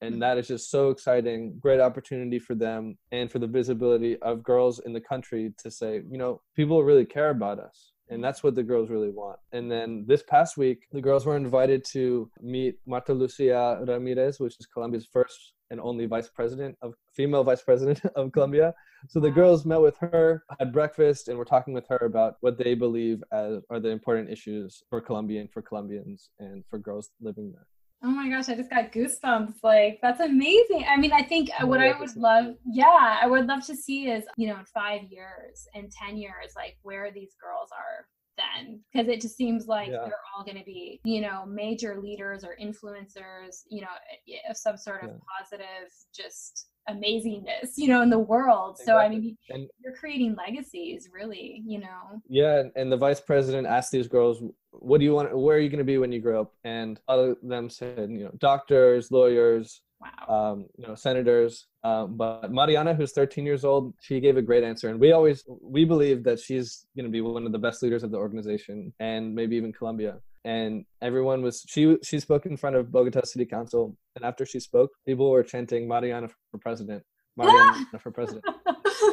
And 0.03 0.17
mm. 0.17 0.21
that 0.21 0.39
is 0.39 0.49
just 0.49 0.71
so 0.71 0.91
exciting. 0.91 1.59
Great 1.59 1.81
opportunity 1.81 2.39
for 2.39 2.55
them 2.55 2.97
and 3.13 3.31
for 3.31 3.39
the 3.39 3.47
visibility 3.47 4.17
of 4.23 4.43
girls 4.43 4.81
in 4.81 4.93
the 4.93 5.01
country 5.01 5.53
to 5.59 5.71
say, 5.71 6.03
you 6.11 6.19
know, 6.19 6.41
people 6.57 6.83
really 6.83 7.05
care 7.05 7.31
about 7.31 7.59
us. 7.59 7.93
And 8.09 8.21
mm. 8.21 8.23
that's 8.23 8.43
what 8.43 8.55
the 8.55 8.63
girls 8.63 8.89
really 8.91 9.11
want. 9.11 9.39
And 9.53 9.71
then 9.71 10.05
this 10.09 10.23
past 10.23 10.57
week, 10.57 10.87
the 10.93 11.03
girls 11.03 11.27
were 11.27 11.37
invited 11.37 11.85
to 11.93 12.31
meet 12.41 12.77
Marta 12.87 13.13
Lucia 13.13 13.85
Ramirez, 13.87 14.41
which 14.41 14.57
is 14.59 14.67
Colombia's 14.67 15.07
first 15.13 15.53
and 15.71 15.81
only 15.81 16.07
vice 16.07 16.29
president 16.29 16.77
of 16.83 16.95
female 17.15 17.45
vice 17.45 17.63
president 17.63 18.01
of 18.17 18.33
Colombia. 18.33 18.75
So 19.09 19.21
the 19.21 19.31
girls 19.31 19.65
met 19.65 19.81
with 19.81 19.97
her, 19.99 20.43
had 20.59 20.73
breakfast, 20.73 21.29
and 21.29 21.39
were 21.39 21.45
talking 21.45 21.73
with 21.73 21.87
her 21.89 21.99
about 21.99 22.37
what 22.41 22.59
they 22.59 22.75
believe 22.75 23.23
as 23.33 23.63
are 23.71 23.81
the 23.81 23.89
important 23.89 24.31
issues 24.31 24.83
for 24.91 25.01
Colombia 25.01 25.41
and 25.41 25.51
for 25.51 25.63
Colombians 25.63 26.31
and 26.39 26.65
for 26.69 26.79
girls 26.79 27.11
living 27.21 27.53
there. 27.53 27.67
Oh 28.03 28.09
my 28.09 28.31
gosh, 28.31 28.49
I 28.49 28.55
just 28.55 28.71
got 28.71 28.93
goosebumps. 28.93 29.57
Like, 29.63 29.99
that's 30.01 30.21
amazing. 30.21 30.87
I 30.89 30.97
mean, 30.97 31.13
I 31.13 31.23
think 31.23 31.51
what 31.63 31.81
I 31.81 31.99
would 31.99 32.17
love, 32.17 32.55
yeah, 32.65 33.19
I 33.21 33.27
would 33.27 33.47
love 33.47 33.67
to 33.67 33.77
see 33.77 34.09
is, 34.09 34.25
you 34.39 34.49
know, 34.49 34.59
in 34.59 34.65
five 34.65 35.03
years, 35.11 35.69
and 35.75 35.91
10 35.93 36.17
years, 36.17 36.53
like 36.57 36.79
where 36.83 37.11
these 37.13 37.35
girls 37.41 37.69
are 37.77 38.07
then. 38.39 38.81
Because 38.93 39.09
it 39.09 39.21
just 39.21 39.37
seems 39.37 39.67
like 39.67 39.89
yeah. 39.89 39.99
they're 40.05 40.15
all 40.35 40.45
going 40.45 40.57
to 40.57 40.65
be, 40.65 41.01
you 41.05 41.21
know, 41.21 41.45
major 41.47 42.01
leaders 42.01 42.43
or 42.43 42.57
influencers, 42.61 43.65
you 43.69 43.83
know, 43.83 43.89
eh, 44.11 44.35
eh, 44.35 44.51
of 44.51 44.57
some 44.57 44.79
sort 44.79 45.05
of 45.05 45.11
yeah. 45.11 45.17
positive, 45.39 45.93
just 46.15 46.70
amazingness 46.91 47.77
you 47.77 47.89
know 47.89 48.03
in 48.03 48.11
the 48.11 48.19
world. 48.19 48.77
Exactly. 48.81 48.93
so 48.93 48.99
i 48.99 49.09
mean 49.09 49.37
and, 49.51 49.69
you're 49.83 49.95
creating 49.95 50.35
legacies 50.35 51.09
really 51.13 51.63
you 51.67 51.79
know. 51.79 52.21
Yeah 52.29 52.65
and 52.77 52.91
the 52.91 52.97
vice 52.97 53.21
president 53.21 53.67
asked 53.67 53.93
these 53.93 54.09
girls 54.09 54.43
what 54.73 54.99
do 54.99 55.05
you 55.05 55.15
want 55.15 55.37
where 55.37 55.57
are 55.57 55.61
you 55.61 55.69
going 55.69 55.79
to 55.79 55.85
be 55.85 55.99
when 55.99 56.13
you 56.13 56.21
grow 56.21 56.43
up? 56.43 56.53
And 56.65 57.01
all 57.09 57.21
of 57.21 57.39
them 57.43 57.71
said 57.71 58.11
you 58.11 58.25
know 58.25 58.33
doctors 58.39 59.11
lawyers 59.11 59.83
wow. 60.01 60.53
um, 60.53 60.67
you 60.77 60.87
know 60.87 60.95
senators 60.95 61.67
um, 61.85 62.17
but 62.17 62.53
mariana 62.53 62.95
who's 62.95 63.13
13 63.13 63.45
years 63.47 63.65
old 63.65 63.95
she 64.01 64.21
gave 64.21 64.37
a 64.37 64.43
great 64.43 64.65
answer. 64.65 64.89
And 64.89 65.01
we 65.01 65.13
always 65.13 65.45
we 65.63 65.85
believe 65.85 66.25
that 66.25 66.39
she's 66.39 66.87
going 66.97 67.07
to 67.07 67.11
be 67.11 67.21
one 67.21 67.47
of 67.47 67.53
the 67.53 67.59
best 67.59 67.83
leaders 67.83 68.03
of 68.03 68.11
the 68.11 68.19
organization 68.19 68.93
and 69.01 69.35
maybe 69.35 69.57
even 69.57 69.73
colombia 69.73 70.19
and 70.45 70.85
everyone 71.03 71.43
was 71.43 71.65
she 71.69 71.97
she 72.03 72.21
spoke 72.21 72.47
in 72.47 72.57
front 72.57 72.77
of 72.77 72.91
Bogota 72.91 73.23
City 73.25 73.45
Council, 73.45 73.97
and 74.17 74.25
after 74.25 74.47
she 74.47 74.61
spoke, 74.61 74.91
people 75.07 75.31
were 75.31 75.43
chanting 75.43 75.87
Mariana 75.87 76.29
for 76.51 76.59
president, 76.59 77.03
Mariana 77.37 77.87
for 78.03 78.11
president. 78.11 78.45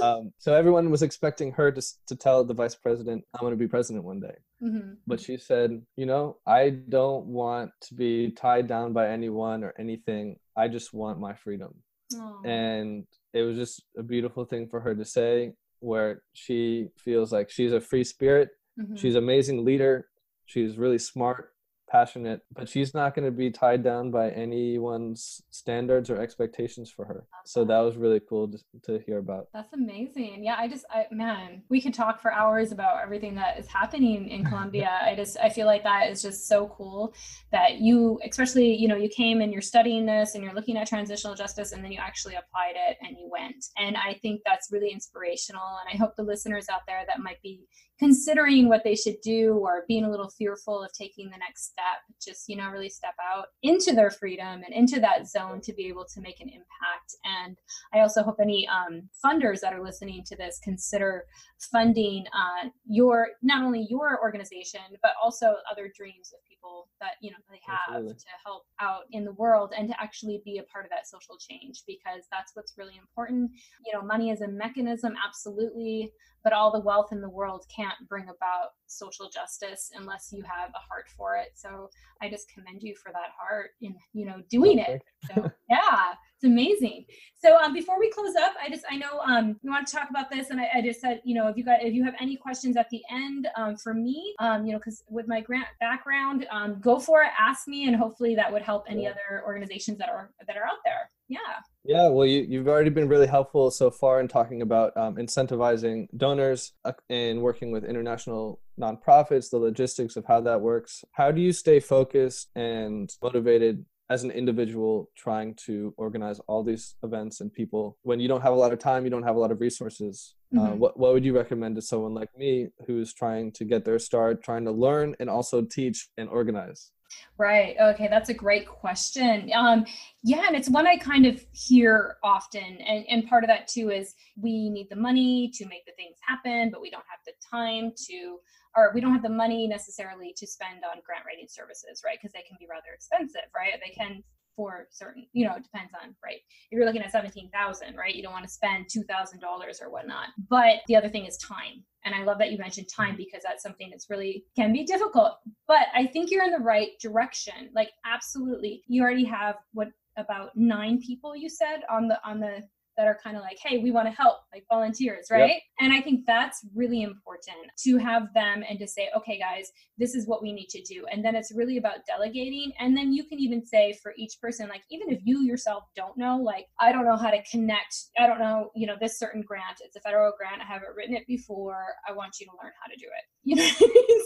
Um, 0.02 0.32
so 0.38 0.54
everyone 0.54 0.90
was 0.90 1.02
expecting 1.02 1.52
her 1.54 1.72
to 1.72 1.82
to 2.08 2.16
tell 2.16 2.44
the 2.44 2.54
vice 2.54 2.76
president, 2.76 3.26
"I'm 3.34 3.42
going 3.42 3.52
to 3.52 3.58
be 3.58 3.68
president 3.68 4.06
one 4.06 4.20
day." 4.20 4.36
Mm-hmm. 4.64 4.94
But 5.06 5.20
she 5.20 5.38
said, 5.38 5.82
"You 5.96 6.06
know, 6.06 6.38
I 6.46 6.70
don't 6.70 7.26
want 7.26 7.72
to 7.82 7.96
be 7.96 8.32
tied 8.32 8.68
down 8.68 8.94
by 8.94 9.10
anyone 9.10 9.64
or 9.64 9.74
anything. 9.78 10.38
I 10.56 10.68
just 10.68 10.94
want 10.94 11.20
my 11.20 11.34
freedom." 11.34 11.76
Aww. 12.14 12.46
And 12.46 13.06
it 13.34 13.42
was 13.42 13.58
just 13.58 13.84
a 13.98 14.04
beautiful 14.04 14.46
thing 14.46 14.70
for 14.70 14.80
her 14.80 14.96
to 14.96 15.04
say, 15.04 15.54
where 15.80 16.24
she 16.34 16.88
feels 16.98 17.32
like 17.32 17.50
she's 17.50 17.74
a 17.74 17.82
free 17.82 18.04
spirit. 18.04 18.50
Mm-hmm. 18.80 18.96
She's 18.96 19.16
an 19.16 19.24
amazing 19.24 19.66
leader 19.66 20.08
She's 20.48 20.78
really 20.78 20.98
smart. 20.98 21.54
passionate, 21.89 22.41
but 22.54 22.68
she's 22.68 22.93
not 22.93 23.16
going 23.16 23.24
to 23.24 23.32
be 23.32 23.50
tied 23.50 23.82
down 23.82 24.12
by 24.12 24.30
anyone's 24.32 25.41
standards 25.52 26.10
or 26.10 26.20
expectations 26.20 26.91
for 26.91 27.06
her. 27.06 27.26
So 27.45 27.64
that 27.64 27.80
was 27.80 27.95
really 27.95 28.20
cool 28.20 28.50
to, 28.50 28.58
to 28.84 29.00
hear 29.06 29.20
about. 29.20 29.48
That's 29.54 29.72
amazing. 29.72 30.43
Yeah, 30.43 30.56
I 30.58 30.68
just, 30.68 30.86
I, 30.91 31.06
man, 31.12 31.64
we 31.70 31.80
could 31.80 31.93
talk 31.93 32.22
for 32.22 32.32
hours 32.34 32.74
about 32.74 33.02
everything 33.02 33.36
that 33.36 33.58
is 33.58 33.68
happening 33.68 34.28
in 34.28 34.43
Colombia. 34.50 35.00
I 35.02 35.16
just, 35.16 35.38
I 35.41 35.48
feel 35.50 35.66
like 35.66 35.84
that 35.84 36.10
is 36.10 36.22
just 36.22 36.48
so 36.50 36.68
cool 36.76 37.14
that 37.54 37.80
you, 37.80 38.20
especially, 38.30 38.76
you 38.76 38.89
know, 38.89 38.98
you 38.98 39.08
came 39.08 39.39
and 39.39 39.54
you're 39.54 39.62
studying 39.62 40.06
this 40.06 40.36
and 40.36 40.43
you're 40.43 40.54
looking 40.54 40.76
at 40.76 40.88
transitional 40.88 41.36
justice 41.36 41.72
and 41.72 41.82
then 41.84 41.93
you 41.93 42.00
actually 42.00 42.36
applied 42.36 42.74
it 42.76 42.98
and 43.02 43.16
you 43.18 43.30
went. 43.32 43.64
And 43.78 43.95
I 43.95 44.16
think 44.22 44.41
that's 44.45 44.74
really 44.74 44.91
inspirational. 44.91 45.64
And 45.80 45.93
I 45.93 45.98
hope 45.98 46.18
the 46.18 46.24
listeners 46.24 46.68
out 46.70 46.82
there 46.86 47.04
that 47.08 47.22
might 47.22 47.41
be 47.41 47.66
considering 48.00 48.70
what 48.70 48.84
they 48.84 48.95
should 48.95 49.20
do 49.22 49.54
or 49.54 49.84
being 49.88 50.06
a 50.06 50.10
little 50.10 50.30
fearful 50.30 50.84
of 50.84 50.91
taking 50.93 51.30
the 51.30 51.38
next 51.38 51.66
step 51.66 52.02
just 52.24 52.48
you 52.48 52.56
know 52.56 52.70
really 52.70 52.89
step 52.89 53.16
out 53.34 53.48
into 53.64 53.93
their 53.93 54.12
freedom 54.12 54.62
and 54.64 54.74
into 54.74 55.00
that 55.00 55.28
zone 55.28 55.62
to 55.62 55.74
be 55.74 55.88
able 55.88 56.06
to 56.06 56.22
make 56.22 56.39
an 56.39 56.50
impact. 56.50 57.16
And 57.26 57.58
i 57.93 58.00
also 58.00 58.24
hope 58.24 58.38
any 58.41 58.68
um, 58.68 59.10
funders 59.24 59.60
that 59.62 59.74
are 59.74 59.84
listening 59.84 60.24
to 60.26 60.36
this 60.36 60.60
consider 60.64 61.26
funding 61.72 62.26
uh, 62.28 62.70
your 62.88 63.30
not 63.41 63.64
only 63.64 63.88
your 63.89 64.20
organization 64.22 64.82
but 65.02 65.12
also 65.22 65.56
other 65.72 65.91
dreams 65.95 66.32
of 66.34 66.39
people 66.48 66.88
that 67.00 67.14
you 67.22 67.32
know 67.32 67.38
they 67.50 67.60
have 67.66 67.80
Absolutely. 67.89 68.14
to 68.14 68.26
help 68.45 68.64
out 68.80 69.04
in 69.12 69.24
the 69.26 69.34
world 69.34 69.74
and 69.78 69.88
to 69.89 70.02
actually 70.02 70.41
be 70.45 70.58
a 70.58 70.64
part 70.64 70.86
of 70.86 70.91
that 70.91 71.08
social 71.08 71.38
change 71.38 71.84
because 71.88 72.24
that's 72.32 72.52
what's 72.56 72.78
really 72.78 72.98
important. 72.98 73.52
You 73.86 73.93
know 73.93 74.02
money 74.02 74.32
is 74.32 74.41
a 74.41 74.48
mechanism 74.48 75.14
absolutely 75.26 76.12
but 76.48 76.54
all 76.54 76.72
the 76.72 76.80
wealth 76.80 77.12
in 77.12 77.20
the 77.20 77.28
world 77.28 77.66
can't 77.76 78.08
bring 78.08 78.24
about 78.30 78.70
social 78.88 79.30
justice 79.30 79.92
unless 79.96 80.30
you 80.32 80.44
have 80.44 80.70
a 80.70 80.80
heart 80.80 81.06
for 81.16 81.36
it. 81.36 81.52
So 81.56 81.90
i 82.22 82.30
just 82.30 82.52
commend 82.52 82.82
you 82.82 82.96
for 82.96 83.12
that 83.12 83.30
heart 83.40 83.72
in 83.82 83.96
you 84.14 84.26
know 84.26 84.42
doing 84.50 84.80
it. 84.80 85.02
So 85.28 85.52
yeah 85.70 86.14
it's 86.36 86.44
amazing. 86.44 87.06
So 87.36 87.58
um, 87.58 87.74
before 87.74 88.00
we 88.00 88.10
close 88.12 88.36
up 88.36 88.54
i 88.64 88.70
just 88.70 88.84
i 88.90 88.98
know 88.98 89.20
um, 89.26 89.58
you 89.62 89.70
want 89.70 89.88
to 89.88 89.96
talk 89.96 90.10
about 90.10 90.30
this 90.30 90.50
and 90.50 90.60
I, 90.60 90.70
I, 90.76 90.82
just 90.82 91.02
said 91.02 91.22
you 91.24 91.36
know 91.36 91.48
if 91.48 91.58
you 91.58 91.64
got 91.64 91.84
if 91.84 91.94
you 91.94 92.04
have 92.04 92.16
any 92.20 92.36
questions 92.36 92.78
at 92.78 92.90
the 92.90 93.02
end 93.12 93.48
um, 93.58 93.76
for 93.78 93.94
me 93.94 94.34
um, 94.40 94.66
you 94.66 94.72
know 94.72 94.80
because 94.80 95.04
with 95.10 95.28
my 95.28 95.42
grant 95.42 95.68
background 95.80 96.48
um, 96.52 96.80
go 96.80 97.00
for 97.00 97.22
it 97.22 97.30
ask 97.40 97.68
me 97.68 97.88
and 97.88 97.96
hopefully 97.96 98.36
that 98.36 98.52
would 98.52 98.62
help 98.62 98.86
any 98.90 99.08
other 99.08 99.44
organizations 99.46 99.98
that 99.98 100.10
are 100.10 100.32
that 100.48 100.58
are 100.58 100.66
out 100.66 100.80
there. 100.86 101.10
Yeah. 101.30 101.38
Yeah, 101.84 102.08
well, 102.10 102.26
you, 102.26 102.46
you've 102.48 102.68
already 102.68 102.90
been 102.90 103.08
really 103.08 103.28
helpful 103.28 103.72
so 103.72 103.92
far 103.92 104.20
in 104.20 104.28
talking 104.28 104.62
about 104.62 104.96
um, 104.98 105.16
incentivizing 105.16 106.08
donors 106.16 106.74
uh, 106.86 106.94
and 107.10 107.42
working 107.42 107.72
with 107.72 107.84
international 107.84 108.60
nonprofits, 108.80 109.50
the 109.50 109.58
logistics 109.58 110.16
of 110.16 110.26
how 110.26 110.42
that 110.42 110.62
works. 110.62 111.04
How 111.14 111.32
do 111.32 111.42
you 111.42 111.52
stay 111.52 111.80
focused 111.80 112.50
and 112.56 113.10
motivated 113.22 113.86
as 114.10 114.24
an 114.24 114.32
individual 114.32 115.10
trying 115.18 115.54
to 115.66 115.94
organize 115.98 116.40
all 116.48 116.64
these 116.64 116.96
events 117.04 117.42
and 117.42 117.52
people 117.52 117.98
when 118.04 118.20
you 118.20 118.28
don't 118.28 118.42
have 118.42 118.54
a 118.54 118.56
lot 118.56 118.72
of 118.72 118.80
time, 118.80 119.04
you 119.04 119.10
don't 119.10 119.24
have 119.24 119.36
a 119.36 119.40
lot 119.40 119.52
of 119.52 119.60
resources? 119.60 120.36
Uh, 120.56 120.60
mm-hmm. 120.60 120.74
Uh, 120.74 120.76
what, 120.76 121.00
what 121.00 121.14
would 121.14 121.26
you 121.26 121.36
recommend 121.36 121.76
to 121.76 121.82
someone 121.82 122.14
like 122.14 122.30
me 122.38 122.70
who's 122.86 123.14
trying 123.14 123.52
to 123.52 123.66
get 123.66 123.84
their 123.84 124.00
start, 124.00 124.42
trying 124.44 124.64
to 124.64 124.72
learn 124.72 125.16
and 125.20 125.30
also 125.30 125.62
teach 125.62 126.10
and 126.18 126.30
organize? 126.30 126.92
Right. 127.38 127.76
Okay. 127.80 128.08
That's 128.10 128.30
a 128.30 128.34
great 128.34 128.68
question. 128.68 129.52
Um, 129.54 129.86
yeah. 130.24 130.46
And 130.48 130.56
it's 130.56 130.70
one 130.70 130.88
I 130.88 130.98
kind 130.98 131.26
of 131.26 131.44
hear 131.52 132.18
often. 132.24 132.64
And, 132.64 133.06
and 133.10 133.28
part 133.28 133.44
of 133.44 133.48
that 133.50 133.68
too 133.68 133.92
is 133.92 134.14
we 134.36 134.70
need 134.70 134.88
the 134.90 134.96
money 134.96 135.52
to 135.56 135.66
make 135.68 135.86
the 135.86 135.94
things 135.94 136.18
happen, 136.22 136.70
but 136.72 136.82
we 136.82 136.90
don't 136.90 137.04
have 137.10 137.20
time 137.52 137.91
to, 138.08 138.39
or 138.76 138.91
we 138.93 139.02
don't 139.02 139.14
have 139.14 139.24
the 139.24 139.30
money 139.30 139.68
necessarily 139.68 140.34
to 140.38 140.48
spend 140.48 140.84
on 140.84 141.02
grant 141.06 141.26
writing 141.26 141.48
services, 141.50 142.02
right? 142.06 142.18
Because 142.22 142.34
they 142.34 142.45
can 142.48 142.58
be 142.60 142.68
rather 142.70 142.93
expensive, 142.93 143.50
right? 143.56 143.74
They 143.84 143.93
can 143.93 144.24
for 144.58 144.88
certain, 144.89 145.28
you 145.34 145.45
know, 145.45 145.56
it 145.56 145.64
depends 145.64 145.93
on, 146.04 146.16
right? 146.24 146.39
If 146.72 146.78
you're 146.78 146.86
looking 146.86 147.04
at 147.04 147.12
17,000, 147.12 147.95
right? 147.95 148.16
You 148.16 148.24
don't 148.24 148.34
want 148.34 148.43
to 148.43 148.52
spend 148.52 148.88
$2,000 148.88 149.43
or 149.82 149.91
whatnot. 149.91 150.30
But 150.50 150.80
the 150.88 150.95
other 150.95 151.10
thing 151.10 151.26
is 151.26 151.38
time. 151.38 151.84
And 152.04 152.16
I 152.16 152.24
love 152.24 152.39
that 152.39 152.52
you 152.52 152.58
mentioned 152.58 152.88
time 152.89 153.10
mm-hmm. 153.10 153.18
because 153.18 153.43
that's 153.43 153.62
something 153.62 153.89
that's 153.91 154.10
really 154.10 154.45
can 154.56 154.74
be 154.74 154.84
difficult. 154.84 155.38
But 155.68 155.88
I 155.93 156.08
think 156.08 156.32
you're 156.32 156.43
in 156.43 156.52
the 156.52 156.58
right 156.58 156.89
direction. 157.00 157.70
Like 157.76 157.91
absolutely. 158.06 158.82
You 158.88 159.04
already 159.04 159.26
have 159.26 159.56
what 159.74 159.89
about 160.18 160.50
nine 160.56 161.00
people 161.00 161.36
you 161.36 161.50
said 161.50 161.82
on 161.91 162.08
the 162.08 162.20
on 162.26 162.39
the 162.39 162.64
that 162.98 163.08
are 163.08 163.18
kind 163.24 163.38
of 163.38 163.43
like, 163.43 163.58
hey, 163.64 163.78
we 163.78 163.91
want 163.91 164.08
to 164.08 164.12
help, 164.12 164.38
like 164.54 164.66
volunteers, 164.70 165.28
right? 165.30 165.50
Yep. 165.50 165.62
And 165.80 165.93
I 165.93 166.02
think 166.02 166.26
that's 166.26 166.66
really 166.76 167.04
important 167.04 167.58
to 167.84 167.98
have 167.98 168.34
them 168.34 168.64
and 168.68 168.80
to 168.80 168.88
say, 168.88 169.10
okay, 169.16 169.39
guys, 169.39 169.72
this 169.98 170.16
is 170.16 170.28
what 170.28 170.41
we 170.41 170.52
need 170.52 170.68
to 170.70 170.82
do. 170.82 171.06
And 171.12 171.24
then 171.24 171.36
it's 171.36 171.54
really 171.56 171.78
about 171.78 172.06
delegating. 172.08 172.72
And 172.80 172.98
then 172.98 173.14
you 173.14 173.24
can 173.24 173.39
even 173.39 173.66
say 173.66 173.98
for 174.02 174.14
each 174.18 174.41
person, 174.41 174.68
like, 174.68 174.84
even 174.89 175.10
if 175.10 175.20
you 175.24 175.41
yourself 175.43 175.84
don't 175.95 176.18
know, 176.18 176.38
like, 176.38 176.66
I 176.80 176.91
don't 176.91 177.06
know 177.06 177.18
how 177.18 177.30
to 177.30 177.41
connect, 177.50 177.95
I 178.18 178.28
don't 178.28 178.39
know, 178.39 178.72
you 178.76 178.88
know, 178.88 178.95
this 179.00 179.20
certain 179.20 179.41
grant, 179.41 179.78
it's 179.82 179.95
a 179.95 180.02
federal 180.02 180.34
grant, 180.38 180.62
I 180.62 180.66
haven't 180.66 180.95
written 180.95 181.16
it 181.16 181.28
before, 181.28 181.86
I 182.08 182.14
want 182.14 182.39
you 182.39 182.48
to 182.48 182.52
learn 182.62 182.74
how 182.82 182.91
to 182.91 182.98
do 182.98 183.06
it. 183.06 183.26
You 183.48 183.56
know, 183.56 183.70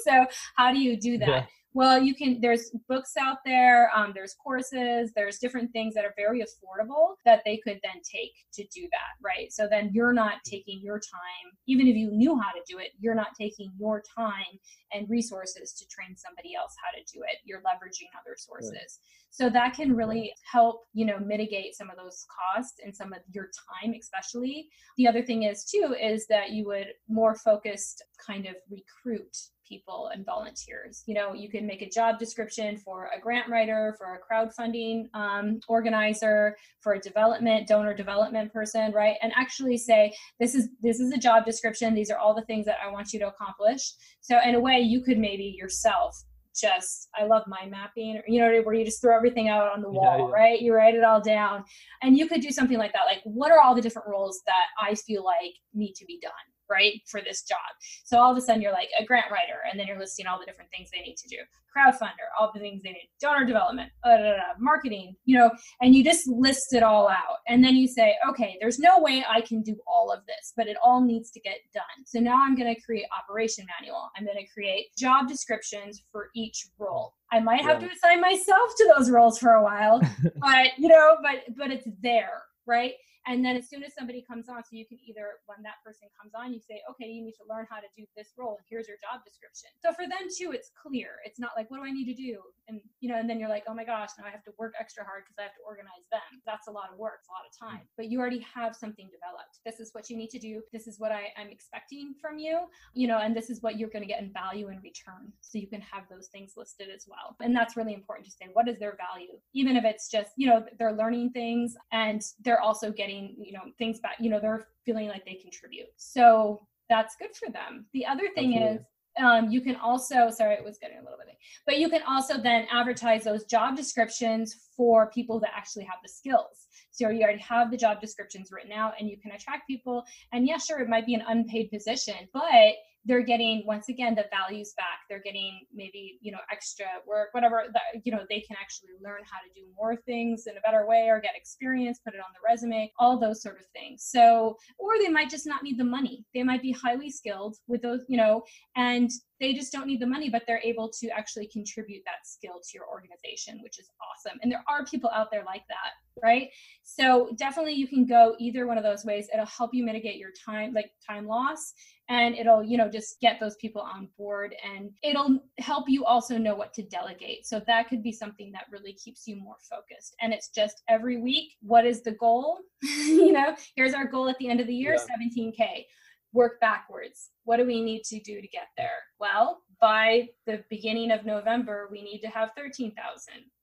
so 0.04 0.26
how 0.56 0.72
do 0.72 0.80
you 0.80 1.00
do 1.00 1.20
that? 1.20 1.28
Yeah 1.28 1.46
well 1.74 2.02
you 2.02 2.14
can 2.14 2.40
there's 2.42 2.72
books 2.88 3.14
out 3.20 3.38
there 3.46 3.90
um, 3.96 4.12
there's 4.14 4.36
courses 4.44 5.12
there's 5.16 5.38
different 5.38 5.72
things 5.72 5.94
that 5.94 6.06
are 6.06 6.14
very 6.18 6.42
affordable 6.42 7.16
that 7.26 7.42
they 7.46 7.58
could 7.58 7.80
then 7.84 8.02
take 8.04 8.34
to 8.54 8.64
do 8.74 8.82
that 8.92 9.14
right? 9.24 9.52
So 9.52 9.68
then 9.70 9.92
you're 9.94 10.14
not 10.14 10.36
taking 10.46 10.80
your 10.82 11.00
time 11.00 11.52
even 11.68 11.88
if 11.88 11.96
you 11.96 12.12
knew 12.12 12.40
how 12.40 12.52
to 12.52 12.62
do 12.68 12.80
it 12.80 12.90
you're 13.00 13.16
not 13.16 13.30
taking 13.38 13.72
your 13.80 14.02
time 14.18 14.60
and 14.94 15.10
resources 15.10 15.74
to 15.74 15.86
train 15.88 16.16
somebody 16.18 16.56
else 16.56 16.76
how 16.84 16.92
to 16.98 17.04
do 17.14 17.24
it. 17.24 17.38
You're 17.46 17.60
leveraging 17.60 18.10
other 18.20 18.36
sources. 18.38 18.72
Right. 18.72 18.90
so 19.30 19.50
that 19.50 19.74
can 19.74 19.96
really 19.96 20.34
help 20.52 20.84
you 20.94 21.06
know 21.06 21.20
mitigate 21.20 21.76
some 21.76 21.90
of 21.90 21.98
those 21.98 22.26
costs 22.30 22.80
and 22.84 22.96
some 22.96 23.14
of 23.14 23.20
your 23.32 23.50
time 23.82 23.94
especially. 24.00 24.70
The 24.98 25.08
other 25.08 25.24
thing 25.24 25.44
is 25.44 25.66
too 25.66 25.96
is 26.02 26.28
that 26.28 26.52
you 26.52 26.66
would 26.68 26.88
more 27.08 27.36
focused 27.36 28.04
kind 28.26 28.46
of 28.46 28.56
recruit 28.70 29.36
people 29.72 30.12
and 30.14 30.26
volunteers. 30.26 31.04
You 31.06 31.16
know, 31.16 31.34
you 31.34 31.50
can 31.50 31.66
make 31.66 31.82
a 31.82 31.90
job 31.90 32.20
description 32.20 32.78
for 32.78 33.10
a 33.16 33.20
grant 33.20 33.50
writer, 33.50 33.96
for 33.98 34.08
a 34.16 34.20
crowdfunding 34.26 35.06
um, 35.14 35.60
organizer, 35.68 36.58
for 36.82 36.94
a 36.94 37.00
development 37.00 37.68
donor 37.68 37.94
development 37.94 38.52
person, 38.52 38.92
right? 38.92 39.16
And 39.22 39.32
actually 39.36 39.78
say 39.78 40.14
this 40.40 40.54
is 40.56 40.70
this 40.82 41.00
is 41.00 41.12
a 41.12 41.18
job 41.18 41.46
description. 41.46 41.94
These 41.94 42.12
are 42.12 42.18
all 42.18 42.36
the 42.36 42.46
things 42.50 42.66
that 42.66 42.78
I 42.86 42.92
want 42.92 43.14
you 43.14 43.20
to 43.20 43.30
accomplish. 43.30 43.94
So 44.20 44.40
in 44.46 44.56
a 44.56 44.60
way, 44.60 44.80
you 44.80 45.02
could 45.02 45.18
maybe 45.18 45.56
yourself 45.58 46.22
just 46.54 47.08
I 47.18 47.26
love 47.26 47.44
mind 47.48 47.72
mapping, 47.72 48.18
or, 48.18 48.24
you 48.28 48.42
know, 48.42 48.62
where 48.64 48.76
you 48.76 48.84
just 48.84 49.02
throw 49.02 49.16
everything 49.16 49.48
out 49.48 49.72
on 49.72 49.82
the 49.82 49.90
wall, 49.90 50.18
yeah, 50.18 50.26
yeah. 50.26 50.32
right? 50.32 50.62
You 50.62 50.74
write 50.74 50.96
it 50.96 51.04
all 51.04 51.22
down. 51.22 51.64
And 52.02 52.18
you 52.18 52.28
could 52.28 52.42
do 52.42 52.52
something 52.52 52.78
like 52.78 52.92
that. 52.92 53.06
Like, 53.06 53.22
what 53.24 53.52
are 53.52 53.62
all 53.62 53.74
the 53.74 53.82
different 53.82 54.10
roles 54.10 54.42
that 54.46 54.66
I 54.80 54.96
feel 54.96 55.24
like 55.24 55.54
need 55.74 55.94
to 55.94 56.06
be 56.06 56.20
done? 56.22 56.32
Right, 56.72 57.02
for 57.08 57.22
this 57.22 57.44
job. 57.44 57.60
So 58.06 58.18
all 58.18 58.32
of 58.32 58.38
a 58.38 58.42
sudden 58.42 58.62
you're 58.62 58.72
like 58.72 58.90
a 58.98 59.06
grant 59.06 59.32
writer, 59.32 59.60
and 59.70 59.80
then 59.80 59.88
you're 59.88 60.00
listing 60.00 60.28
all 60.28 60.40
the 60.40 60.46
different 60.46 60.72
things 60.72 60.90
they 60.92 61.02
need 61.02 61.18
to 61.18 61.28
do. 61.28 61.38
Crowdfunder, 61.76 62.28
all 62.40 62.52
the 62.54 62.60
things 62.60 62.82
they 62.84 62.92
need, 62.92 63.10
donor 63.22 63.46
development, 63.46 63.92
da, 64.04 64.18
da, 64.18 64.24
da, 64.24 64.38
marketing, 64.60 65.16
you 65.26 65.38
know, 65.38 65.52
and 65.82 65.96
you 65.96 66.04
just 66.04 66.28
list 66.28 66.74
it 66.74 66.84
all 66.84 67.10
out. 67.10 67.38
And 67.48 67.64
then 67.64 67.76
you 67.76 67.88
say, 67.88 68.16
okay, 68.30 68.58
there's 68.60 68.80
no 68.80 69.00
way 69.00 69.24
I 69.30 69.42
can 69.42 69.62
do 69.62 69.76
all 69.88 70.12
of 70.12 70.26
this, 70.26 70.54
but 70.58 70.68
it 70.68 70.78
all 70.84 71.02
needs 71.02 71.32
to 71.32 71.40
get 71.40 71.58
done. 71.74 71.84
So 72.06 72.20
now 72.20 72.36
I'm 72.44 72.56
going 72.56 72.74
to 72.74 72.82
create 72.82 73.06
operation 73.18 73.66
manual. 73.80 74.10
I'm 74.18 74.26
going 74.26 74.38
to 74.38 74.54
create 74.54 74.88
job 74.98 75.28
descriptions 75.28 76.04
for 76.12 76.30
each 76.36 76.68
role. 76.78 77.14
I 77.32 77.40
might 77.40 77.62
have 77.62 77.82
yeah. 77.82 77.88
to 77.88 77.94
assign 77.94 78.22
myself 78.22 78.76
to 78.78 78.94
those 78.98 79.10
roles 79.10 79.40
for 79.40 79.52
a 79.52 79.64
while, 79.64 80.02
but 80.42 80.68
you 80.78 80.90
know, 80.90 81.18
but 81.22 81.56
but 81.58 81.72
it's 81.72 81.88
there, 82.02 82.42
right? 82.66 82.94
And 83.28 83.46
then 83.46 83.56
as 83.56 83.70
soon 83.70 83.84
as 83.84 83.94
somebody 83.94 84.26
comes 84.26 84.50
on, 84.50 84.64
so 84.64 84.74
you 84.74 84.86
can 84.86 84.98
either, 85.06 85.38
when 85.46 85.62
that 85.62 85.78
person 85.86 86.10
comes 86.18 86.34
on, 86.34 86.54
you 86.54 86.60
say, 86.60 86.82
okay, 86.90 87.06
you 87.06 87.24
need 87.24 87.38
to 87.38 87.46
learn 87.48 87.68
how 87.70 87.78
to 87.78 87.90
do 87.96 88.06
this 88.18 88.34
role, 88.38 88.58
and 88.58 88.66
here's 88.70 88.88
your 88.88 88.98
job 88.98 89.22
description. 89.22 89.70
So 89.78 89.94
for 89.94 90.10
them 90.10 90.26
too, 90.26 90.52
it's 90.52 90.72
clear. 90.74 91.22
It's 91.24 91.40
not 91.40 91.52
like, 91.56 91.70
what 91.70 91.78
do 91.78 91.86
I 91.86 91.92
need 91.92 92.10
to 92.10 92.18
do? 92.18 92.42
And, 92.68 92.82
you 93.00 93.10
know, 93.10 93.20
and 93.20 93.30
then 93.30 93.40
you're 93.40 93.50
like, 93.50 93.66
oh 93.70 93.76
my 93.76 93.86
gosh, 93.86 94.10
now 94.18 94.26
I 94.26 94.32
have 94.32 94.44
to 94.46 94.54
work 94.58 94.74
extra 94.80 95.06
hard 95.06 95.24
because 95.26 95.38
I 95.38 95.44
have 95.44 95.58
to 95.62 95.66
organize 95.68 96.06
them. 96.10 96.26
That's 96.46 96.66
a 96.68 96.72
lot 96.72 96.90
of 96.92 96.98
work, 96.98 97.22
it's 97.22 97.30
a 97.30 97.36
lot 97.36 97.46
of 97.46 97.54
time. 97.54 97.86
But 97.98 98.10
you 98.10 98.20
already 98.20 98.42
have 98.42 98.76
something 98.76 99.06
developed. 99.14 99.62
This 99.66 99.80
is 99.80 99.94
what 99.94 100.10
you 100.10 100.18
need 100.18 100.32
to 100.32 100.40
do. 100.40 100.62
This 100.74 100.88
is 100.88 100.98
what 100.98 101.12
I, 101.12 101.30
I'm 101.38 101.50
expecting 101.50 102.16
from 102.20 102.40
you, 102.40 102.66
you 102.94 103.08
know, 103.08 103.20
and 103.20 103.36
this 103.36 103.50
is 103.50 103.62
what 103.62 103.78
you're 103.78 103.90
going 103.90 104.04
to 104.04 104.10
get 104.10 104.22
in 104.22 104.34
value 104.34 104.70
in 104.70 104.82
return. 104.82 105.32
So 105.42 105.60
you 105.60 105.68
can 105.68 105.82
have 105.82 106.04
those 106.10 106.28
things 106.28 106.54
listed 106.58 106.88
as 106.90 107.06
well. 107.08 107.36
And 107.40 107.56
that's 107.56 107.78
really 107.78 107.94
important 107.94 108.26
to 108.26 108.32
say, 108.32 108.50
what 108.54 108.68
is 108.68 108.80
their 108.80 108.98
value? 108.98 109.38
Even 109.54 109.76
if 109.76 109.86
it's 109.86 110.10
just, 110.10 110.32
you 110.38 110.48
know, 110.48 110.66
they're 110.80 110.94
learning 110.94 111.32
things 111.32 111.76
and 111.92 112.22
they're 112.44 112.62
also 112.62 112.92
getting 112.92 113.11
getting 113.12 113.36
you 113.38 113.54
know 113.54 113.62
things 113.78 114.00
back 114.00 114.16
you 114.20 114.30
know 114.30 114.40
they're 114.40 114.68
feeling 114.86 115.08
like 115.08 115.26
they 115.26 115.36
contribute. 115.36 115.88
So 115.98 116.68
that's 116.90 117.16
good 117.16 117.36
for 117.36 117.52
them. 117.52 117.86
The 117.94 118.06
other 118.06 118.28
thing 118.36 118.56
Absolutely. 118.56 118.78
is 118.78 118.86
um, 119.22 119.52
you 119.52 119.62
can 119.62 119.76
also 119.76 120.30
sorry 120.30 120.56
it 120.56 120.64
was 120.64 120.78
getting 120.80 120.98
a 120.98 121.02
little 121.02 121.18
bit 121.18 121.36
but 121.66 121.78
you 121.78 121.90
can 121.90 122.02
also 122.08 122.38
then 122.38 122.66
advertise 122.72 123.24
those 123.24 123.44
job 123.44 123.76
descriptions 123.76 124.70
for 124.76 125.10
people 125.12 125.40
that 125.40 125.52
actually 125.56 125.84
have 125.84 126.00
the 126.02 126.10
skills. 126.10 126.68
So 126.92 127.10
you 127.10 127.24
already 127.24 127.42
have 127.42 127.72
the 127.72 127.78
job 127.78 128.00
descriptions 128.00 128.52
written 128.52 128.72
out 128.72 128.94
and 129.00 129.10
you 129.10 129.18
can 129.18 129.32
attract 129.32 129.68
people. 129.68 130.04
And 130.32 130.48
yeah 130.48 130.58
sure 130.58 130.80
it 130.80 130.90
might 130.90 131.06
be 131.06 131.16
an 131.16 131.24
unpaid 131.28 131.70
position 131.72 132.16
but 132.34 132.74
they're 133.06 133.24
getting 133.24 133.64
once 133.66 133.90
again 133.90 134.16
the 134.16 134.26
values 134.30 134.74
back. 134.78 135.00
They're 135.10 135.22
getting 135.22 135.62
maybe 135.74 136.20
you 136.22 136.32
know 136.32 136.40
extra 136.52 136.86
work 137.08 137.30
whatever 137.32 137.66
that 137.74 138.02
you 138.04 138.12
know 138.12 138.26
they 138.30 138.42
can 138.42 138.58
actually 138.60 138.90
learn 139.04 139.22
how 139.30 139.40
to 139.40 139.50
do 139.60 139.68
more 139.76 139.96
things 139.96 140.46
in 140.48 140.58
a 140.58 140.62
better 140.62 140.86
way 140.88 141.08
or 141.10 141.20
get 141.20 141.36
experience 141.36 142.00
put 142.04 142.14
it 142.14 142.20
on 142.20 142.32
the 142.34 142.40
resume 142.48 142.92
all 143.00 143.20
those 143.20 143.42
sort 143.42 143.60
of 143.60 143.66
things. 143.68 144.04
So 144.04 144.58
or 144.78 144.98
they 145.00 145.10
might 145.10 145.30
just 145.30 145.48
not 145.48 145.64
need 145.64 145.80
the 145.80 145.84
money. 145.84 146.26
They 146.34 146.44
might 146.44 146.62
be 146.62 146.72
highly 146.72 147.10
skilled 147.10 147.58
with 147.68 147.82
those 147.82 148.02
you 148.08 148.18
know 148.18 148.44
and 148.76 149.10
they 149.42 149.54
just 149.54 149.74
don't 149.74 149.88
need 149.88 150.00
the 150.00 150.08
money 150.08 150.30
but 150.30 150.44
they're 150.48 150.62
able 150.64 150.88
to 150.88 151.10
actually 151.10 151.48
contribute 151.48 152.02
that 152.06 152.26
skill 152.26 152.62
to 152.64 152.70
your 152.74 152.88
organization 152.88 153.60
which 153.62 153.80
is 153.80 153.90
awesome. 154.00 154.40
And 154.42 154.52
there 154.52 154.64
are 154.70 154.86
people 154.86 155.10
out 155.14 155.32
there 155.32 155.44
like 155.46 155.64
that 155.68 155.92
right? 156.22 156.50
So 156.84 157.30
definitely 157.36 157.74
you 157.74 157.88
can 157.88 158.06
go 158.06 158.36
either 158.40 158.68
one 158.68 158.78
of 158.78 158.84
those 158.84 159.06
ways. 159.06 159.28
It'll 159.34 159.46
help 159.46 159.74
you 159.74 159.86
mitigate 159.86 160.18
your 160.18 160.32
time 160.46 160.74
like 160.74 160.92
time 161.08 161.28
loss 161.28 161.74
and 162.10 162.36
it'll 162.36 162.64
you 162.64 162.78
know 162.78 162.90
just 162.90 163.20
get 163.22 163.40
those 163.40 163.56
people 163.58 163.82
on 163.82 164.10
board 164.18 164.54
and 164.64 164.92
it'll 165.04 165.40
help 165.60 165.86
you 165.88 166.06
also 166.06 166.38
know 166.38 166.56
what 166.56 166.74
to 166.74 166.84
delegate. 166.84 167.46
So 167.46 167.62
that 167.68 167.88
could 167.88 168.04
be 168.04 168.12
something 168.12 168.52
that 168.52 168.66
really 168.72 168.94
keeps 168.94 169.28
you 169.28 169.36
more 169.36 169.58
focused. 169.70 170.16
And 170.22 170.34
it's 170.34 170.50
just 170.50 170.84
every 170.90 171.22
week 171.22 171.54
what 171.62 171.86
is 171.86 172.02
the 172.02 172.12
goal? 172.12 172.60
You 173.12 173.34
know 173.34 173.56
here's 173.76 173.94
our 173.94 174.06
goal 174.06 174.30
at 174.30 174.38
the 174.40 174.50
end 174.50 174.60
of 174.60 174.68
the 174.68 174.74
year 174.74 174.98
yeah. 174.98 175.28
17k 175.28 175.86
work 176.34 176.60
backwards. 176.60 177.30
What 177.44 177.58
do 177.58 177.66
we 177.66 177.82
need 177.82 178.04
to 178.06 178.20
do 178.20 178.42
to 178.42 178.48
get 178.48 178.68
there? 178.78 179.00
Well, 179.20 179.62
by 179.82 180.30
the 180.46 180.64
beginning 180.70 181.10
of 181.10 181.26
November, 181.26 181.90
we 181.92 182.04
need 182.04 182.20
to 182.20 182.28
have 182.28 182.52
13,000. 182.56 182.94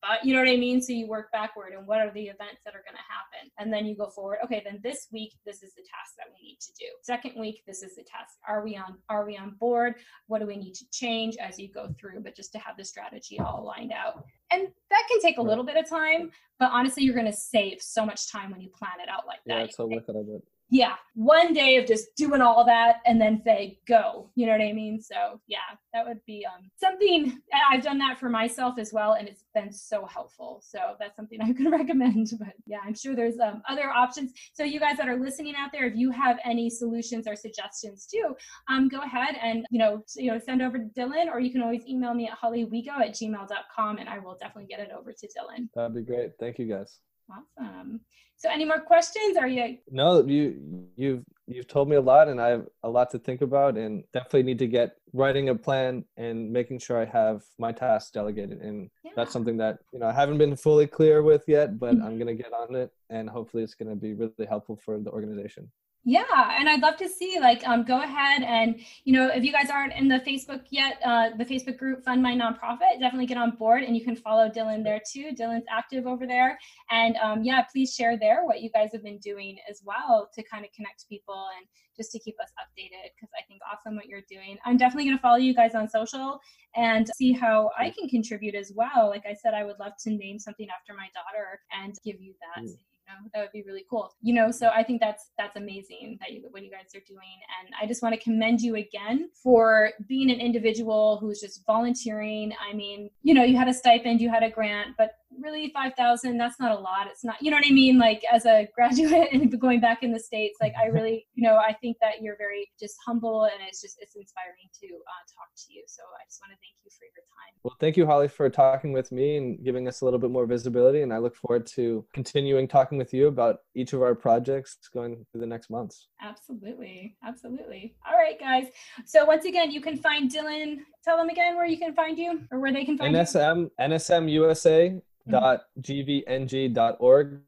But 0.02 0.24
you 0.24 0.34
know 0.34 0.40
what 0.40 0.48
I 0.48 0.56
mean? 0.56 0.82
So 0.82 0.92
you 0.92 1.06
work 1.06 1.30
backward 1.32 1.74
and 1.76 1.86
what 1.86 2.00
are 2.00 2.12
the 2.12 2.24
events 2.24 2.62
that 2.64 2.74
are 2.74 2.82
going 2.84 2.96
to 2.96 3.08
happen? 3.08 3.50
And 3.58 3.72
then 3.72 3.86
you 3.86 3.96
go 3.96 4.08
forward. 4.08 4.38
Okay, 4.44 4.60
then 4.64 4.80
this 4.82 5.06
week, 5.12 5.34
this 5.46 5.62
is 5.62 5.74
the 5.74 5.82
task 5.82 6.16
that 6.16 6.26
we 6.28 6.44
need 6.44 6.58
to 6.60 6.72
do. 6.78 6.86
Second 7.02 7.38
week, 7.38 7.62
this 7.66 7.84
is 7.84 7.94
the 7.94 8.02
task. 8.02 8.34
Are 8.48 8.64
we 8.64 8.76
on, 8.76 8.98
are 9.08 9.24
we 9.24 9.36
on 9.36 9.54
board? 9.60 9.94
What 10.26 10.40
do 10.40 10.46
we 10.46 10.56
need 10.56 10.74
to 10.74 10.84
change 10.90 11.36
as 11.36 11.56
you 11.56 11.70
go 11.72 11.94
through? 12.00 12.20
But 12.22 12.34
just 12.34 12.50
to 12.52 12.58
have 12.58 12.76
the 12.76 12.84
strategy 12.84 13.38
all 13.38 13.64
lined 13.64 13.92
out. 13.92 14.24
And 14.50 14.66
that 14.90 15.02
can 15.08 15.20
take 15.20 15.38
a 15.38 15.42
little 15.42 15.64
bit 15.64 15.76
of 15.76 15.88
time, 15.88 16.32
but 16.58 16.70
honestly, 16.72 17.04
you're 17.04 17.14
going 17.14 17.26
to 17.26 17.32
save 17.32 17.80
so 17.80 18.04
much 18.04 18.30
time 18.32 18.50
when 18.50 18.60
you 18.60 18.70
plan 18.70 18.98
it 19.00 19.08
out 19.08 19.26
like 19.26 19.38
that. 19.46 19.54
Yeah, 19.54 19.64
it's 19.64 19.76
so 19.76 19.86
worth 19.86 20.08
it, 20.08 20.16
I 20.16 20.22
bet 20.22 20.42
yeah, 20.70 20.94
one 21.14 21.54
day 21.54 21.76
of 21.76 21.86
just 21.86 22.14
doing 22.16 22.42
all 22.42 22.64
that 22.64 22.96
and 23.06 23.20
then 23.20 23.40
say 23.42 23.78
go. 23.88 24.30
You 24.34 24.46
know 24.46 24.52
what 24.52 24.60
I 24.60 24.72
mean? 24.72 25.00
So 25.00 25.40
yeah, 25.46 25.58
that 25.94 26.06
would 26.06 26.20
be 26.26 26.46
um, 26.46 26.70
something 26.76 27.40
I've 27.70 27.82
done 27.82 27.98
that 27.98 28.18
for 28.18 28.28
myself 28.28 28.78
as 28.78 28.92
well, 28.92 29.14
and 29.14 29.26
it's 29.26 29.44
been 29.54 29.72
so 29.72 30.04
helpful. 30.06 30.62
So 30.62 30.78
that's 31.00 31.16
something 31.16 31.40
I 31.42 31.52
could 31.52 31.70
recommend. 31.70 32.32
But 32.38 32.52
yeah, 32.66 32.78
I'm 32.84 32.94
sure 32.94 33.16
there's 33.16 33.38
um, 33.38 33.62
other 33.68 33.88
options. 33.88 34.32
So 34.52 34.62
you 34.62 34.78
guys 34.78 34.98
that 34.98 35.08
are 35.08 35.18
listening 35.18 35.54
out 35.58 35.70
there, 35.72 35.86
if 35.86 35.96
you 35.96 36.10
have 36.10 36.38
any 36.44 36.68
solutions 36.68 37.26
or 37.26 37.34
suggestions 37.34 38.06
too, 38.06 38.36
um, 38.68 38.88
go 38.88 39.00
ahead 39.00 39.36
and 39.42 39.66
you 39.70 39.78
know 39.78 40.04
you 40.16 40.30
know 40.30 40.38
send 40.38 40.60
over 40.60 40.78
to 40.78 40.84
Dylan, 40.84 41.28
or 41.32 41.40
you 41.40 41.50
can 41.50 41.62
always 41.62 41.86
email 41.86 42.12
me 42.12 42.28
at 42.28 42.38
hollywego 42.38 43.00
at 43.00 43.14
gmail.com, 43.14 43.98
and 43.98 44.08
I 44.08 44.18
will 44.18 44.36
definitely 44.38 44.66
get 44.66 44.80
it 44.80 44.90
over 44.96 45.12
to 45.12 45.26
Dylan. 45.26 45.68
That'd 45.74 45.94
be 45.94 46.02
great. 46.02 46.32
Thank 46.38 46.58
you 46.58 46.66
guys. 46.66 46.98
Awesome. 47.30 48.00
So, 48.36 48.48
any 48.50 48.64
more 48.64 48.80
questions? 48.80 49.36
Are 49.36 49.48
you? 49.48 49.78
No, 49.90 50.24
you 50.24 50.86
you've 50.96 51.24
you've 51.46 51.66
told 51.66 51.88
me 51.88 51.96
a 51.96 52.00
lot, 52.00 52.28
and 52.28 52.40
I 52.40 52.48
have 52.50 52.66
a 52.84 52.88
lot 52.88 53.10
to 53.10 53.18
think 53.18 53.42
about, 53.42 53.76
and 53.76 54.04
definitely 54.12 54.44
need 54.44 54.60
to 54.60 54.68
get 54.68 54.96
writing 55.12 55.48
a 55.48 55.54
plan 55.54 56.04
and 56.16 56.52
making 56.52 56.78
sure 56.78 57.00
I 57.00 57.04
have 57.06 57.42
my 57.58 57.72
tasks 57.72 58.12
delegated. 58.12 58.60
And 58.60 58.90
yeah. 59.04 59.10
that's 59.16 59.32
something 59.32 59.56
that 59.56 59.78
you 59.92 59.98
know 59.98 60.06
I 60.06 60.12
haven't 60.12 60.38
been 60.38 60.56
fully 60.56 60.86
clear 60.86 61.22
with 61.22 61.44
yet, 61.48 61.78
but 61.78 61.94
mm-hmm. 61.94 62.04
I'm 62.04 62.18
gonna 62.18 62.34
get 62.34 62.52
on 62.52 62.76
it, 62.76 62.92
and 63.10 63.28
hopefully 63.28 63.64
it's 63.64 63.74
gonna 63.74 63.96
be 63.96 64.14
really 64.14 64.46
helpful 64.48 64.76
for 64.76 64.98
the 64.98 65.10
organization. 65.10 65.70
Yeah, 66.04 66.56
and 66.58 66.68
I'd 66.68 66.80
love 66.80 66.96
to 66.98 67.08
see 67.08 67.38
like 67.40 67.66
um, 67.68 67.84
go 67.84 68.00
ahead 68.00 68.42
and 68.42 68.80
you 69.04 69.12
know 69.12 69.28
if 69.28 69.44
you 69.44 69.52
guys 69.52 69.68
aren't 69.68 69.92
in 69.92 70.08
the 70.08 70.20
Facebook 70.20 70.62
yet, 70.70 70.98
uh, 71.04 71.30
the 71.36 71.44
Facebook 71.44 71.76
group 71.76 72.02
Fund 72.02 72.22
My 72.22 72.34
Nonprofit, 72.34 72.98
definitely 72.98 73.26
get 73.26 73.36
on 73.36 73.56
board 73.56 73.82
and 73.82 73.96
you 73.96 74.04
can 74.04 74.16
follow 74.16 74.48
Dylan 74.48 74.82
there 74.82 75.02
too. 75.12 75.32
Dylan's 75.38 75.66
active 75.70 76.06
over 76.06 76.26
there, 76.26 76.58
and 76.90 77.16
um, 77.16 77.42
yeah, 77.42 77.62
please 77.62 77.94
share 77.94 78.16
there 78.16 78.44
what 78.44 78.62
you 78.62 78.70
guys 78.70 78.90
have 78.92 79.02
been 79.02 79.18
doing 79.18 79.58
as 79.68 79.82
well 79.84 80.30
to 80.34 80.42
kind 80.44 80.64
of 80.64 80.72
connect 80.72 81.06
people 81.08 81.46
and 81.58 81.66
just 81.96 82.12
to 82.12 82.18
keep 82.20 82.36
us 82.40 82.52
updated 82.58 83.10
because 83.14 83.28
I 83.36 83.44
think 83.48 83.60
awesome 83.70 83.96
what 83.96 84.06
you're 84.06 84.22
doing. 84.30 84.56
I'm 84.64 84.76
definitely 84.76 85.04
going 85.04 85.16
to 85.18 85.22
follow 85.22 85.36
you 85.36 85.54
guys 85.54 85.74
on 85.74 85.88
social 85.88 86.40
and 86.76 87.08
see 87.16 87.32
how 87.32 87.70
I 87.76 87.90
can 87.90 88.08
contribute 88.08 88.54
as 88.54 88.72
well. 88.74 89.08
Like 89.08 89.24
I 89.28 89.34
said, 89.34 89.52
I 89.52 89.64
would 89.64 89.80
love 89.80 89.92
to 90.04 90.10
name 90.10 90.38
something 90.38 90.68
after 90.70 90.94
my 90.94 91.08
daughter 91.12 91.60
and 91.72 91.94
give 92.04 92.20
you 92.20 92.34
that. 92.40 92.62
Mm 92.62 92.76
know 93.08 93.28
that 93.34 93.40
would 93.40 93.52
be 93.52 93.64
really 93.66 93.84
cool. 93.88 94.14
You 94.22 94.34
know 94.34 94.50
so 94.50 94.68
i 94.74 94.82
think 94.82 95.00
that's 95.00 95.30
that's 95.38 95.56
amazing 95.56 96.18
that 96.20 96.32
you 96.32 96.42
what 96.50 96.62
you 96.62 96.70
guys 96.70 96.94
are 96.94 97.04
doing. 97.06 97.36
And 97.60 97.74
i 97.80 97.86
just 97.86 98.02
want 98.02 98.14
to 98.14 98.20
commend 98.20 98.60
you 98.60 98.76
again 98.76 99.30
for 99.42 99.90
being 100.06 100.30
an 100.30 100.40
individual 100.40 101.18
who's 101.20 101.40
just 101.40 101.64
volunteering. 101.66 102.52
I 102.68 102.74
mean 102.74 103.10
you 103.22 103.34
know 103.34 103.44
you 103.44 103.56
had 103.56 103.68
a 103.68 103.74
stipend 103.74 104.20
you 104.20 104.30
had 104.30 104.42
a 104.42 104.50
grant 104.50 104.96
but 104.96 105.12
really 105.42 105.70
5000 105.74 106.36
that's 106.36 106.58
not 106.60 106.72
a 106.72 106.80
lot 106.80 107.06
it's 107.06 107.24
not 107.24 107.36
you 107.40 107.50
know 107.50 107.56
what 107.56 107.66
i 107.66 107.70
mean? 107.70 107.98
Like 107.98 108.22
as 108.32 108.46
a 108.46 108.68
graduate 108.74 109.28
and 109.32 109.60
going 109.60 109.80
back 109.80 110.02
in 110.02 110.12
the 110.12 110.20
states 110.20 110.58
like 110.60 110.72
i 110.80 110.86
really 110.86 111.26
you 111.34 111.46
know 111.46 111.56
i 111.56 111.72
think 111.72 111.96
that 112.00 112.22
you're 112.22 112.36
very 112.36 112.70
just 112.78 112.96
humble 113.06 113.44
and 113.44 113.54
it's 113.66 113.80
just 113.80 113.96
it's 114.00 114.14
inspiring 114.16 114.68
to 114.80 114.86
uh, 114.86 115.22
talk 115.34 115.48
to 115.56 115.72
you. 115.72 115.82
So 115.86 116.02
i 116.20 116.24
just 116.28 116.40
want 116.40 116.52
to 116.52 116.58
thank 116.58 116.76
you 116.84 116.90
for 116.90 117.04
your 117.04 117.24
time. 117.24 117.54
Well 117.62 117.76
thank 117.80 117.96
you 117.96 118.06
holly 118.06 118.28
for 118.28 118.48
talking 118.50 118.92
with 118.92 119.12
me 119.12 119.36
and 119.36 119.64
giving 119.64 119.88
us 119.88 120.00
a 120.00 120.04
little 120.04 120.20
bit 120.20 120.30
more 120.30 120.46
visibility 120.46 121.02
and 121.02 121.12
i 121.12 121.18
look 121.18 121.36
forward 121.36 121.66
to 121.66 122.04
continuing 122.14 122.68
talking 122.68 122.98
with 122.98 123.12
you 123.12 123.28
about 123.28 123.58
each 123.74 123.92
of 123.92 124.02
our 124.02 124.14
projects 124.14 124.78
going 124.92 125.24
through 125.30 125.40
the 125.40 125.46
next 125.46 125.70
months. 125.70 126.08
Absolutely 126.22 127.16
absolutely. 127.24 127.94
All 128.08 128.16
right 128.16 128.38
guys. 128.38 128.66
So 129.04 129.24
once 129.24 129.44
again 129.44 129.70
you 129.70 129.80
can 129.80 129.96
find 129.96 130.30
dylan 130.30 130.78
tell 131.08 131.16
them 131.16 131.30
again 131.30 131.56
where 131.56 131.66
you 131.66 131.78
can 131.78 131.94
find 131.94 132.18
you 132.18 132.30
or 132.50 132.60
where 132.60 132.72
they 132.72 132.84
can 132.84 132.98
find 132.98 133.14
nsm 133.14 133.58
you. 133.62 133.70
nsm 133.88 134.30
usa 134.30 135.00
dot 135.26 135.62
gvng 135.80 136.74
dot 136.74 136.96
org. 137.00 137.40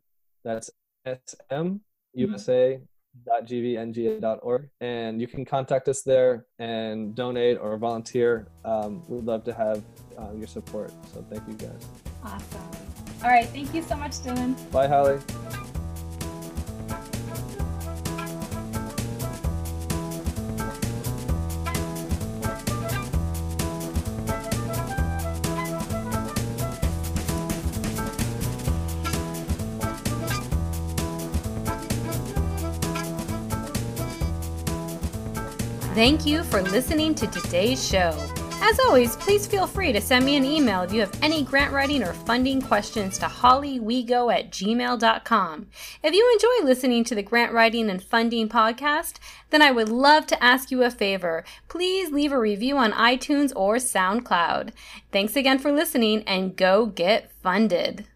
That's 0.44 0.70
smusa 1.06 2.80
dot 3.26 3.42
gvng 3.46 4.20
dot 4.20 4.38
org, 4.42 4.68
and 4.80 5.20
you 5.20 5.26
can 5.26 5.44
contact 5.44 5.88
us 5.88 6.00
there 6.02 6.46
and 6.58 7.14
donate 7.14 7.58
or 7.58 7.76
volunteer. 7.76 8.48
Um, 8.64 9.02
we'd 9.08 9.24
love 9.24 9.44
to 9.44 9.52
have 9.52 9.82
uh, 10.18 10.32
your 10.34 10.46
support. 10.46 10.90
So 11.12 11.24
thank 11.30 11.46
you 11.48 11.54
guys. 11.54 11.86
Awesome. 12.24 12.70
All 13.22 13.28
right. 13.28 13.48
Thank 13.48 13.74
you 13.74 13.82
so 13.82 13.96
much, 13.96 14.12
Dylan. 14.24 14.54
Bye, 14.72 14.88
Holly. 14.88 15.18
Thank 36.10 36.26
you 36.26 36.42
for 36.42 36.60
listening 36.60 37.14
to 37.14 37.28
today's 37.28 37.88
show. 37.88 38.12
As 38.60 38.80
always, 38.80 39.14
please 39.14 39.46
feel 39.46 39.68
free 39.68 39.92
to 39.92 40.00
send 40.00 40.24
me 40.24 40.34
an 40.34 40.44
email 40.44 40.82
if 40.82 40.92
you 40.92 40.98
have 40.98 41.16
any 41.22 41.44
grant 41.44 41.72
writing 41.72 42.02
or 42.02 42.12
funding 42.12 42.60
questions 42.60 43.16
to 43.18 43.26
hollywego 43.26 44.34
at 44.34 44.50
gmail.com. 44.50 45.68
If 46.02 46.12
you 46.12 46.30
enjoy 46.32 46.66
listening 46.68 47.04
to 47.04 47.14
the 47.14 47.22
Grant 47.22 47.52
Writing 47.52 47.88
and 47.88 48.02
Funding 48.02 48.48
podcast, 48.48 49.20
then 49.50 49.62
I 49.62 49.70
would 49.70 49.88
love 49.88 50.26
to 50.26 50.42
ask 50.42 50.72
you 50.72 50.82
a 50.82 50.90
favor. 50.90 51.44
Please 51.68 52.10
leave 52.10 52.32
a 52.32 52.40
review 52.40 52.76
on 52.76 52.90
iTunes 52.90 53.52
or 53.54 53.76
SoundCloud. 53.76 54.70
Thanks 55.12 55.36
again 55.36 55.60
for 55.60 55.70
listening 55.70 56.24
and 56.24 56.56
go 56.56 56.86
get 56.86 57.30
funded. 57.40 58.04